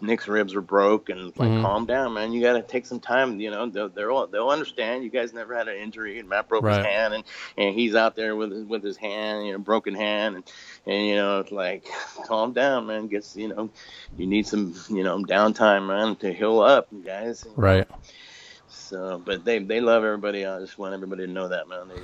Nick's 0.00 0.28
ribs 0.28 0.54
were 0.54 0.60
broke, 0.60 1.08
and 1.08 1.26
like, 1.38 1.50
Mhm. 1.50 1.62
calm 1.62 1.86
down, 1.86 2.12
man. 2.14 2.32
You 2.32 2.42
got 2.42 2.52
to 2.54 2.62
take 2.62 2.84
some 2.86 3.00
time. 3.00 3.40
You 3.40 3.50
know, 3.50 3.66
they'll 3.68 3.88
they'll, 3.88 4.26
they'll 4.26 4.48
understand. 4.50 5.04
You 5.04 5.10
guys 5.10 5.32
never 5.32 5.54
had 5.54 5.68
an 5.68 5.76
injury, 5.76 6.18
and 6.18 6.28
Matt 6.28 6.48
broke 6.48 6.64
Right. 6.64 6.76
his 6.76 6.84
hand, 6.86 7.14
and 7.14 7.24
and 7.56 7.74
he's 7.74 7.94
out 7.94 8.14
there 8.16 8.36
with 8.36 8.52
his, 8.52 8.64
with 8.64 8.82
his 8.82 8.96
hand, 8.96 9.46
you 9.46 9.52
know, 9.52 9.58
broken 9.58 9.94
hand, 9.94 10.36
and 10.36 10.44
and 10.86 11.06
you 11.06 11.16
know, 11.16 11.40
it's 11.40 11.52
like, 11.52 11.86
calm 12.26 12.52
down, 12.52 12.86
man. 12.86 13.06
Gets 13.08 13.36
you 13.36 13.48
know, 13.48 13.70
you 14.18 14.26
need 14.26 14.46
some 14.46 14.74
you 14.90 15.02
know 15.02 15.18
downtime, 15.18 15.86
man, 15.86 16.16
to 16.16 16.32
heal 16.32 16.60
up, 16.60 16.88
guys. 17.04 17.46
right, 17.56 17.88
So, 18.68 19.22
but 19.24 19.44
they 19.44 19.60
they 19.60 19.80
love 19.80 20.04
everybody. 20.04 20.44
I 20.44 20.58
just 20.60 20.78
want 20.78 20.94
everybody 20.94 21.26
to 21.26 21.32
know 21.32 21.48
that, 21.48 21.68
man. 21.68 21.88
They 21.88 22.00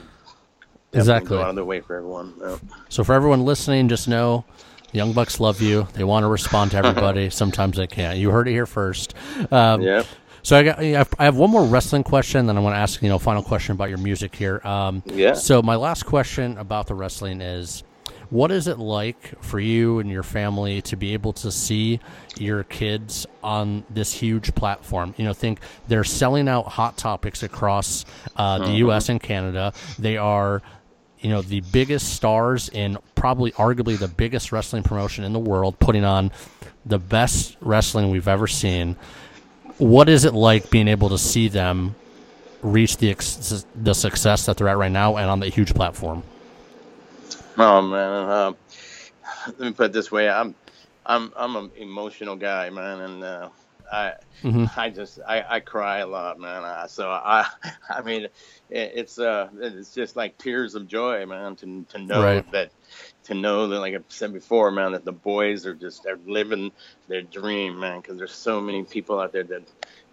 Exactly. 0.93 1.37
Go 1.37 1.43
out 1.43 1.51
of 1.51 1.57
the 1.57 1.65
way 1.65 1.81
for 1.81 1.97
everyone. 1.97 2.35
Yeah. 2.41 2.57
So 2.89 3.05
for 3.05 3.13
everyone 3.15 3.45
listening, 3.45 3.89
just 3.89 4.09
know 4.09 4.45
Young 4.93 5.13
Bucks 5.13 5.41
love 5.41 5.61
you. 5.61 5.87
They 5.95 6.05
want 6.05 6.25
to 6.25 6.29
respond 6.29 6.73
to 6.73 6.79
everybody. 6.79 7.31
Sometimes 7.31 7.77
they 7.77 7.87
can't. 7.87 8.19
You 8.19 8.31
heard 8.31 8.49
it 8.49 8.53
here 8.53 8.67
first. 8.67 9.15
Um, 9.51 9.83
Yeah. 9.83 10.05
So 10.43 10.57
I 10.57 10.63
got 10.63 10.79
I 11.19 11.25
have 11.25 11.37
one 11.37 11.51
more 11.51 11.65
wrestling 11.67 12.03
question, 12.03 12.47
then 12.47 12.57
I 12.57 12.61
want 12.61 12.75
to 12.75 12.79
ask 12.79 13.03
you 13.03 13.11
know 13.11 13.19
final 13.19 13.43
question 13.43 13.73
about 13.75 13.91
your 13.91 13.99
music 13.99 14.35
here. 14.35 14.61
Um, 14.65 15.03
Yeah. 15.07 15.35
So 15.35 15.61
my 15.61 15.77
last 15.77 16.07
question 16.07 16.57
about 16.57 16.87
the 16.87 16.95
wrestling 16.95 17.43
is, 17.43 17.85
what 18.31 18.51
is 18.51 18.67
it 18.67 18.79
like 18.79 19.35
for 19.43 19.61
you 19.61 19.99
and 19.99 20.09
your 20.11 20.23
family 20.23 20.81
to 20.83 20.97
be 20.97 21.13
able 21.13 21.33
to 21.35 21.51
see 21.53 22.01
your 22.39 22.63
kids 22.65 23.27
on 23.43 23.85
this 23.91 24.13
huge 24.15 24.55
platform? 24.55 25.15
You 25.19 25.25
know, 25.27 25.33
think 25.35 25.61
they're 25.89 26.05
selling 26.05 26.49
out 26.49 26.69
hot 26.69 26.97
topics 26.97 27.43
across 27.43 28.07
uh, 28.37 28.61
the 28.61 28.73
U.S. 28.77 29.09
and 29.09 29.21
Canada. 29.21 29.73
They 29.99 30.17
are 30.17 30.63
you 31.21 31.31
know 31.31 31.43
the 31.43 31.61
biggest 31.61 32.15
stars 32.15 32.69
in 32.69 32.99
probably 33.15 33.53
arguably 33.53 33.99
the 33.99 34.09
biggest 34.09 34.53
wrestling 34.53 34.83
promotion 34.83 35.25
in 35.25 35.33
the 35.33 35.39
world 35.39 35.79
putting 35.79 36.05
on 36.05 36.33
the 36.87 36.99
best 36.99 37.57
wrestling 37.61 38.11
we've 38.11 38.29
ever 38.29 38.47
seen. 38.47 38.97
What 39.79 40.09
is 40.09 40.25
it 40.25 40.35
like 40.35 40.71
being 40.71 40.89
able 40.89 41.11
to 41.11 41.19
see 41.19 41.49
them 41.49 41.95
reach 42.63 42.97
the 42.99 43.11
ex- 43.11 43.65
the 43.75 43.95
success 43.95 44.47
that 44.47 44.57
they're 44.57 44.69
at 44.69 44.77
right 44.77 44.93
now 44.93 45.17
and 45.17 45.31
on 45.31 45.41
the 45.41 45.49
huge 45.49 45.75
platform? 45.75 46.23
Oh 47.59 47.83
man, 47.83 48.29
uh, 48.31 48.53
let 49.47 49.61
me 49.61 49.73
put 49.73 49.87
it 49.87 49.93
this 49.93 50.11
way: 50.11 50.29
I'm, 50.29 50.55
I'm, 51.05 51.33
I'm 51.37 51.57
an 51.57 51.71
emotional 51.77 52.37
guy, 52.37 52.71
man, 52.71 53.01
and 53.01 53.25
uh, 53.25 53.49
I, 53.91 54.13
Mhm. 54.43 54.71
I 54.77 54.91
just, 54.91 55.19
I, 55.27 55.45
I 55.49 55.61
cry 55.61 55.99
a 55.99 56.07
lot, 56.07 56.39
man. 56.39 56.89
So 56.89 57.09
I, 57.09 57.47
I 57.89 58.03
mean, 58.03 58.25
it, 58.25 58.33
it's, 58.95 59.19
uh, 59.19 59.49
it's 59.61 59.93
just 59.95 60.17
like 60.17 60.39
tears 60.39 60.75
of 60.75 60.87
joy, 60.87 61.27
man, 61.27 61.57
to 61.57 61.85
to 61.91 61.99
know 61.99 62.23
Right. 62.23 62.45
that, 62.53 62.73
to 63.25 63.35
know 63.35 63.69
that, 63.69 63.81
like 63.81 63.95
I 63.95 63.99
said 64.09 64.33
before, 64.33 64.71
man, 64.71 64.93
that 64.93 65.05
the 65.05 65.13
boys 65.13 65.67
are 65.67 65.75
just, 65.75 66.03
they're 66.05 66.19
living 66.27 66.73
their 67.09 67.23
dream, 67.23 67.81
man, 67.81 68.01
because 68.01 68.19
there's 68.19 68.35
so 68.35 68.61
many 68.61 68.85
people 68.85 69.19
out 69.21 69.33
there 69.33 69.45
that. 69.45 69.63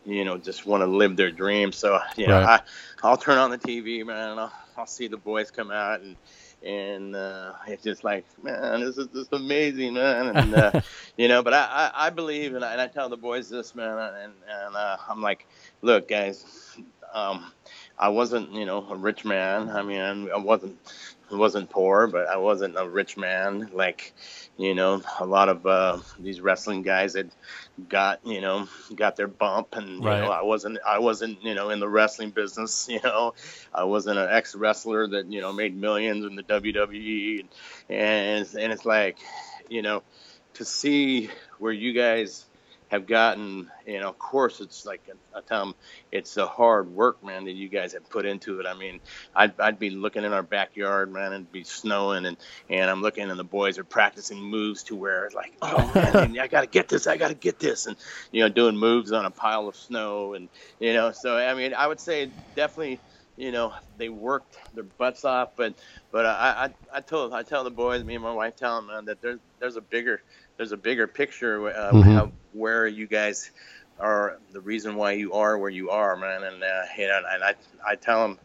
You 0.06 0.24
know, 0.24 0.38
just 0.38 0.66
want 0.66 0.84
to 0.84 0.88
live 0.88 1.18
their 1.18 1.32
dream. 1.32 1.74
So, 1.74 2.00
you 2.16 2.28
know, 2.30 2.38
Right. 2.38 2.44
I, 2.44 2.62
I'll 3.04 3.18
turn 3.18 3.38
on 3.40 3.52
the 3.52 3.58
TV, 3.58 4.06
man, 4.06 4.32
and 4.32 4.40
I'll, 4.40 4.54
I'll 4.78 4.88
see 4.88 5.08
the 5.10 5.18
boys 5.18 5.52
come 5.52 5.70
out, 5.70 6.00
and 6.00 6.16
and 6.64 7.16
uh, 7.16 7.54
it's 7.68 7.84
just 7.84 8.04
like, 8.04 8.26
man, 8.44 8.82
this 8.82 8.98
is 8.98 9.08
just 9.08 9.34
amazing, 9.34 9.94
man. 9.94 10.36
And 10.36 10.56
uh, 10.56 10.82
you 11.18 11.28
know, 11.28 11.44
but 11.44 11.54
I, 11.54 11.92
I, 11.94 12.08
I 12.08 12.10
believe, 12.10 12.56
and 12.56 12.64
I, 12.64 12.74
and 12.74 12.82
I 12.82 12.88
tell 12.88 13.10
the 13.10 13.18
boys 13.18 13.50
this, 13.50 13.76
man, 13.76 13.98
and 13.98 14.34
and 14.50 14.76
uh, 14.76 14.98
I'm 15.10 15.22
like, 15.22 15.48
look, 15.82 16.08
guys, 16.08 16.78
um, 17.14 17.52
I 17.98 18.10
wasn't, 18.10 18.52
you 18.54 18.66
know, 18.66 18.88
a 18.90 18.96
rich 18.96 19.26
man. 19.26 19.70
I 19.70 19.82
mean, 19.82 20.30
I 20.34 20.38
wasn't, 20.38 20.78
I 21.32 21.36
wasn't 21.36 21.70
poor, 21.70 22.08
but 22.08 22.28
I 22.28 22.38
wasn't 22.38 22.78
a 22.78 22.88
rich 22.88 23.18
man. 23.18 23.70
Like, 23.74 24.14
you 24.58 24.76
know, 24.76 25.02
a 25.20 25.26
lot 25.26 25.50
of 25.50 25.66
uh, 25.66 26.00
these 26.20 26.42
wrestling 26.42 26.84
guys 26.84 27.14
that 27.14 27.28
got, 27.90 28.26
you 28.26 28.42
know, 28.42 28.68
got 28.96 29.16
their 29.18 29.28
bump, 29.28 29.76
and 29.76 30.06
you 30.06 30.16
Right. 30.16 30.18
know, 30.18 30.30
I 30.30 30.44
wasn't, 30.44 30.80
I 30.86 31.00
wasn't, 31.00 31.44
you 31.44 31.56
know, 31.56 31.70
in 31.70 31.80
the 31.80 31.90
wrestling 31.90 32.32
business. 32.32 32.90
You 32.98 33.02
know, 33.04 33.34
I 33.74 33.84
wasn't 33.86 34.20
an 34.20 34.30
ex 34.32 34.56
wrestler 34.56 35.08
that 35.10 35.32
you 35.32 35.42
know 35.42 35.54
made 35.54 35.76
millions 35.76 36.26
in 36.26 36.36
the 36.36 36.44
WWE, 36.44 37.42
and 37.42 37.50
and, 37.90 38.48
and 38.60 38.74
it's 38.74 38.86
like, 38.86 39.20
you 39.70 39.84
know, 39.84 40.04
to 40.56 40.66
see 40.66 41.30
where 41.60 41.74
you 41.74 41.94
guys 41.94 42.47
have 42.88 43.08
gotten, 43.08 43.70
you 43.86 44.00
know, 44.00 44.10
of 44.10 44.18
course 44.18 44.62
it's 44.62 44.86
like 44.86 45.10
I 45.36 45.42
tell 45.42 45.62
'em, 45.68 45.74
it's 46.12 46.34
the 46.36 46.48
hard 46.48 46.90
work, 46.90 47.24
man, 47.24 47.46
that 47.46 47.54
you 47.54 47.70
guys 47.70 47.94
have 47.94 48.10
put 48.10 48.26
into 48.26 48.60
it. 48.60 48.66
I 48.68 48.74
mean, 48.74 49.02
I'd, 49.36 49.60
I'd 49.60 49.80
be 49.80 49.90
looking 49.90 50.24
in 50.24 50.34
our 50.34 50.44
backyard, 50.44 51.12
man, 51.12 51.34
and 51.34 51.52
be 51.52 51.64
snowing, 51.64 52.26
and 52.26 52.38
and 52.70 52.90
I'm 52.90 53.02
looking, 53.02 53.30
and 53.30 53.40
the 53.40 53.44
boys 53.44 53.78
are 53.78 53.84
practicing 53.84 54.40
moves 54.42 54.84
to 54.86 54.96
where 54.96 55.26
it's 55.26 55.36
like, 55.36 55.54
oh 55.62 55.92
man, 55.96 56.38
I 56.40 56.48
gotta 56.48 56.68
get 56.68 56.90
this, 56.90 57.08
I 57.08 57.18
gotta 57.18 57.36
get 57.36 57.60
this, 57.60 57.86
and 57.88 57.98
you 58.32 58.42
know, 58.44 58.50
doing 58.50 58.78
moves 58.78 59.12
on 59.12 59.26
a 59.26 59.32
pile 59.32 59.68
of 59.68 59.76
snow, 59.76 60.34
and 60.34 60.50
you 60.80 60.94
know, 60.94 61.12
so 61.12 61.38
I 61.38 61.54
mean, 61.54 61.74
I 61.74 61.88
would 61.88 62.00
say 62.00 62.34
definitely 62.56 63.02
you 63.38 63.52
know 63.52 63.74
they 63.96 64.10
worked 64.10 64.58
their 64.74 64.84
butts 64.84 65.24
off 65.24 65.50
but 65.56 65.76
but 66.12 66.26
I, 66.26 66.66
I 66.94 66.98
I 66.98 67.02
told 67.02 67.34
I 67.34 67.44
tell 67.44 67.64
the 67.64 67.72
boys 67.72 68.04
me 68.04 68.16
and 68.16 68.24
my 68.24 68.34
wife 68.34 68.56
tell 68.56 68.78
them 68.78 68.88
man, 68.88 69.06
that 69.06 69.22
there's 69.22 69.40
there's 69.60 69.76
a 69.76 69.82
bigger 69.82 70.22
there's 70.58 70.72
a 70.72 70.78
bigger 70.78 71.08
picture 71.08 71.70
uh, 71.70 71.94
Mhm. 71.94 72.14
how, 72.16 72.32
where 72.54 72.88
you 72.88 73.08
guys 73.08 73.52
are 74.00 74.40
the 74.52 74.62
reason 74.62 74.96
why 74.96 75.14
you 75.14 75.34
are 75.34 75.58
where 75.58 75.70
you 75.70 75.90
are 75.92 76.16
man 76.16 76.44
and 76.44 76.64
uh, 76.64 76.84
you 76.98 77.08
know 77.08 77.22
and 77.32 77.44
I 77.44 77.56
I 77.86 77.96
tell 77.96 78.28
them 78.28 78.40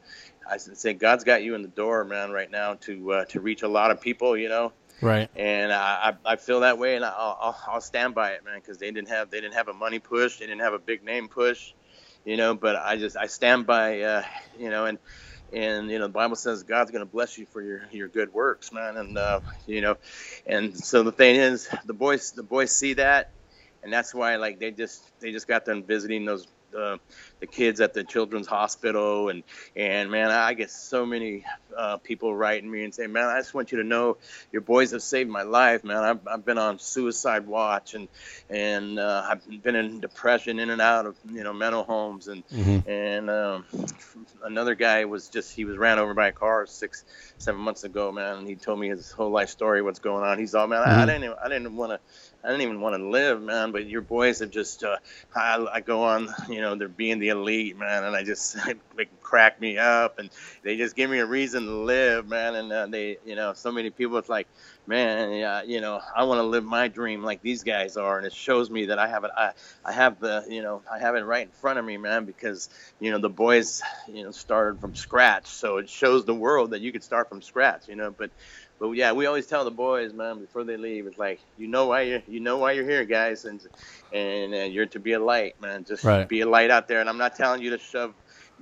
I 0.49 0.57
say 0.59 0.95
God's 0.95 1.25
got 1.25 1.43
you 1.43 1.55
in 1.55 1.63
the 1.63 1.69
door 1.69 2.05
man 2.05 2.31
right 2.31 2.51
now 2.51 2.75
to 2.87 3.13
uh, 3.13 3.25
to 3.27 3.41
reach 3.41 3.63
a 3.63 3.69
lot 3.69 3.91
of 3.91 4.01
people 4.01 4.37
you 4.37 4.49
know 4.49 4.73
right 5.01 5.29
and 5.37 5.73
I, 5.73 6.15
I 6.27 6.33
I 6.33 6.37
feel 6.37 6.61
that 6.61 6.79
way, 6.79 6.97
and 6.97 7.05
I'll, 7.05 7.39
I'll, 7.41 7.57
I'll 7.69 7.81
stand 7.81 8.15
by 8.15 8.33
it, 8.33 8.45
man, 8.45 8.57
because 8.59 8.79
they 8.79 8.91
didn't 8.91 9.09
have 9.09 9.31
they 9.31 9.41
didn't 9.41 9.55
have 9.55 9.69
a 9.69 9.73
money 9.75 9.99
push, 9.99 10.39
they 10.39 10.47
didn't 10.47 10.61
have 10.63 10.75
a 10.75 10.79
big 10.79 11.03
name 11.05 11.29
push, 11.29 11.73
you 12.25 12.37
know. 12.37 12.55
But 12.55 12.77
I 12.77 12.97
just 12.97 13.17
I 13.17 13.27
stand 13.27 13.67
by, 13.67 14.01
uh, 14.03 14.23
you 14.59 14.71
know, 14.71 14.87
and 14.87 14.99
and 15.53 15.91
you 15.91 15.99
know 15.99 16.07
the 16.07 16.13
Bible 16.13 16.37
says 16.37 16.65
God's 16.65 16.91
going 16.93 17.05
to 17.05 17.11
bless 17.11 17.39
you 17.39 17.47
for 17.47 17.63
your 17.63 17.83
your 17.93 18.09
good 18.09 18.33
works, 18.33 18.73
man, 18.73 18.97
and 18.99 19.19
uh, 19.19 19.41
you 19.67 19.81
know, 19.83 19.97
and 20.47 20.77
so 20.79 21.03
the 21.05 21.13
thing 21.13 21.37
is, 21.37 21.69
the 21.87 21.95
boys 21.95 22.33
the 22.33 22.45
boys 22.45 22.77
see 22.77 22.95
that, 22.95 23.33
and 23.83 23.93
that's 23.93 24.15
why 24.15 24.37
like 24.37 24.61
they 24.61 24.73
just 24.73 25.03
they 25.21 25.33
just 25.33 25.49
got 25.49 25.65
done 25.67 25.85
visiting 25.85 26.25
those. 26.27 26.47
Uh, 26.75 26.97
the 27.41 27.47
kids 27.47 27.81
at 27.81 27.95
the 27.95 28.05
children's 28.05 28.47
hospital. 28.47 29.29
And 29.29 29.43
and 29.77 30.11
man 30.11 30.31
i 30.31 30.55
get 30.55 30.71
so 30.71 31.05
many 31.07 31.45
uh, 31.77 31.99
people 31.99 32.35
writing 32.35 32.71
me 32.71 32.85
and 32.85 32.95
saying 32.95 33.13
man 33.13 33.29
i 33.29 33.39
just 33.39 33.55
want 33.55 33.73
you 33.73 33.79
to 33.79 33.85
know 33.85 34.17
your 34.53 34.63
boys 34.63 34.93
have 34.93 35.03
saved 35.03 35.31
my 35.31 35.43
life 35.43 35.85
man. 35.85 36.03
I've, 36.03 36.27
I've 36.27 36.45
been 36.45 36.59
on 36.59 36.79
suicide 36.79 37.47
watch 37.47 37.95
and 37.95 38.09
and 38.49 38.99
uh, 38.99 39.25
i've 39.31 39.63
been 39.63 39.75
in 39.77 40.01
depression 40.01 40.59
in 40.59 40.71
and 40.71 40.81
out 40.81 41.07
of 41.07 41.17
you 41.31 41.43
know 41.45 41.53
mental 41.53 41.85
homes. 41.85 42.29
And 42.29 42.45
Mhm. 42.53 42.85
and 42.87 43.31
um, 43.31 43.65
another 44.45 44.75
guy 44.75 45.05
was 45.05 45.29
just 45.29 45.55
he 45.55 45.65
was 45.65 45.77
ran 45.77 45.99
over 45.99 46.15
by 46.15 46.29
a 46.29 46.33
car 46.33 46.67
six 46.67 47.05
seven 47.39 47.61
months 47.61 47.85
ago 47.85 48.13
man. 48.13 48.39
And 48.39 48.49
he 48.49 48.57
told 48.57 48.79
me 48.79 48.89
his 48.89 49.11
whole 49.11 49.31
life 49.31 49.49
story 49.51 49.83
what's 49.83 50.01
going 50.01 50.25
on. 50.25 50.39
He's 50.39 50.55
all 50.55 50.67
man 50.67 50.83
I, 50.83 51.03
I 51.03 51.07
Mhm. 51.07 51.07
didn't 51.07 51.25
even, 51.25 51.37
i 51.45 51.49
didn't 51.49 51.77
want 51.77 51.93
to 51.93 52.01
I 52.45 52.49
didn't 52.49 52.63
even 52.63 52.81
want 52.81 52.97
to 52.97 53.09
live, 53.09 53.43
man. 53.43 53.73
But 53.73 53.87
your 53.87 54.03
boys 54.03 54.41
have 54.41 54.51
just, 54.51 54.85
uh, 54.85 54.97
I, 55.35 55.67
I 55.73 55.81
go 55.81 56.05
on, 56.05 56.29
you 56.49 56.61
know, 56.61 56.75
they're 56.77 56.89
being 56.89 57.19
the 57.19 57.31
elite, 57.31 57.77
man, 57.79 58.05
and 58.05 58.17
I 58.17 58.25
just 58.25 58.57
they 58.97 59.07
crack 59.23 59.61
me 59.61 59.79
up, 59.79 60.19
and 60.19 60.31
they 60.65 60.77
just 60.77 60.97
give 60.97 61.11
me 61.11 61.19
a 61.19 61.27
reason 61.27 61.65
to 61.67 61.73
live, 61.73 62.29
man. 62.29 62.55
And 62.55 62.73
uh, 62.73 62.87
they, 62.87 63.19
you 63.25 63.37
know, 63.37 63.53
so 63.55 63.73
many 63.73 63.91
people, 63.91 64.19
it's 64.19 64.29
like, 64.29 64.49
man, 64.87 65.33
yeah, 65.33 65.63
you 65.63 65.81
know, 65.81 66.01
I 66.17 66.25
want 66.25 66.39
to 66.39 66.45
live 66.45 66.65
my 66.65 66.89
dream 66.89 67.23
like 67.23 67.43
these 67.43 67.63
guys 67.65 67.97
are, 67.97 68.19
and 68.19 68.27
it 68.27 68.33
shows 68.33 68.71
me 68.71 68.87
that 68.87 68.99
I 68.99 69.09
have 69.09 69.25
it, 69.25 69.31
I, 69.37 69.53
I 69.85 69.93
have 69.93 70.19
the, 70.21 70.45
you 70.49 70.63
know, 70.63 70.83
I 70.93 70.99
have 70.99 71.15
it 71.17 71.21
right 71.23 71.47
in 71.47 71.53
front 71.53 71.79
of 71.79 71.85
me, 71.85 71.97
man, 71.99 72.25
because 72.25 72.69
you 73.01 73.11
know 73.11 73.19
the 73.19 73.31
boys, 73.31 73.83
you 74.09 74.25
know, 74.25 74.31
started 74.33 74.81
from 74.81 74.95
scratch, 74.95 75.47
so 75.49 75.79
it 75.79 75.89
shows 75.89 76.25
the 76.25 76.35
world 76.35 76.71
that 76.73 76.81
you 76.81 76.93
could 76.93 77.05
start 77.05 77.29
from 77.29 77.43
scratch, 77.43 77.89
you 77.89 77.97
know, 77.97 78.11
but. 78.11 78.31
But 78.83 78.93
yeah, 78.93 79.13
we 79.13 79.27
always 79.27 79.47
tell 79.47 79.65
the 79.65 79.73
boys, 79.73 80.15
man, 80.15 80.41
before 80.41 80.65
they 80.65 80.77
leave, 80.77 81.07
it's 81.07 81.19
like 81.19 81.41
you 81.57 81.69
know 81.69 81.89
why 81.89 82.03
you're 82.03 82.23
you 82.29 82.41
know 82.41 82.59
why 82.59 82.73
you're 82.75 82.91
here, 82.91 83.07
guys, 83.07 83.47
and 83.47 83.63
and 84.13 84.55
uh, 84.55 84.59
you're 84.59 84.89
to 84.89 85.01
be 85.01 85.15
a 85.15 85.21
light, 85.21 85.55
man. 85.63 85.87
Just 85.87 86.05
Right. 86.05 86.29
be 86.29 86.43
a 86.43 86.49
light 86.51 86.71
out 86.73 86.89
there. 86.89 87.01
And 87.01 87.09
I'm 87.11 87.19
not 87.19 87.37
telling 87.37 87.63
you 87.63 87.71
to 87.73 87.79
shove 87.79 88.15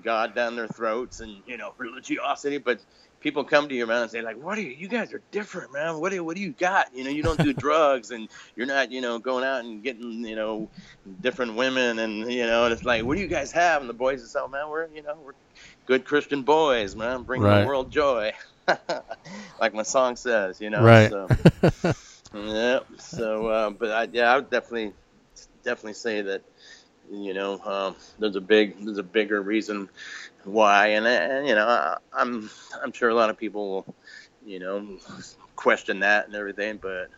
God 0.03 0.37
down 0.37 0.57
their 0.57 0.69
throats 0.69 1.21
and 1.21 1.43
you 1.47 1.59
know 1.59 1.75
religiosity, 1.79 2.59
but 2.61 2.83
people 3.21 3.45
come 3.45 3.69
to 3.71 3.77
you, 3.77 3.89
man, 3.89 4.05
and 4.05 4.13
say 4.13 4.23
like, 4.23 4.39
"What 4.39 4.59
are 4.59 4.63
you? 4.63 4.71
You 4.73 4.89
guys 4.89 5.15
are 5.15 5.25
different, 5.33 5.73
man. 5.75 6.01
What 6.01 6.13
do 6.13 6.25
what 6.25 6.37
do 6.37 6.43
you 6.43 6.53
got? 6.55 6.95
You 6.95 7.05
know, 7.05 7.11
you 7.11 7.25
don't 7.25 7.43
do 7.43 7.55
drugs, 7.67 8.13
and 8.13 8.31
you're 8.57 8.69
not, 8.69 8.93
you 8.93 9.03
know, 9.03 9.19
going 9.21 9.45
out 9.45 9.65
and 9.65 9.83
getting, 9.85 10.25
you 10.25 10.37
know, 10.37 10.71
different 11.23 11.57
women, 11.57 11.99
and 12.01 12.33
you 12.33 12.47
know, 12.47 12.67
and 12.67 12.75
it's 12.75 12.87
like, 12.87 13.05
what 13.05 13.17
do 13.17 13.23
you 13.23 13.29
guys 13.29 13.53
have? 13.53 13.83
And 13.83 13.91
the 13.91 13.95
boys 13.95 14.31
say, 14.33 14.41
"Oh, 14.43 14.49
man, 14.49 14.71
we're, 14.71 14.89
you 14.91 15.03
know, 15.03 15.21
we're 15.21 15.35
good 15.87 16.07
Christian 16.07 16.45
boys, 16.45 16.97
man, 16.97 17.25
bringing 17.25 17.49
Right. 17.49 17.61
the 17.61 17.67
world 17.67 17.93
joy." 17.93 18.33
like 19.61 19.75
my 19.75 19.83
song 19.83 20.17
says, 20.17 20.61
you 20.61 20.71
know. 20.71 20.83
Right. 20.83 21.11
So, 21.11 21.29
yeah. 22.35 22.81
So, 22.99 23.47
uh, 23.49 23.71
but 23.71 23.91
I, 23.91 24.09
yeah, 24.13 24.33
I 24.33 24.37
would 24.37 24.51
definitely, 24.51 24.93
definitely 25.65 25.95
say 25.95 26.23
that, 26.23 26.43
you 27.11 27.35
know, 27.35 27.61
um, 27.65 27.97
there's 28.19 28.37
a 28.37 28.41
big, 28.41 28.85
there's 28.85 28.99
a 28.99 29.03
bigger 29.03 29.41
reason 29.41 29.89
why, 30.45 30.89
and, 30.89 31.07
and 31.07 31.47
you 31.47 31.55
know, 31.55 31.67
I, 31.67 31.99
I'm, 32.13 32.51
I'm 32.83 32.93
sure 32.93 33.09
a 33.09 33.15
lot 33.15 33.31
of 33.31 33.39
people 33.39 33.71
will, 33.71 33.95
you 34.47 34.59
know, 34.59 34.99
question 35.57 36.01
that 36.01 36.27
and 36.27 36.35
everything, 36.35 36.79
but 36.81 37.09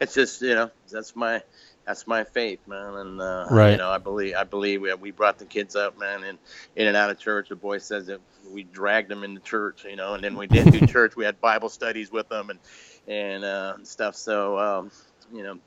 it's 0.00 0.14
just, 0.14 0.40
you 0.42 0.54
know, 0.54 0.70
that's 0.90 1.14
my, 1.14 1.42
that's 1.86 2.06
my 2.06 2.24
faith, 2.24 2.60
man, 2.66 2.94
and 2.94 3.20
uh, 3.20 3.48
Right. 3.50 3.72
you 3.72 3.76
know, 3.78 3.90
I 3.90 3.98
believe, 3.98 4.34
I 4.36 4.44
believe 4.44 4.82
we, 4.82 4.92
we 4.94 5.10
brought 5.10 5.38
the 5.38 5.46
kids 5.46 5.74
up, 5.76 5.98
man, 5.98 6.22
and 6.24 6.38
in 6.76 6.86
and 6.86 6.96
out 6.96 7.10
of 7.10 7.18
church. 7.18 7.48
The 7.48 7.56
boy 7.56 7.78
says 7.78 8.06
that 8.06 8.20
we 8.50 8.62
dragged 8.64 9.10
them 9.10 9.24
into 9.24 9.40
church, 9.40 9.84
you 9.84 9.96
know, 9.96 10.14
and 10.14 10.22
then 10.22 10.36
we 10.36 10.46
did 10.46 10.70
do 10.70 10.80
church. 10.86 11.16
We 11.16 11.24
had 11.24 11.40
Bible 11.40 11.68
studies 11.68 12.10
with 12.12 12.28
them 12.28 12.50
and 12.50 12.58
and 13.06 13.44
uh, 13.44 13.76
stuff. 13.84 14.14
So, 14.16 14.58
um, 14.58 14.90
you 15.32 15.42
know, 15.42 15.58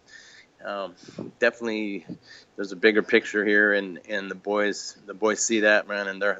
um, 0.65 0.95
definitely 1.39 2.05
there's 2.55 2.71
a 2.71 2.77
bigger 2.77 3.03
picture 3.03 3.45
here, 3.45 3.73
and 3.73 3.99
and 4.09 4.29
the 4.29 4.35
boys 4.35 4.97
the 5.05 5.13
boys 5.13 5.43
see 5.43 5.61
that 5.61 5.87
man, 5.87 6.07
and 6.07 6.21
they're 6.21 6.39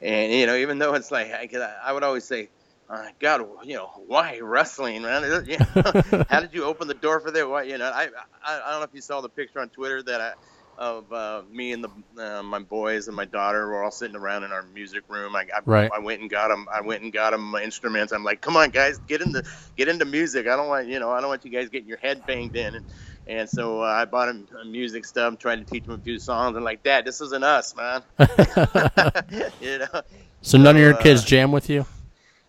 and 0.00 0.32
you 0.32 0.46
know 0.46 0.56
even 0.56 0.78
though 0.78 0.94
it's 0.94 1.10
like 1.10 1.30
I, 1.32 1.48
I 1.84 1.92
would 1.92 2.04
always 2.04 2.24
say 2.24 2.48
uh, 2.88 3.06
God, 3.18 3.46
you 3.64 3.74
know, 3.74 3.90
why 4.06 4.38
wrestling, 4.40 5.02
man? 5.02 5.44
You 5.46 5.58
know, 5.74 6.24
how 6.28 6.40
did 6.40 6.54
you 6.54 6.64
open 6.64 6.88
the 6.88 6.94
door 6.94 7.20
for 7.20 7.30
that? 7.30 7.48
Why, 7.48 7.62
you 7.64 7.78
know, 7.78 7.86
I, 7.86 8.08
I, 8.44 8.60
I 8.64 8.70
don't 8.70 8.80
know 8.80 8.84
if 8.84 8.94
you 8.94 9.00
saw 9.00 9.20
the 9.20 9.28
picture 9.28 9.60
on 9.60 9.68
Twitter 9.70 10.02
that 10.04 10.20
I, 10.20 10.32
of 10.78 11.10
uh, 11.12 11.42
me 11.50 11.72
and 11.72 11.84
the 11.84 11.90
uh, 12.22 12.42
my 12.42 12.58
boys 12.58 13.08
and 13.08 13.16
my 13.16 13.24
daughter 13.24 13.66
were 13.66 13.82
all 13.82 13.90
sitting 13.90 14.16
around 14.16 14.44
in 14.44 14.52
our 14.52 14.62
music 14.62 15.04
room. 15.08 15.34
I, 15.34 15.46
I, 15.54 15.60
right. 15.64 15.90
I 15.92 15.98
went 16.00 16.20
and 16.20 16.30
got 16.30 16.48
them. 16.48 16.68
I 16.72 16.82
went 16.82 17.02
and 17.02 17.12
got 17.12 17.30
them 17.30 17.54
instruments. 17.54 18.12
I'm 18.12 18.24
like, 18.24 18.40
come 18.40 18.56
on, 18.56 18.70
guys, 18.70 18.98
get 19.06 19.22
into 19.22 19.42
get 19.76 19.88
into 19.88 20.04
music. 20.04 20.46
I 20.46 20.54
don't 20.54 20.68
want 20.68 20.86
you 20.86 21.00
know, 21.00 21.10
I 21.10 21.20
don't 21.20 21.30
want 21.30 21.44
you 21.44 21.50
guys 21.50 21.70
getting 21.70 21.88
your 21.88 21.98
head 21.98 22.26
banged 22.26 22.56
in. 22.56 22.74
And, 22.74 22.86
and 23.26 23.48
so 23.48 23.82
uh, 23.82 23.86
I 23.86 24.04
bought 24.04 24.28
him 24.28 24.46
music 24.66 25.06
stuff, 25.06 25.38
tried 25.38 25.56
to 25.56 25.64
teach 25.64 25.86
him 25.86 25.94
a 25.94 25.98
few 25.98 26.18
songs, 26.18 26.56
and 26.56 26.64
like, 26.64 26.82
Dad, 26.82 27.04
this 27.04 27.20
isn't 27.20 27.42
us, 27.42 27.74
man. 27.74 28.02
you 29.60 29.78
know. 29.78 30.02
So, 30.42 30.58
none 30.58 30.76
of 30.76 30.82
your 30.82 30.94
kids 30.94 31.24
uh, 31.24 31.26
jam 31.26 31.50
with 31.50 31.68
you. 31.68 31.86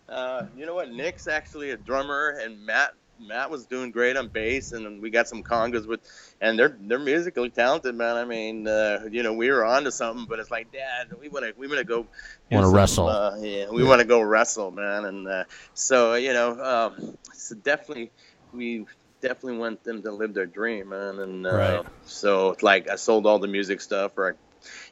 Uh, 0.08 0.46
you 0.56 0.66
know 0.66 0.74
what? 0.74 0.90
Nick's 0.90 1.26
actually 1.26 1.70
a 1.70 1.76
drummer, 1.76 2.38
and 2.40 2.64
Matt 2.64 2.94
Matt 3.20 3.50
was 3.50 3.66
doing 3.66 3.90
great 3.90 4.16
on 4.16 4.28
bass, 4.28 4.72
and 4.72 5.02
we 5.02 5.10
got 5.10 5.28
some 5.28 5.42
congas 5.42 5.86
with, 5.86 6.00
and 6.40 6.58
they're 6.58 6.76
they're 6.80 6.98
musically 6.98 7.50
talented, 7.50 7.94
man. 7.94 8.16
I 8.16 8.24
mean, 8.24 8.66
uh, 8.66 9.08
you 9.10 9.22
know, 9.22 9.32
we 9.32 9.50
were 9.50 9.64
on 9.64 9.84
to 9.84 9.92
something, 9.92 10.26
but 10.26 10.38
it's 10.38 10.50
like, 10.50 10.72
Dad, 10.72 11.08
we 11.20 11.28
want 11.28 11.44
to 11.44 11.54
we 11.56 11.66
want 11.66 11.78
to 11.78 11.84
go. 11.84 12.06
Want 12.50 12.64
to 12.64 12.70
wrestle? 12.70 13.08
Uh, 13.08 13.36
yeah, 13.40 13.70
we 13.70 13.82
yeah. 13.82 13.88
want 13.88 14.00
to 14.00 14.06
go 14.06 14.20
wrestle, 14.20 14.70
man. 14.70 15.04
And 15.04 15.28
uh, 15.28 15.44
so 15.74 16.14
you 16.14 16.32
know, 16.32 16.62
um, 16.62 17.18
so 17.32 17.54
definitely 17.56 18.10
we 18.52 18.86
definitely 19.20 19.58
want 19.58 19.82
them 19.84 20.02
to 20.02 20.12
live 20.12 20.34
their 20.34 20.46
dream, 20.46 20.90
man. 20.90 21.18
And 21.18 21.46
uh, 21.46 21.54
right. 21.54 21.86
so 22.04 22.56
like 22.62 22.88
I 22.88 22.96
sold 22.96 23.26
all 23.26 23.38
the 23.38 23.48
music 23.48 23.80
stuff, 23.80 24.12
or 24.16 24.30
I 24.30 24.32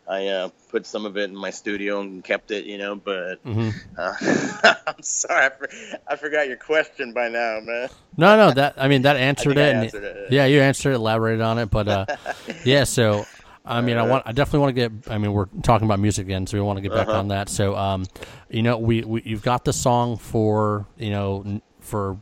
I 0.08 0.28
uh, 0.28 0.48
put 0.68 0.86
some 0.86 1.04
of 1.04 1.16
it 1.16 1.30
in 1.30 1.36
my 1.36 1.50
studio 1.50 2.00
and 2.00 2.22
kept 2.22 2.50
it, 2.50 2.64
you 2.64 2.78
know. 2.78 2.94
But 2.94 3.44
mm-hmm. 3.44 3.70
uh, 3.96 4.74
I'm 4.86 5.02
sorry, 5.02 5.46
I, 5.46 5.50
for, 5.50 5.68
I, 6.08 6.16
forgot 6.16 6.48
your 6.48 6.56
question 6.56 7.12
by 7.12 7.28
now, 7.28 7.60
man. 7.62 7.88
No, 8.16 8.36
no, 8.36 8.52
that 8.52 8.74
I 8.76 8.88
mean 8.88 9.02
that 9.02 9.16
answered, 9.16 9.58
it, 9.58 9.74
answered 9.74 10.04
it, 10.04 10.32
Yeah, 10.32 10.46
you 10.46 10.60
answered, 10.60 10.92
it, 10.92 10.96
elaborated 10.96 11.40
on 11.40 11.58
it, 11.58 11.70
but 11.70 11.88
uh, 11.88 12.06
yeah. 12.64 12.84
So 12.84 13.26
I 13.66 13.80
mean, 13.80 13.96
I 13.96 14.02
want, 14.04 14.22
I 14.26 14.32
definitely 14.32 14.60
want 14.60 14.76
to 14.76 14.88
get. 14.88 15.12
I 15.12 15.18
mean, 15.18 15.32
we're 15.32 15.46
talking 15.62 15.86
about 15.86 15.98
music 15.98 16.26
again, 16.26 16.46
so 16.46 16.56
we 16.56 16.62
want 16.62 16.76
to 16.76 16.82
get 16.82 16.92
back 16.92 17.08
uh-huh. 17.08 17.18
on 17.18 17.28
that. 17.28 17.48
So, 17.48 17.74
um, 17.74 18.04
you 18.48 18.62
know, 18.62 18.78
we, 18.78 19.02
we 19.02 19.22
you've 19.24 19.42
got 19.42 19.64
the 19.64 19.72
song 19.72 20.18
for 20.18 20.86
you 20.96 21.10
know 21.10 21.60
for 21.80 22.16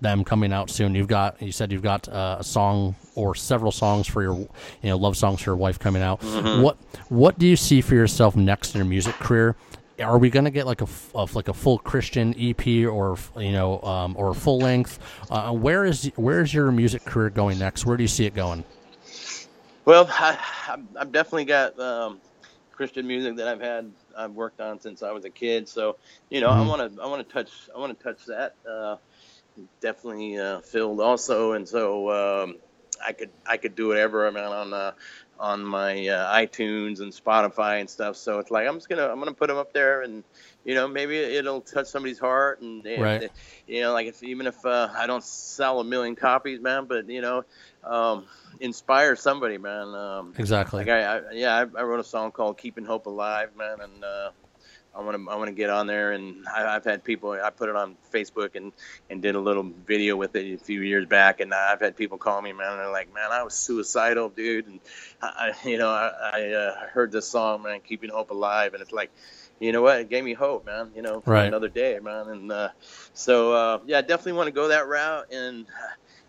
them 0.00 0.24
coming 0.24 0.52
out 0.52 0.70
soon. 0.70 0.94
You've 0.94 1.08
got 1.08 1.40
you 1.40 1.52
said 1.52 1.72
you've 1.72 1.82
got 1.82 2.08
uh, 2.08 2.38
a 2.40 2.44
song 2.44 2.94
or 3.14 3.34
several 3.34 3.72
songs 3.72 4.06
for 4.06 4.22
your 4.22 4.34
you 4.34 4.48
know 4.82 4.96
love 4.96 5.16
songs 5.16 5.42
for 5.42 5.50
your 5.50 5.56
wife 5.56 5.78
coming 5.78 6.02
out. 6.02 6.20
Mm-hmm. 6.20 6.62
What 6.62 6.76
what 7.08 7.38
do 7.38 7.46
you 7.46 7.56
see 7.56 7.80
for 7.80 7.94
yourself 7.94 8.36
next 8.36 8.74
in 8.74 8.78
your 8.78 8.86
music 8.86 9.14
career? 9.16 9.56
Are 10.00 10.16
we 10.16 10.30
going 10.30 10.46
to 10.46 10.50
get 10.50 10.64
like 10.66 10.80
a, 10.80 10.88
a, 11.14 11.28
like 11.34 11.48
a 11.48 11.52
full 11.52 11.78
Christian 11.78 12.34
EP 12.38 12.66
or 12.86 13.18
you 13.36 13.52
know 13.52 13.80
um, 13.82 14.16
or 14.16 14.34
full 14.34 14.58
length? 14.58 14.98
Uh, 15.30 15.52
where 15.52 15.84
is 15.84 16.10
where 16.16 16.40
is 16.40 16.54
your 16.54 16.72
music 16.72 17.04
career 17.04 17.30
going 17.30 17.58
next? 17.58 17.84
Where 17.84 17.96
do 17.96 18.02
you 18.02 18.08
see 18.08 18.24
it 18.24 18.34
going? 18.34 18.64
Well, 19.84 20.06
I, 20.10 20.38
have 20.98 21.12
definitely 21.12 21.44
got 21.44 21.78
um, 21.78 22.20
Christian 22.72 23.06
music 23.06 23.36
that 23.36 23.46
I've 23.46 23.60
had 23.60 23.90
I've 24.16 24.32
worked 24.32 24.60
on 24.60 24.80
since 24.80 25.02
I 25.02 25.12
was 25.12 25.24
a 25.24 25.30
kid. 25.30 25.68
So 25.68 25.96
you 26.30 26.40
know 26.40 26.48
mm-hmm. 26.48 26.62
I 26.62 26.66
want 26.66 26.96
to 26.96 27.02
I 27.02 27.06
want 27.06 27.26
to 27.26 27.32
touch 27.32 27.50
I 27.74 27.78
want 27.78 27.96
to 27.96 28.02
touch 28.02 28.24
that. 28.26 28.54
Uh, 28.68 28.96
definitely 29.80 30.38
uh, 30.38 30.60
filled 30.60 31.00
also, 31.00 31.52
and 31.52 31.68
so 31.68 32.10
um, 32.10 32.56
I 33.04 33.12
could 33.12 33.30
I 33.46 33.56
could 33.56 33.74
do 33.74 33.88
whatever 33.88 34.26
I'm 34.26 34.36
on 34.36 34.72
uh, 34.72 34.92
on 35.38 35.64
my 35.64 36.06
uh, 36.08 36.34
iTunes 36.36 37.00
and 37.00 37.12
Spotify 37.12 37.80
and 37.80 37.88
stuff. 37.88 38.16
So 38.16 38.38
it's 38.38 38.50
like 38.50 38.68
I'm 38.68 38.74
just 38.74 38.88
gonna 38.88 39.08
I'm 39.08 39.18
gonna 39.18 39.32
put 39.32 39.48
them 39.48 39.56
up 39.56 39.72
there, 39.72 40.02
and 40.02 40.24
you 40.64 40.74
know 40.74 40.88
maybe 40.88 41.18
it'll 41.18 41.60
touch 41.60 41.86
somebody's 41.86 42.18
heart, 42.18 42.60
and, 42.60 42.84
and 42.86 43.02
right. 43.02 43.30
you 43.66 43.80
know 43.80 43.92
like 43.92 44.06
if, 44.06 44.22
even 44.22 44.46
if 44.46 44.64
uh, 44.64 44.88
I 44.94 45.06
don't 45.06 45.24
sell 45.24 45.80
a 45.80 45.84
million 45.84 46.16
copies, 46.16 46.60
man, 46.60 46.86
but 46.86 47.08
you 47.08 47.20
know. 47.20 47.44
Um, 47.82 48.26
inspire 48.60 49.16
somebody, 49.16 49.56
man. 49.56 49.94
Um, 49.94 50.34
exactly. 50.36 50.84
Like 50.84 50.88
I, 50.90 51.16
I 51.16 51.20
yeah, 51.32 51.54
I, 51.56 51.60
I, 51.60 51.82
wrote 51.82 51.98
a 51.98 52.04
song 52.04 52.30
called 52.30 52.58
"Keeping 52.58 52.84
Hope 52.84 53.06
Alive," 53.06 53.56
man, 53.56 53.80
and 53.80 54.04
uh, 54.04 54.30
I 54.94 55.02
want 55.02 55.24
to 55.24 55.30
I 55.30 55.36
want 55.36 55.48
to 55.48 55.54
get 55.54 55.70
on 55.70 55.86
there, 55.86 56.12
and 56.12 56.44
I, 56.48 56.72
have 56.72 56.84
had 56.84 57.04
people. 57.04 57.32
I 57.32 57.50
put 57.50 57.68
it 57.68 57.76
on 57.76 57.96
Facebook 58.12 58.56
and 58.56 58.72
and 59.08 59.22
did 59.22 59.36
a 59.36 59.40
little 59.40 59.62
video 59.86 60.16
with 60.16 60.34
it 60.34 60.52
a 60.52 60.58
few 60.58 60.82
years 60.82 61.06
back, 61.06 61.40
and 61.40 61.54
I've 61.54 61.80
had 61.80 61.96
people 61.96 62.18
call 62.18 62.42
me, 62.42 62.52
man. 62.52 62.72
And 62.72 62.80
they're 62.80 62.90
like, 62.90 63.12
man, 63.14 63.30
I 63.30 63.44
was 63.44 63.54
suicidal, 63.54 64.30
dude, 64.30 64.66
and 64.66 64.80
I, 65.22 65.52
you 65.64 65.78
know, 65.78 65.90
I, 65.90 66.30
I 66.32 66.52
uh, 66.52 66.88
heard 66.88 67.12
this 67.12 67.28
song, 67.28 67.62
man, 67.62 67.80
keeping 67.86 68.10
hope 68.10 68.30
alive, 68.30 68.74
and 68.74 68.82
it's 68.82 68.90
like, 68.90 69.10
you 69.60 69.70
know 69.70 69.80
what, 69.80 70.00
it 70.00 70.08
gave 70.08 70.24
me 70.24 70.34
hope, 70.34 70.66
man. 70.66 70.90
You 70.96 71.02
know, 71.02 71.20
for 71.20 71.34
right. 71.34 71.46
another 71.46 71.68
day, 71.68 71.98
man. 72.00 72.28
And 72.28 72.52
uh, 72.52 72.70
so 73.14 73.52
uh, 73.52 73.78
yeah, 73.86 73.98
I 73.98 74.02
definitely 74.02 74.32
want 74.32 74.48
to 74.48 74.52
go 74.52 74.68
that 74.68 74.88
route, 74.88 75.32
and 75.32 75.66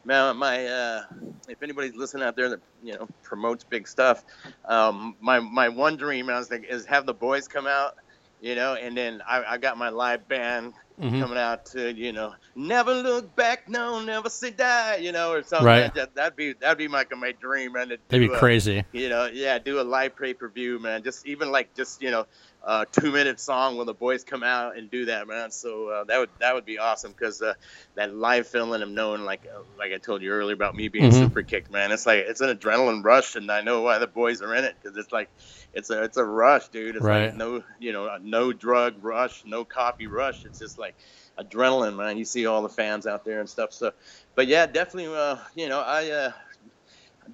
man, 0.05 0.37
my 0.37 0.67
uh, 0.67 1.03
if 1.49 1.63
anybody's 1.63 1.95
listening 1.95 2.23
out 2.23 2.35
there 2.35 2.49
that 2.49 2.59
you 2.83 2.93
know 2.93 3.07
promotes 3.23 3.63
big 3.63 3.87
stuff, 3.87 4.23
um, 4.65 5.15
my 5.19 5.39
my 5.39 5.69
one 5.69 5.97
dream 5.97 6.29
is, 6.29 6.51
is 6.51 6.85
have 6.85 7.07
the 7.07 7.13
boys 7.15 7.47
come 7.47 7.65
out 7.65 7.95
you 8.41 8.55
know, 8.55 8.73
and 8.73 8.97
then 8.97 9.21
I, 9.27 9.43
I 9.43 9.57
got 9.57 9.77
my 9.77 9.89
live 9.89 10.27
band 10.27 10.73
mm-hmm. 10.99 11.21
coming 11.21 11.37
out 11.37 11.67
to, 11.67 11.93
you 11.93 12.11
know, 12.11 12.33
never 12.55 12.93
look 12.93 13.35
back, 13.35 13.69
no, 13.69 14.03
never 14.03 14.29
say 14.29 14.49
die, 14.49 14.97
you 14.97 15.11
know, 15.11 15.31
or 15.31 15.43
something. 15.43 15.67
Right. 15.67 15.93
That, 15.93 16.15
that'd 16.15 16.35
be 16.35 16.53
that'd 16.53 16.77
be 16.77 16.87
my 16.87 17.05
my 17.15 17.33
dream, 17.33 17.73
man. 17.73 17.89
That'd 17.89 18.29
be 18.29 18.33
a, 18.33 18.37
crazy. 18.37 18.83
You 18.91 19.09
know, 19.09 19.27
yeah, 19.31 19.59
do 19.59 19.79
a 19.79 19.83
live 19.83 20.17
pay 20.17 20.33
per 20.33 20.49
view, 20.49 20.79
man. 20.79 21.03
Just 21.03 21.27
even 21.27 21.51
like 21.51 21.73
just 21.75 22.01
you 22.01 22.09
know, 22.09 22.25
a 22.63 22.85
two 22.91 23.11
minute 23.11 23.39
song 23.39 23.77
when 23.77 23.87
the 23.87 23.93
boys 23.93 24.23
come 24.23 24.43
out 24.43 24.77
and 24.77 24.89
do 24.91 25.05
that, 25.05 25.27
man. 25.27 25.51
So 25.51 25.89
uh, 25.89 26.03
that 26.05 26.19
would 26.19 26.29
that 26.39 26.53
would 26.53 26.65
be 26.65 26.77
awesome 26.77 27.11
because 27.11 27.41
uh, 27.41 27.53
that 27.95 28.15
live 28.15 28.47
feeling 28.47 28.81
of 28.81 28.89
knowing, 28.89 29.23
like 29.23 29.47
uh, 29.53 29.61
like 29.77 29.91
I 29.93 29.97
told 29.97 30.21
you 30.21 30.31
earlier 30.31 30.53
about 30.53 30.75
me 30.75 30.87
being 30.87 31.11
mm-hmm. 31.11 31.23
super 31.23 31.41
kicked, 31.41 31.71
man. 31.71 31.91
It's 31.91 32.05
like 32.05 32.19
it's 32.19 32.41
an 32.41 32.55
adrenaline 32.55 33.03
rush, 33.03 33.35
and 33.35 33.51
I 33.51 33.61
know 33.61 33.81
why 33.81 33.97
the 33.97 34.07
boys 34.07 34.41
are 34.41 34.55
in 34.55 34.63
it 34.63 34.75
because 34.81 34.97
it's 34.97 35.11
like 35.11 35.29
it's 35.73 35.89
a 35.89 36.03
it's 36.03 36.17
a 36.17 36.23
rush, 36.23 36.67
dude. 36.67 36.97
It's 36.97 37.03
right. 37.03 37.27
like 37.27 37.35
no 37.35 37.63
you 37.79 37.93
know 37.93 38.17
no 38.21 38.53
drug 38.53 39.03
rush, 39.03 39.43
no 39.45 39.65
coffee 39.65 40.07
rush. 40.07 40.45
It's 40.45 40.59
just 40.59 40.77
like 40.77 40.95
adrenaline, 41.39 41.95
man. 41.95 42.17
You 42.17 42.25
see 42.25 42.45
all 42.45 42.61
the 42.61 42.69
fans 42.69 43.07
out 43.07 43.25
there 43.25 43.39
and 43.39 43.49
stuff. 43.49 43.73
So, 43.73 43.91
but 44.35 44.47
yeah, 44.47 44.67
definitely. 44.67 45.15
Uh, 45.15 45.37
you 45.55 45.67
know, 45.67 45.81
I 45.81 46.09
uh, 46.09 46.31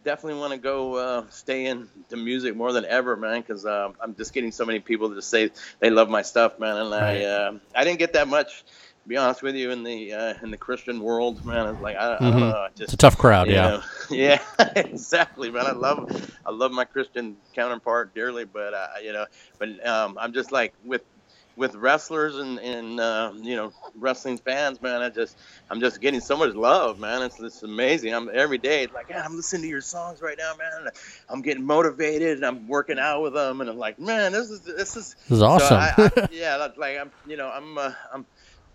definitely 0.03 0.39
want 0.39 0.53
to 0.53 0.59
go 0.59 0.95
uh, 0.95 1.25
stay 1.29 1.65
in 1.65 1.89
the 2.09 2.17
music 2.17 2.55
more 2.55 2.71
than 2.71 2.85
ever, 2.85 3.15
man. 3.15 3.41
Because 3.41 3.65
uh, 3.65 3.91
I'm 4.01 4.15
just 4.15 4.33
getting 4.33 4.51
so 4.51 4.65
many 4.65 4.79
people 4.79 5.13
to 5.13 5.21
say 5.21 5.51
they 5.79 5.89
love 5.89 6.09
my 6.09 6.21
stuff, 6.21 6.59
man. 6.59 6.77
And 6.77 6.91
right. 6.91 7.21
I 7.21 7.25
uh, 7.25 7.59
I 7.75 7.83
didn't 7.83 7.99
get 7.99 8.13
that 8.13 8.27
much 8.27 8.63
To 9.07 9.09
be 9.09 9.15
honest 9.15 9.41
with 9.41 9.55
you, 9.55 9.71
in 9.71 9.83
the 9.83 10.13
uh, 10.13 10.33
in 10.43 10.51
the 10.51 10.57
Christian 10.57 10.99
world, 10.99 11.45
man, 11.45 11.73
it's 11.73 11.81
like 11.81 11.95
I, 11.95 12.15
mm-hmm. 12.15 12.25
I 12.25 12.29
don't 12.29 12.39
know. 12.39 12.67
Just, 12.75 12.81
it's 12.81 12.93
a 12.93 12.97
tough 12.97 13.17
crowd, 13.17 13.47
yeah. 13.47 13.69
Know, 13.69 13.83
yeah, 14.09 14.41
exactly, 14.75 15.49
man. 15.49 15.65
I 15.65 15.71
love 15.71 16.31
I 16.45 16.51
love 16.51 16.73
my 16.73 16.83
Christian 16.83 17.37
counterpart 17.53 18.13
dearly, 18.13 18.43
but 18.43 18.73
uh, 18.73 18.87
you 19.01 19.13
know, 19.13 19.25
but 19.59 19.87
um, 19.87 20.17
I'm 20.19 20.33
just 20.33 20.51
like 20.51 20.73
with 20.83 21.03
with 21.57 21.75
wrestlers 21.75 22.35
and 22.35 22.59
and 22.59 22.99
uh, 22.99 23.33
you 23.35 23.55
know 23.55 23.73
wrestling 23.95 24.37
fans, 24.37 24.81
man. 24.81 25.01
I 25.01 25.09
just 25.09 25.37
I'm 25.69 25.81
just 25.81 25.99
getting 25.99 26.21
so 26.21 26.37
much 26.37 26.53
love, 26.53 26.99
man. 26.99 27.23
It's 27.23 27.39
it's 27.39 27.63
amazing. 27.63 28.13
I'm 28.13 28.29
every 28.31 28.59
day 28.59 28.87
like, 28.93 29.07
yeah, 29.09 29.25
I'm 29.25 29.35
listening 29.35 29.63
to 29.63 29.67
your 29.67 29.81
songs 29.81 30.21
right 30.21 30.37
now, 30.37 30.53
man. 30.55 30.89
I'm 31.27 31.41
getting 31.41 31.65
motivated 31.65 32.37
and 32.37 32.45
I'm 32.45 32.67
working 32.67 32.99
out 32.99 33.23
with 33.23 33.33
them, 33.33 33.59
and 33.59 33.69
I'm 33.69 33.77
like, 33.77 33.99
man, 33.99 34.31
this 34.31 34.49
is 34.49 34.61
this 34.61 34.95
is 34.95 35.15
this 35.27 35.31
is 35.31 35.41
awesome. 35.41 35.67
So 35.67 35.75
I, 35.75 36.11
I, 36.15 36.27
yeah, 36.31 36.69
like 36.77 36.97
I'm 36.97 37.11
you 37.25 37.35
know 37.35 37.49
I'm 37.49 37.77
uh, 37.77 37.91
I'm 38.13 38.25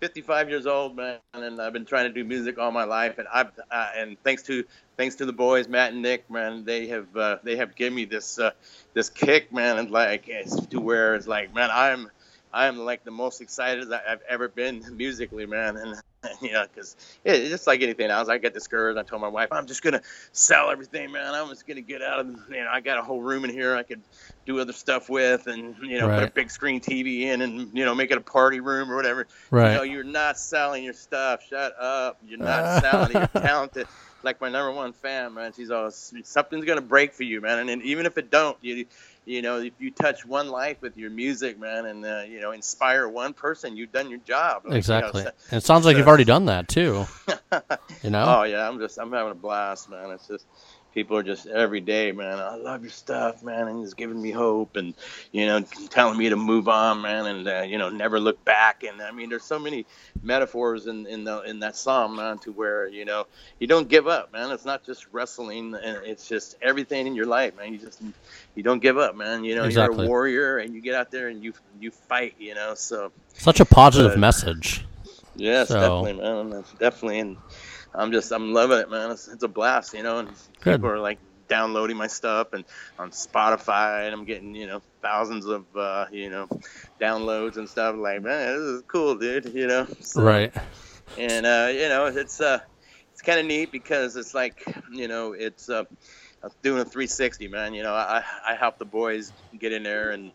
55 0.01 0.49
years 0.49 0.65
old, 0.65 0.97
man, 0.97 1.19
and 1.33 1.61
I've 1.61 1.71
been 1.71 1.85
trying 1.85 2.09
to 2.09 2.13
do 2.13 2.25
music 2.25 2.59
all 2.59 2.71
my 2.71 2.83
life. 2.83 3.19
And 3.19 3.27
I've 3.33 3.51
uh, 3.71 3.89
and 3.95 4.17
thanks 4.21 4.43
to 4.43 4.65
thanks 4.97 5.15
to 5.15 5.25
the 5.25 5.31
boys, 5.31 5.69
Matt 5.69 5.93
and 5.93 6.01
Nick, 6.01 6.29
man, 6.29 6.65
they 6.65 6.87
have 6.87 7.15
uh, 7.15 7.37
they 7.43 7.55
have 7.55 7.73
given 7.77 7.95
me 7.95 8.03
this 8.03 8.37
uh, 8.37 8.51
this 8.93 9.09
kick, 9.09 9.53
man, 9.53 9.77
and 9.77 9.89
like 9.89 10.29
to 10.71 10.81
where 10.81 11.15
it's 11.15 11.27
like, 11.27 11.55
man, 11.55 11.69
I'm 11.71 12.09
I'm 12.53 12.77
like 12.77 13.03
the 13.03 13.11
most 13.11 13.41
excited 13.41 13.89
that 13.89 14.03
I've 14.07 14.21
ever 14.29 14.47
been 14.47 14.83
musically, 14.97 15.45
man, 15.45 15.77
and 15.77 16.01
you 16.41 16.51
know, 16.51 16.65
because 16.73 16.95
it's 17.25 17.49
just 17.49 17.67
like 17.67 17.81
anything 17.81 18.09
else. 18.09 18.29
I 18.29 18.37
get 18.37 18.53
discouraged. 18.53 18.97
I 18.97 19.03
told 19.03 19.21
my 19.21 19.27
wife, 19.27 19.49
I'm 19.51 19.65
just 19.65 19.81
gonna 19.81 20.01
sell 20.31 20.69
everything, 20.69 21.11
man. 21.11 21.33
I'm 21.33 21.49
just 21.49 21.67
gonna 21.67 21.81
get 21.81 22.01
out 22.01 22.21
of, 22.21 22.27
you 22.49 22.63
know, 22.63 22.69
I 22.71 22.79
got 22.79 22.97
a 22.97 23.01
whole 23.01 23.21
room 23.21 23.43
in 23.43 23.49
here 23.49 23.75
I 23.75 23.83
could 23.83 24.01
do 24.45 24.59
other 24.59 24.73
stuff 24.73 25.09
with, 25.09 25.47
and 25.47 25.75
you 25.81 25.99
know, 25.99 26.07
right. 26.07 26.19
put 26.19 26.29
a 26.29 26.31
big 26.31 26.51
screen 26.51 26.79
TV 26.79 27.21
in, 27.21 27.41
and 27.41 27.69
you 27.73 27.85
know, 27.85 27.95
make 27.95 28.11
it 28.11 28.17
a 28.17 28.21
party 28.21 28.59
room 28.59 28.91
or 28.91 28.95
whatever. 28.95 29.27
Right. 29.51 29.71
You 29.71 29.77
know, 29.77 29.83
you're 29.83 30.03
not 30.03 30.37
selling 30.37 30.83
your 30.83 30.93
stuff. 30.93 31.43
Shut 31.49 31.73
up. 31.79 32.19
You're 32.25 32.39
not 32.39 32.81
selling. 32.81 33.11
You're 33.13 33.27
talented. 33.27 33.87
Like 34.21 34.39
my 34.39 34.49
number 34.49 34.71
one 34.71 34.93
fan, 34.93 35.33
man. 35.33 35.51
She's 35.53 35.71
always 35.71 36.13
something's 36.23 36.65
gonna 36.65 36.81
break 36.81 37.13
for 37.13 37.23
you, 37.23 37.41
man. 37.41 37.59
And, 37.59 37.69
and 37.69 37.81
even 37.81 38.05
if 38.05 38.17
it 38.17 38.31
don't, 38.31 38.57
you 38.61 38.85
you 39.25 39.41
know, 39.41 39.59
if 39.59 39.73
you 39.79 39.91
touch 39.91 40.25
one 40.25 40.49
life 40.49 40.77
with 40.81 40.97
your 40.97 41.09
music, 41.09 41.59
man, 41.59 41.85
and 41.85 42.05
uh, 42.05 42.23
you 42.27 42.41
know, 42.41 42.51
inspire 42.51 43.07
one 43.07 43.33
person, 43.33 43.77
you've 43.77 43.91
done 43.91 44.09
your 44.09 44.19
job. 44.19 44.63
Exactly. 44.69 45.21
You 45.21 45.25
know, 45.25 45.31
so, 45.49 45.55
it 45.57 45.63
sounds 45.63 45.85
like 45.85 45.93
so, 45.93 45.99
you've 45.99 46.07
already 46.07 46.25
done 46.25 46.45
that 46.45 46.67
too. 46.67 47.05
you 48.03 48.09
know. 48.09 48.39
Oh 48.39 48.43
yeah, 48.43 48.67
I'm 48.67 48.79
just 48.79 48.97
I'm 48.97 49.11
having 49.11 49.31
a 49.31 49.35
blast, 49.35 49.89
man. 49.89 50.11
It's 50.11 50.27
just, 50.27 50.45
people 50.93 51.17
are 51.17 51.23
just 51.23 51.47
every 51.47 51.81
day, 51.81 52.11
man. 52.11 52.39
I 52.39 52.55
love 52.55 52.81
your 52.83 52.91
stuff, 52.91 53.43
man, 53.43 53.67
and 53.67 53.83
it's 53.83 53.93
giving 53.93 54.21
me 54.21 54.31
hope, 54.31 54.75
and 54.75 54.93
you 55.31 55.45
know, 55.45 55.61
telling 55.89 56.17
me 56.17 56.29
to 56.29 56.35
move 56.35 56.67
on, 56.67 57.01
man, 57.01 57.25
and 57.25 57.47
uh, 57.47 57.61
you 57.61 57.77
know, 57.77 57.89
never 57.89 58.19
look 58.19 58.43
back. 58.45 58.83
And 58.83 59.01
I 59.01 59.11
mean, 59.11 59.29
there's 59.29 59.43
so 59.43 59.59
many 59.59 59.85
metaphors 60.21 60.87
in 60.87 61.05
in 61.07 61.23
the 61.23 61.41
in 61.43 61.59
that 61.59 61.75
song, 61.75 62.15
man, 62.15 62.37
to 62.39 62.51
where 62.51 62.87
you 62.87 63.05
know 63.05 63.25
you 63.59 63.67
don't 63.67 63.87
give 63.87 64.07
up, 64.07 64.31
man. 64.31 64.51
It's 64.51 64.65
not 64.65 64.83
just 64.85 65.05
wrestling, 65.11 65.73
and 65.75 66.05
it's 66.05 66.27
just 66.27 66.55
everything 66.61 67.07
in 67.07 67.15
your 67.15 67.25
life, 67.27 67.55
man. 67.57 67.71
You 67.73 67.79
just 67.79 68.01
you 68.55 68.63
don't 68.63 68.81
give 68.81 68.97
up, 68.97 69.15
man. 69.15 69.43
You 69.43 69.55
know, 69.55 69.63
Exactly. 69.65 69.97
you're 69.97 70.05
a 70.05 70.07
warrior, 70.07 70.57
and 70.59 70.73
you 70.73 70.81
get 70.81 70.95
out 70.95 71.11
there 71.11 71.27
and 71.29 71.43
you 71.43 71.53
you 71.79 71.91
fight, 71.91 72.35
you 72.39 72.55
know. 72.55 72.73
So 72.75 73.11
Such 73.33 73.59
a 73.59 73.65
positive 73.65 74.11
But- 74.11 74.19
message. 74.19 74.85
yes, 75.35 75.69
So- 75.69 75.75
definitely, 75.79 76.13
man. 76.23 76.49
That's 76.51 76.71
definitely, 76.73 77.19
and 77.19 77.37
I'm 77.95 78.11
just 78.11 78.31
I'm 78.31 78.53
loving 78.53 78.79
it, 78.79 78.89
man. 78.89 79.11
It's, 79.11 79.27
it's 79.27 79.43
a 79.43 79.47
blast, 79.47 79.93
you 79.93 80.03
know. 80.03 80.19
And 80.19 80.29
Good. 80.61 80.77
people 80.77 80.89
are 80.89 80.99
like 80.99 81.19
downloading 81.47 81.97
my 81.97 82.07
stuff 82.07 82.53
and 82.53 82.63
on 82.97 83.11
Spotify, 83.11 84.05
and 84.05 84.13
I'm 84.13 84.25
getting 84.25 84.55
you 84.55 84.67
know 84.67 84.81
thousands 85.01 85.45
of 85.45 85.65
uh, 85.75 86.05
you 86.11 86.29
know 86.29 86.47
downloads 86.99 87.57
and 87.57 87.69
stuff. 87.69 87.95
Like, 87.97 88.21
man, 88.23 88.47
this 88.53 88.59
is 88.61 88.83
cool, 88.87 89.15
dude. 89.15 89.53
You 89.53 89.67
know. 89.67 89.87
So- 89.99 90.23
Right. 90.23 90.53
and 91.17 91.45
uh, 91.45 91.69
you 91.71 91.89
know 91.89 92.05
it's 92.07 92.41
uh 92.41 92.59
it's 93.11 93.21
kind 93.21 93.39
of 93.39 93.45
neat 93.45 93.71
because 93.71 94.15
it's 94.15 94.33
like 94.33 94.63
you 94.91 95.07
know 95.07 95.33
it's 95.33 95.69
uh 95.69 95.83
doing 96.61 96.81
a 96.81 96.85
360 96.85 97.47
man 97.47 97.73
you 97.73 97.83
know 97.83 97.93
I 97.93 98.23
I 98.47 98.55
help 98.55 98.79
the 98.79 98.85
boys 98.85 99.31
get 99.57 99.71
in 99.71 99.83
there 99.83 100.11
and 100.11 100.31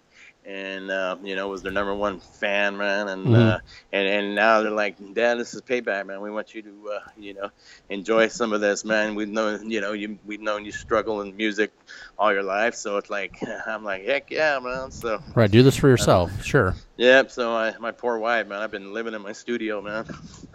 and 0.48 0.90
uh, 0.90 1.16
you 1.22 1.36
know 1.36 1.48
was 1.48 1.62
their 1.62 1.72
number 1.72 1.94
one 1.94 2.20
fan 2.20 2.76
man 2.78 3.08
and 3.08 3.28
Mhm. 3.28 3.36
uh, 3.36 3.58
and 3.92 4.08
and 4.08 4.34
now 4.34 4.62
they're 4.62 4.70
like 4.72 4.96
dad 5.14 5.38
this 5.38 5.54
is 5.54 5.62
payback 5.62 6.06
man 6.06 6.22
we 6.22 6.30
want 6.30 6.54
you 6.54 6.62
to 6.62 6.90
uh, 6.94 7.00
you 7.16 7.34
know 7.34 7.50
enjoy 7.90 8.28
some 8.28 8.52
of 8.52 8.60
this 8.60 8.84
man 8.84 9.14
we've 9.14 9.28
known 9.28 9.70
you 9.70 9.80
know 9.80 9.92
you 9.92 10.18
we've 10.24 10.40
known 10.40 10.64
you 10.64 10.72
struggle 10.72 11.20
in 11.20 11.36
music 11.36 11.72
all 12.18 12.32
your 12.32 12.42
life 12.42 12.74
so 12.74 12.96
it's 12.96 13.10
like 13.10 13.36
I'm 13.66 13.84
like 13.84 14.04
heck 14.04 14.30
yeah 14.30 14.58
man 14.58 14.90
so 14.90 15.20
Right. 15.34 15.50
Do 15.50 15.62
this 15.62 15.76
for 15.76 15.88
yourself. 15.88 16.44
Sure. 16.44 16.74
Yep. 16.96 17.30
So 17.30 17.52
I, 17.54 17.76
my 17.78 17.92
poor 17.92 18.18
wife, 18.18 18.46
man, 18.48 18.60
I've 18.60 18.70
been 18.72 18.92
living 18.92 19.14
in 19.14 19.22
my 19.22 19.32
studio, 19.32 19.80
man. 19.82 20.04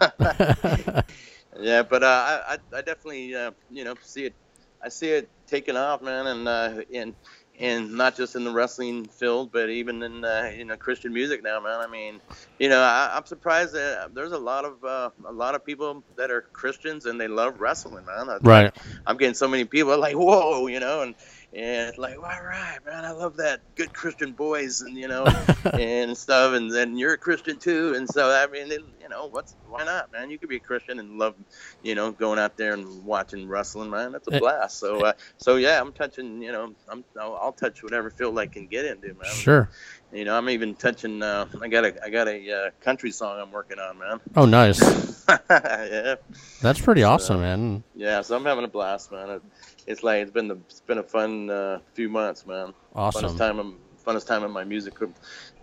yeah, 1.58 1.82
but 1.82 2.02
uh, 2.02 2.06
I, 2.06 2.54
I, 2.54 2.58
I 2.78 2.82
definitely, 2.82 3.34
uh, 3.34 3.52
you 3.70 3.84
know, 3.84 3.94
see 4.02 4.26
it. 4.26 4.34
I 4.82 4.88
see 4.90 5.10
it 5.10 5.30
taking 5.46 5.76
off, 5.76 6.02
man, 6.02 6.26
and 6.26 6.48
uh, 6.48 6.82
and 6.94 7.14
and 7.58 7.92
not 7.92 8.16
just 8.16 8.34
in 8.36 8.44
the 8.44 8.50
wrestling 8.52 9.06
field, 9.06 9.50
but 9.52 9.68
even 9.70 10.02
in 10.02 10.24
uh, 10.24 10.50
you 10.56 10.64
know 10.64 10.76
Christian 10.76 11.12
music 11.12 11.42
now, 11.42 11.60
man. 11.60 11.80
I 11.80 11.86
mean, 11.86 12.20
you 12.58 12.68
know, 12.68 12.80
I, 12.80 13.12
I'm 13.16 13.26
surprised 13.26 13.74
that 13.74 14.14
there's 14.14 14.32
a 14.32 14.38
lot 14.38 14.64
of 14.64 14.82
uh, 14.84 15.10
a 15.26 15.32
lot 15.32 15.54
of 15.54 15.64
people 15.64 16.04
that 16.16 16.30
are 16.30 16.44
Christians 16.52 17.06
and 17.06 17.20
they 17.20 17.28
love 17.28 17.60
wrestling, 17.60 18.04
man. 18.06 18.28
I- 18.28 18.38
Right. 18.40 18.72
I'm 19.06 19.16
getting 19.16 19.34
so 19.34 19.48
many 19.48 19.64
people 19.64 19.98
like, 19.98 20.14
whoa, 20.16 20.66
you 20.66 20.80
know, 20.80 21.02
and 21.02 21.14
and 21.54 21.96
like, 21.98 22.16
all 22.16 22.22
right, 22.22 22.78
man, 22.84 23.04
I 23.04 23.12
love 23.12 23.36
that 23.36 23.60
good 23.76 23.92
Christian 23.92 24.32
boys, 24.32 24.80
and 24.80 24.96
you 24.96 25.08
know, 25.08 25.24
and 25.72 26.16
stuff, 26.16 26.54
and 26.54 26.70
then 26.70 26.96
you're 26.98 27.14
a 27.14 27.18
Christian 27.18 27.58
too, 27.58 27.94
and 27.94 28.08
so 28.08 28.30
I 28.30 28.46
mean, 28.50 28.70
it, 28.72 28.80
you 29.00 29.08
know, 29.08 29.26
what's 29.26 29.54
why 29.68 29.84
not, 29.84 30.12
man? 30.12 30.30
You 30.30 30.38
could 30.38 30.48
be 30.48 30.56
a 30.56 30.60
Christian 30.60 30.98
and 30.98 31.18
love, 31.18 31.34
you 31.82 31.94
know, 31.94 32.10
going 32.12 32.38
out 32.38 32.56
there 32.56 32.72
and 32.74 33.04
watching 33.04 33.46
wrestling, 33.48 33.90
man. 33.90 34.12
That's 34.12 34.26
a 34.28 34.34
Eh, 34.34 34.38
blast. 34.38 34.78
So, 34.78 35.04
uh, 35.04 35.12
so 35.36 35.56
yeah, 35.56 35.80
I'm 35.80 35.92
touching, 35.92 36.42
you 36.42 36.52
know, 36.52 36.74
I'm 36.88 37.04
I'll, 37.20 37.36
I'll 37.36 37.52
touch 37.52 37.82
whatever 37.82 38.10
field 38.10 38.38
I 38.38 38.46
can 38.46 38.66
get 38.66 38.84
into, 38.84 39.08
man. 39.14 39.32
Sure. 39.32 39.68
You 40.12 40.24
know, 40.24 40.36
I'm 40.36 40.48
even 40.50 40.74
touching. 40.74 41.22
Uh, 41.22 41.46
I 41.60 41.68
got 41.68 41.84
a 41.84 42.04
I 42.04 42.08
got 42.10 42.28
a 42.28 42.52
uh, 42.52 42.70
country 42.80 43.10
song 43.10 43.40
I'm 43.40 43.50
working 43.50 43.78
on, 43.80 43.98
man. 43.98 44.20
Oh, 44.36 44.46
nice. 44.46 44.80
yeah. 45.50 46.14
That's 46.62 46.80
pretty 46.80 47.02
awesome, 47.02 47.40
man. 47.40 47.82
Yeah, 47.96 48.20
so 48.20 48.36
I'm 48.36 48.44
having 48.44 48.64
a 48.64 48.68
blast, 48.68 49.10
man. 49.10 49.40
It, 49.86 49.90
it's 49.90 50.02
like 50.02 50.22
it's 50.22 50.30
been 50.30 50.48
the 50.48 50.56
it's 50.68 50.80
been 50.80 50.98
a 50.98 51.02
fun 51.02 51.50
uh, 51.50 51.78
few 51.94 52.08
months, 52.08 52.46
man. 52.46 52.72
Awesome. 52.94 53.24
Funnest 53.24 53.38
time, 53.38 53.58
of- 53.58 53.74
funnest 54.06 54.26
time 54.26 54.44
in 54.44 54.50
my 54.50 54.64
music, 54.64 54.94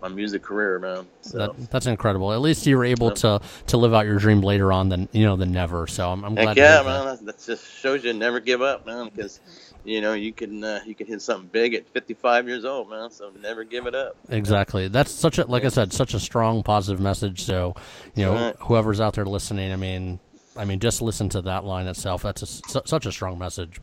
my 0.00 0.08
music 0.08 0.42
career, 0.42 0.78
man. 0.80 1.06
So 1.20 1.38
That, 1.38 1.70
that's 1.70 1.86
incredible. 1.86 2.32
At 2.32 2.40
least 2.40 2.66
you 2.66 2.76
were 2.76 2.84
able 2.84 3.10
to 3.12 3.40
to 3.68 3.76
live 3.76 3.94
out 3.94 4.04
your 4.06 4.18
dream 4.18 4.40
later 4.40 4.72
on 4.72 4.88
than 4.88 5.08
you 5.12 5.24
know 5.24 5.36
than 5.36 5.52
never. 5.52 5.86
So 5.86 6.10
I'm, 6.10 6.24
I'm 6.24 6.34
glad. 6.34 6.56
yeah, 6.56 6.82
man. 6.84 7.06
That, 7.06 7.24
that 7.26 7.38
just 7.44 7.70
shows 7.80 8.04
you 8.04 8.12
never 8.12 8.40
give 8.40 8.60
up, 8.62 8.84
man. 8.86 9.10
Because 9.14 9.40
you 9.84 10.00
know 10.00 10.12
you 10.14 10.32
can 10.32 10.62
uh, 10.64 10.80
you 10.86 10.94
can 10.94 11.06
hit 11.06 11.22
something 11.22 11.48
big 11.52 11.74
at 11.74 11.88
55 11.88 12.48
years 12.48 12.64
old, 12.64 12.90
man. 12.90 13.10
So 13.10 13.30
never 13.40 13.64
give 13.64 13.86
it 13.86 13.94
up. 13.94 14.16
Exactly. 14.28 14.88
That's 14.88 15.10
such 15.12 15.38
a 15.38 15.46
like 15.46 15.64
I 15.64 15.68
said, 15.68 15.92
such 15.92 16.14
a 16.14 16.20
strong 16.20 16.62
positive 16.62 17.00
message. 17.00 17.42
So 17.44 17.74
you 18.14 18.24
know, 18.24 18.34
Right. 18.34 18.56
whoever's 18.60 19.00
out 19.00 19.14
there 19.14 19.24
listening, 19.26 19.72
I 19.72 19.76
mean, 19.76 20.18
I 20.56 20.64
mean, 20.64 20.80
just 20.80 21.02
listen 21.02 21.28
to 21.30 21.42
that 21.42 21.64
line 21.64 21.86
itself. 21.86 22.22
That's 22.22 22.42
a, 22.42 22.46
su- 22.46 22.82
such 22.84 23.06
a 23.06 23.12
strong 23.12 23.38
message. 23.38 23.80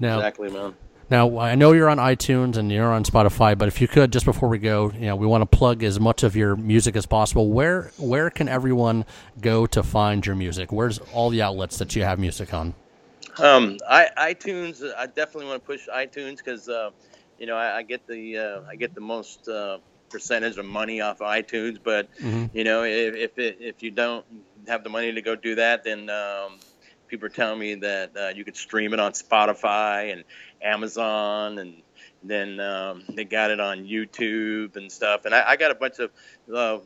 Now, 0.00 0.18
Exactly, 0.18 0.50
man. 0.50 0.74
Now, 1.10 1.38
I 1.38 1.54
know 1.54 1.72
you're 1.72 1.88
on 1.88 1.96
iTunes 1.96 2.58
and 2.58 2.70
you're 2.70 2.92
on 2.92 3.02
Spotify, 3.02 3.56
but 3.56 3.66
if 3.66 3.80
you 3.80 3.88
could, 3.88 4.12
just 4.12 4.26
before 4.26 4.50
we 4.50 4.58
go, 4.58 4.90
you 4.92 5.06
know, 5.06 5.16
we 5.16 5.26
want 5.26 5.40
to 5.50 5.56
plug 5.56 5.82
as 5.82 5.98
much 5.98 6.22
of 6.22 6.36
your 6.36 6.54
music 6.54 6.96
as 6.96 7.06
possible. 7.06 7.50
Where 7.50 7.92
where 7.96 8.28
can 8.28 8.46
everyone 8.46 9.06
go 9.40 9.66
to 9.68 9.82
find 9.82 10.24
your 10.26 10.36
music? 10.36 10.70
Where's 10.70 10.98
all 11.14 11.30
the 11.30 11.40
outlets 11.40 11.78
that 11.78 11.96
you 11.96 12.02
have 12.02 12.18
music 12.18 12.52
on? 12.52 12.74
Um, 13.38 13.78
I, 13.88 14.08
iTunes, 14.18 14.82
I 14.96 15.06
definitely 15.06 15.46
want 15.46 15.62
to 15.62 15.66
push 15.66 15.88
iTunes 15.88 16.38
because, 16.38 16.68
uh, 16.68 16.90
you 17.38 17.46
know, 17.46 17.56
I, 17.56 17.78
I 17.78 17.82
get 17.84 18.06
the 18.06 18.36
uh, 18.36 18.60
I 18.68 18.76
get 18.76 18.94
the 18.94 19.00
most 19.00 19.48
uh, 19.48 19.78
percentage 20.10 20.56
of 20.58 20.64
money 20.64 21.00
off 21.00 21.18
iTunes. 21.18 21.78
But 21.82 22.08
Mhm. 22.20 22.50
you 22.54 22.64
know, 22.64 22.82
if 22.84 23.14
if, 23.14 23.38
it, 23.38 23.56
if 23.60 23.82
you 23.82 23.90
don't 23.90 24.24
have 24.66 24.82
the 24.84 24.90
money 24.90 25.12
to 25.12 25.22
go 25.22 25.34
do 25.36 25.56
that, 25.56 25.84
then 25.84 26.08
um, 26.10 26.58
people 27.08 27.26
are 27.26 27.30
telling 27.30 27.58
me 27.58 27.74
that 27.76 28.16
uh, 28.16 28.28
you 28.34 28.44
could 28.44 28.56
stream 28.56 28.92
it 28.92 29.00
on 29.00 29.12
Spotify 29.12 30.12
and 30.12 30.24
Amazon, 30.62 31.58
and 31.58 31.82
then 32.22 32.58
um, 32.60 33.02
they 33.14 33.24
got 33.24 33.50
it 33.50 33.60
on 33.60 33.84
YouTube 33.84 34.76
and 34.76 34.90
stuff. 34.90 35.24
And 35.24 35.34
I, 35.34 35.50
I 35.50 35.56
got 35.56 35.70
a 35.70 35.74
bunch 35.74 35.98
of 36.00 36.10
uh, 36.52 36.78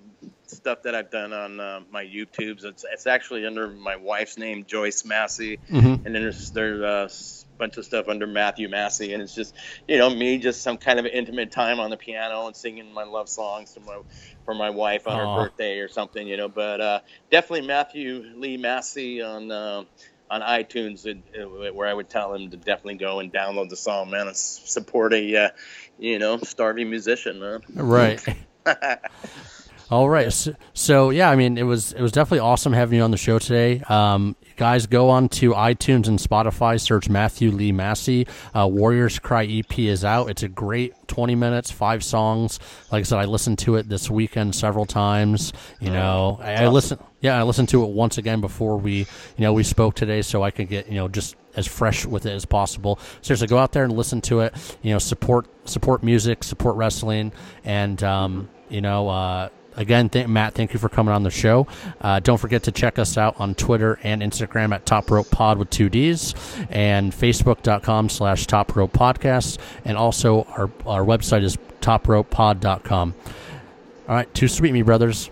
stuff 0.47 0.83
that 0.83 0.95
I've 0.95 1.11
done 1.11 1.33
on 1.33 1.59
uh, 1.61 1.81
my 1.91 2.05
YouTubes. 2.05 2.65
It's 2.65 2.85
it's 2.91 3.07
actually 3.07 3.47
under 3.47 3.69
my 3.69 3.97
wife's 3.97 4.37
name, 4.39 4.65
Joyce 4.67 5.05
Massie 5.05 5.59
Mm-hmm. 5.71 6.07
and 6.07 6.15
then 6.15 6.23
there's 6.23 6.51
there's 6.51 6.83
s- 7.11 7.42
bunch 7.63 7.77
of 7.77 7.85
stuff 7.85 8.09
under 8.09 8.27
Matthew 8.27 8.69
Massie, 8.69 9.13
and 9.13 9.23
it's 9.23 9.35
just 9.35 9.55
you 9.87 9.99
know 9.99 10.11
me 10.11 10.39
just 10.39 10.63
some 10.63 10.77
kind 10.77 10.99
of 10.99 11.07
intimate 11.07 11.53
time 11.53 11.79
on 11.79 11.91
the 11.91 11.97
piano 11.97 12.47
and 12.47 12.57
singing 12.57 12.93
my 12.93 13.05
love 13.05 13.29
songs 13.29 13.73
to 13.75 13.81
my 13.81 14.01
for 14.45 14.55
my 14.55 14.71
wife 14.71 15.07
on 15.07 15.19
Aw. 15.19 15.37
her 15.37 15.45
birthday 15.45 15.79
or 15.79 15.89
something, 15.89 16.27
you 16.27 16.37
know. 16.37 16.49
But 16.49 16.81
uh, 16.81 17.01
definitely 17.31 17.67
Matthew 17.69 18.25
Lee 18.37 18.57
Massie 18.57 19.23
on 19.23 19.51
uh, 19.51 19.85
on 20.29 20.41
iTunes, 20.41 21.07
it, 21.07 21.19
it- 21.33 21.75
where 21.75 21.89
I 21.89 21.95
would 21.95 22.11
tell 22.11 22.35
him 22.35 22.51
to 22.51 22.57
definitely 22.57 22.97
go 22.97 23.21
and 23.21 23.33
download 23.33 23.69
the 23.69 23.77
song, 23.77 24.11
man, 24.11 24.27
and 24.27 24.37
support 24.37 25.13
a 25.13 25.37
uh, 25.37 25.49
you 25.99 26.19
know 26.19 26.39
starving 26.39 26.91
musician, 26.91 27.39
man. 27.39 27.61
Right. 27.75 28.21
All 29.93 30.09
right. 30.09 30.33
So, 30.33 30.55
so 30.73 31.11
yeah, 31.11 31.29
I 31.29 31.37
mean, 31.37 31.59
it 31.59 31.65
was 31.65 31.93
it 31.93 32.01
was 32.01 32.13
definitely 32.13 32.39
awesome 32.39 32.73
having 32.73 32.97
you 32.97 33.05
on 33.05 33.11
the 33.11 33.19
show 33.19 33.39
today. 33.39 33.81
Um, 33.91 34.37
guys, 34.57 34.87
go 34.87 35.11
on 35.11 35.29
to 35.29 35.53
iTunes 35.53 36.09
and 36.09 36.19
Spotify, 36.19 36.81
search 36.81 37.11
Matthew 37.11 37.51
Lee 37.51 37.73
Massie. 37.73 38.27
Uh, 38.57 38.67
Warriors 38.67 39.19
Cry 39.19 39.45
EP 39.45 39.79
is 39.79 40.03
out. 40.03 40.31
It's 40.31 40.43
a 40.43 40.49
great 40.49 40.95
twenty 41.09 41.35
minutes, 41.35 41.71
five 41.71 42.03
songs. 42.03 42.59
Like 42.91 43.01
I 43.01 43.03
said, 43.03 43.19
I 43.19 43.27
listened 43.27 43.59
to 43.59 43.77
it 43.77 43.87
this 43.87 44.09
weekend 44.09 44.55
several 44.55 44.87
times. 44.87 45.53
You 45.79 45.91
know, 45.91 46.41
I, 46.43 46.65
I 46.65 46.69
listened. 46.69 47.03
Yeah, 47.21 47.39
I 47.39 47.43
listened 47.43 47.69
to 47.69 47.85
it 47.85 47.91
once 47.91 48.17
again 48.17 48.41
before 48.41 48.79
we, 48.79 49.01
you 49.01 49.07
know, 49.41 49.53
we 49.53 49.63
spoke 49.63 49.95
today, 49.95 50.23
so 50.23 50.43
I 50.43 50.53
could 50.53 50.71
get 50.71 50.89
you 50.89 50.95
know 50.95 51.09
just 51.09 51.37
as 51.55 51.67
fresh 51.67 52.07
with 52.07 52.25
it 52.25 52.33
as 52.33 52.47
possible. 52.47 52.99
Seriously, 53.21 53.47
go 53.47 53.59
out 53.59 53.73
there 53.73 53.85
and 53.85 53.93
listen 53.93 54.23
to 54.23 54.41
it. 54.41 54.55
You 54.81 54.95
know, 54.95 54.99
support 54.99 55.49
support 55.69 56.03
music, 56.03 56.45
support 56.45 56.77
wrestling, 56.77 57.31
and 57.63 58.03
um, 58.03 58.49
you 58.71 58.81
know. 58.81 59.11
Uh, 59.11 59.49
Again, 59.77 60.09
th- 60.09 60.29
Matt, 60.29 60.55
thank 60.55 60.73
you 60.73 60.79
for 60.79 60.89
coming 60.89 61.15
on 61.15 61.23
the 61.23 61.31
show. 61.31 61.67
Uh, 62.01 62.21
don't 62.21 62.39
forget 62.39 62.65
to 62.65 62.73
check 62.73 62.99
us 62.99 63.17
out 63.17 63.39
on 63.41 63.55
Twitter 63.55 63.99
and 64.03 64.23
Instagram 64.23 64.75
at 64.75 64.85
Top 64.85 65.11
Rope 65.11 65.31
Pod 65.31 65.59
with 65.59 65.71
two 65.71 65.89
D's 65.89 66.35
and 66.71 67.13
Facebook.com 67.13 68.09
slash 68.09 68.47
Top 68.47 68.77
Rope 68.77 68.93
Podcast. 68.93 69.59
And 69.85 69.97
also, 69.97 70.45
our, 70.57 70.71
our 70.87 71.05
website 71.05 71.43
is 71.43 71.57
topropepod.com. 71.81 73.15
All 74.09 74.15
right, 74.15 74.35
too 74.35 74.49
sweet, 74.49 74.73
me 74.73 74.83
brothers. 74.83 75.31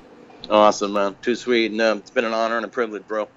Awesome, 0.48 0.92
man. 0.94 1.16
Too 1.22 1.34
sweet. 1.36 1.70
And, 1.72 1.80
um, 1.80 1.98
it's 1.98 2.10
been 2.10 2.24
an 2.24 2.34
honor 2.34 2.56
and 2.56 2.64
a 2.64 2.68
privilege, 2.68 3.06
bro. 3.06 3.28